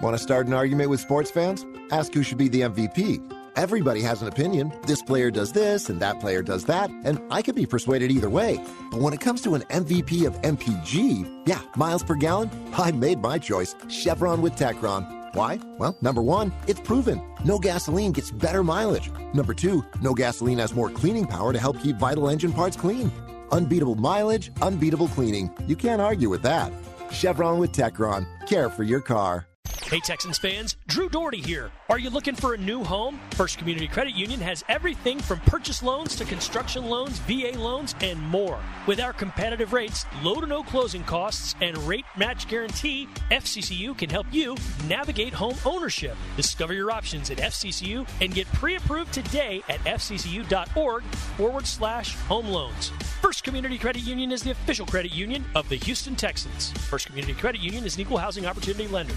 Want 0.00 0.16
to 0.16 0.22
start 0.22 0.46
an 0.46 0.52
argument 0.52 0.90
with 0.90 1.00
sports 1.00 1.28
fans? 1.28 1.66
Ask 1.90 2.14
who 2.14 2.22
should 2.22 2.38
be 2.38 2.46
the 2.48 2.60
MVP. 2.60 3.20
Everybody 3.56 4.00
has 4.02 4.22
an 4.22 4.28
opinion. 4.28 4.72
This 4.86 5.02
player 5.02 5.28
does 5.32 5.50
this 5.52 5.88
and 5.90 5.98
that 5.98 6.20
player 6.20 6.40
does 6.40 6.64
that, 6.66 6.88
and 7.02 7.20
I 7.32 7.42
could 7.42 7.56
be 7.56 7.66
persuaded 7.66 8.12
either 8.12 8.30
way. 8.30 8.64
But 8.92 9.00
when 9.00 9.12
it 9.12 9.20
comes 9.20 9.40
to 9.42 9.56
an 9.56 9.62
MVP 9.62 10.24
of 10.24 10.40
MPG, 10.42 11.42
yeah, 11.48 11.60
miles 11.74 12.04
per 12.04 12.14
gallon, 12.14 12.48
I 12.78 12.92
made 12.92 13.20
my 13.20 13.38
choice 13.38 13.74
Chevron 13.88 14.40
with 14.40 14.54
Techron. 14.54 15.34
Why? 15.34 15.58
Well, 15.78 15.96
number 16.00 16.22
one, 16.22 16.52
it's 16.68 16.80
proven. 16.80 17.20
No 17.44 17.58
gasoline 17.58 18.12
gets 18.12 18.30
better 18.30 18.62
mileage. 18.62 19.10
Number 19.34 19.52
two, 19.52 19.84
no 20.00 20.14
gasoline 20.14 20.58
has 20.58 20.74
more 20.74 20.90
cleaning 20.90 21.26
power 21.26 21.52
to 21.52 21.58
help 21.58 21.80
keep 21.80 21.96
vital 21.96 22.28
engine 22.28 22.52
parts 22.52 22.76
clean. 22.76 23.10
Unbeatable 23.50 23.96
mileage, 23.96 24.52
unbeatable 24.62 25.08
cleaning. 25.08 25.50
You 25.66 25.74
can't 25.74 26.00
argue 26.00 26.28
with 26.28 26.42
that. 26.42 26.72
Chevron 27.10 27.58
with 27.58 27.72
Techron. 27.72 28.28
Care 28.46 28.70
for 28.70 28.84
your 28.84 29.00
car. 29.00 29.48
Hey 29.88 30.00
Texans 30.00 30.36
fans, 30.36 30.76
Drew 30.86 31.08
Dougherty 31.08 31.40
here. 31.40 31.70
Are 31.88 31.98
you 31.98 32.10
looking 32.10 32.34
for 32.34 32.52
a 32.52 32.58
new 32.58 32.84
home? 32.84 33.18
First 33.30 33.56
Community 33.56 33.88
Credit 33.88 34.14
Union 34.14 34.38
has 34.40 34.62
everything 34.68 35.18
from 35.18 35.40
purchase 35.40 35.82
loans 35.82 36.14
to 36.16 36.26
construction 36.26 36.84
loans, 36.84 37.18
VA 37.20 37.52
loans, 37.56 37.94
and 38.02 38.20
more. 38.20 38.58
With 38.86 39.00
our 39.00 39.14
competitive 39.14 39.72
rates, 39.72 40.04
low 40.22 40.42
to 40.42 40.46
no 40.46 40.62
closing 40.62 41.04
costs, 41.04 41.54
and 41.62 41.74
rate 41.78 42.04
match 42.18 42.48
guarantee, 42.48 43.08
FCCU 43.30 43.96
can 43.96 44.10
help 44.10 44.26
you 44.30 44.56
navigate 44.86 45.32
home 45.32 45.56
ownership. 45.64 46.18
Discover 46.36 46.74
your 46.74 46.90
options 46.90 47.30
at 47.30 47.38
FCCU 47.38 48.06
and 48.20 48.34
get 48.34 48.46
pre-approved 48.48 49.14
today 49.14 49.62
at 49.70 49.80
fccu.org 49.84 51.02
forward 51.02 51.66
slash 51.66 52.14
home 52.14 52.48
loans. 52.48 52.90
First 53.22 53.42
Community 53.42 53.78
Credit 53.78 54.02
Union 54.02 54.32
is 54.32 54.42
the 54.42 54.50
official 54.50 54.84
credit 54.84 55.14
union 55.14 55.44
of 55.54 55.68
the 55.70 55.76
Houston 55.76 56.14
Texans. 56.14 56.72
First 56.72 57.06
Community 57.06 57.34
Credit 57.34 57.60
Union 57.60 57.84
is 57.84 57.94
an 57.94 58.02
equal 58.02 58.18
housing 58.18 58.44
opportunity 58.44 58.86
lender. 58.86 59.14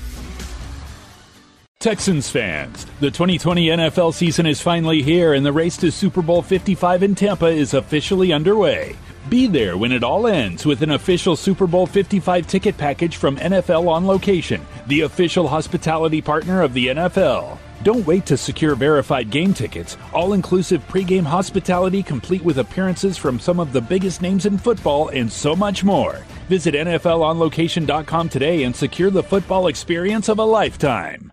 Texans 1.82 2.30
fans, 2.30 2.86
the 3.00 3.10
2020 3.10 3.70
NFL 3.70 4.14
season 4.14 4.46
is 4.46 4.62
finally 4.62 5.02
here 5.02 5.34
and 5.34 5.44
the 5.44 5.52
race 5.52 5.76
to 5.78 5.92
Super 5.92 6.22
Bowl 6.22 6.44
55 6.44 7.02
in 7.02 7.16
Tampa 7.16 7.48
is 7.48 7.74
officially 7.74 8.32
underway. 8.32 8.96
Be 9.30 9.48
there 9.48 9.76
when 9.80 9.92
it 9.92 10.04
all 10.04 10.28
ends 10.28 10.64
with 10.64 10.84
an 10.84 10.92
official 10.92 11.36
Super 11.36 11.66
Bowl 11.66 11.88
55 11.88 12.46
ticket 12.46 12.78
package 12.78 13.16
from 13.16 13.36
NFL 13.38 13.88
On 13.88 14.06
Location, 14.06 14.64
the 14.86 15.02
official 15.02 15.48
hospitality 15.48 16.22
partner 16.22 16.62
of 16.62 16.76
the 16.76 16.90
NFL. 16.90 17.58
Don't 17.82 18.06
wait 18.06 18.28
to 18.28 18.38
secure 18.38 18.76
verified 18.76 19.32
game 19.32 19.52
tickets, 19.52 19.98
all 20.14 20.34
inclusive 20.34 20.88
pregame 20.88 21.24
hospitality 21.24 22.04
complete 22.04 22.44
with 22.44 22.60
appearances 22.60 23.18
from 23.18 23.40
some 23.40 23.60
of 23.60 23.74
the 23.74 23.82
biggest 23.82 24.22
names 24.22 24.46
in 24.46 24.60
football 24.60 25.10
and 25.10 25.32
so 25.32 25.56
much 25.56 25.84
more. 25.84 26.24
Visit 26.48 26.76
NFLOnLocation.com 26.76 28.30
today 28.30 28.66
and 28.66 28.76
secure 28.76 29.10
the 29.10 29.24
football 29.24 29.66
experience 29.66 30.30
of 30.30 30.38
a 30.38 30.46
lifetime. 30.46 31.31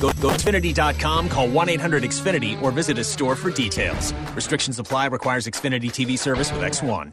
Go, 0.00 0.08
to 0.08 0.14
Xfinity.com, 0.14 1.28
call 1.28 1.48
1 1.48 1.68
800 1.68 2.02
Xfinity, 2.02 2.60
or 2.62 2.70
visit 2.72 2.98
a 2.98 3.04
store 3.04 3.36
for 3.36 3.50
details. 3.50 4.12
Restrictions 4.34 4.78
apply, 4.78 5.06
requires 5.06 5.46
Xfinity 5.46 5.90
TV 5.90 6.18
service 6.18 6.50
with 6.52 6.62
X1. 6.62 7.12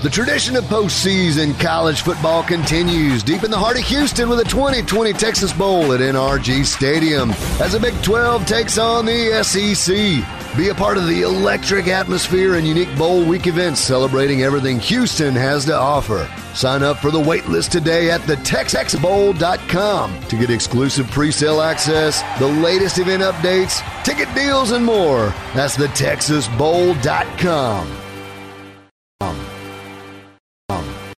The 0.00 0.08
tradition 0.08 0.54
of 0.54 0.62
postseason 0.64 1.58
college 1.58 2.02
football 2.02 2.44
continues 2.44 3.24
deep 3.24 3.42
in 3.42 3.50
the 3.50 3.58
heart 3.58 3.76
of 3.76 3.84
Houston 3.86 4.28
with 4.28 4.38
a 4.38 4.44
2020 4.44 5.12
Texas 5.12 5.52
Bowl 5.52 5.92
at 5.92 5.98
NRG 5.98 6.64
Stadium 6.64 7.32
as 7.60 7.72
the 7.72 7.80
Big 7.80 8.00
12 8.02 8.46
takes 8.46 8.78
on 8.78 9.06
the 9.06 9.42
SEC. 9.42 10.37
Be 10.56 10.70
a 10.70 10.74
part 10.74 10.96
of 10.98 11.06
the 11.06 11.22
electric 11.22 11.86
atmosphere 11.88 12.54
and 12.54 12.66
unique 12.66 12.96
Bowl 12.96 13.22
Week 13.24 13.46
events 13.46 13.80
celebrating 13.80 14.42
everything 14.42 14.80
Houston 14.80 15.34
has 15.34 15.64
to 15.66 15.76
offer. 15.76 16.26
Sign 16.54 16.82
up 16.82 16.96
for 16.98 17.10
the 17.10 17.20
waitlist 17.20 17.70
today 17.70 18.10
at 18.10 18.22
thetexasbowl.com 18.22 20.20
to 20.22 20.36
get 20.36 20.48
exclusive 20.50 21.08
pre-sale 21.10 21.60
access, 21.60 22.22
the 22.40 22.48
latest 22.48 22.98
event 22.98 23.22
updates, 23.22 23.82
ticket 24.04 24.34
deals, 24.34 24.72
and 24.72 24.84
more. 24.84 25.32
That's 25.54 25.76
thetexasbowl.com. 25.76 28.07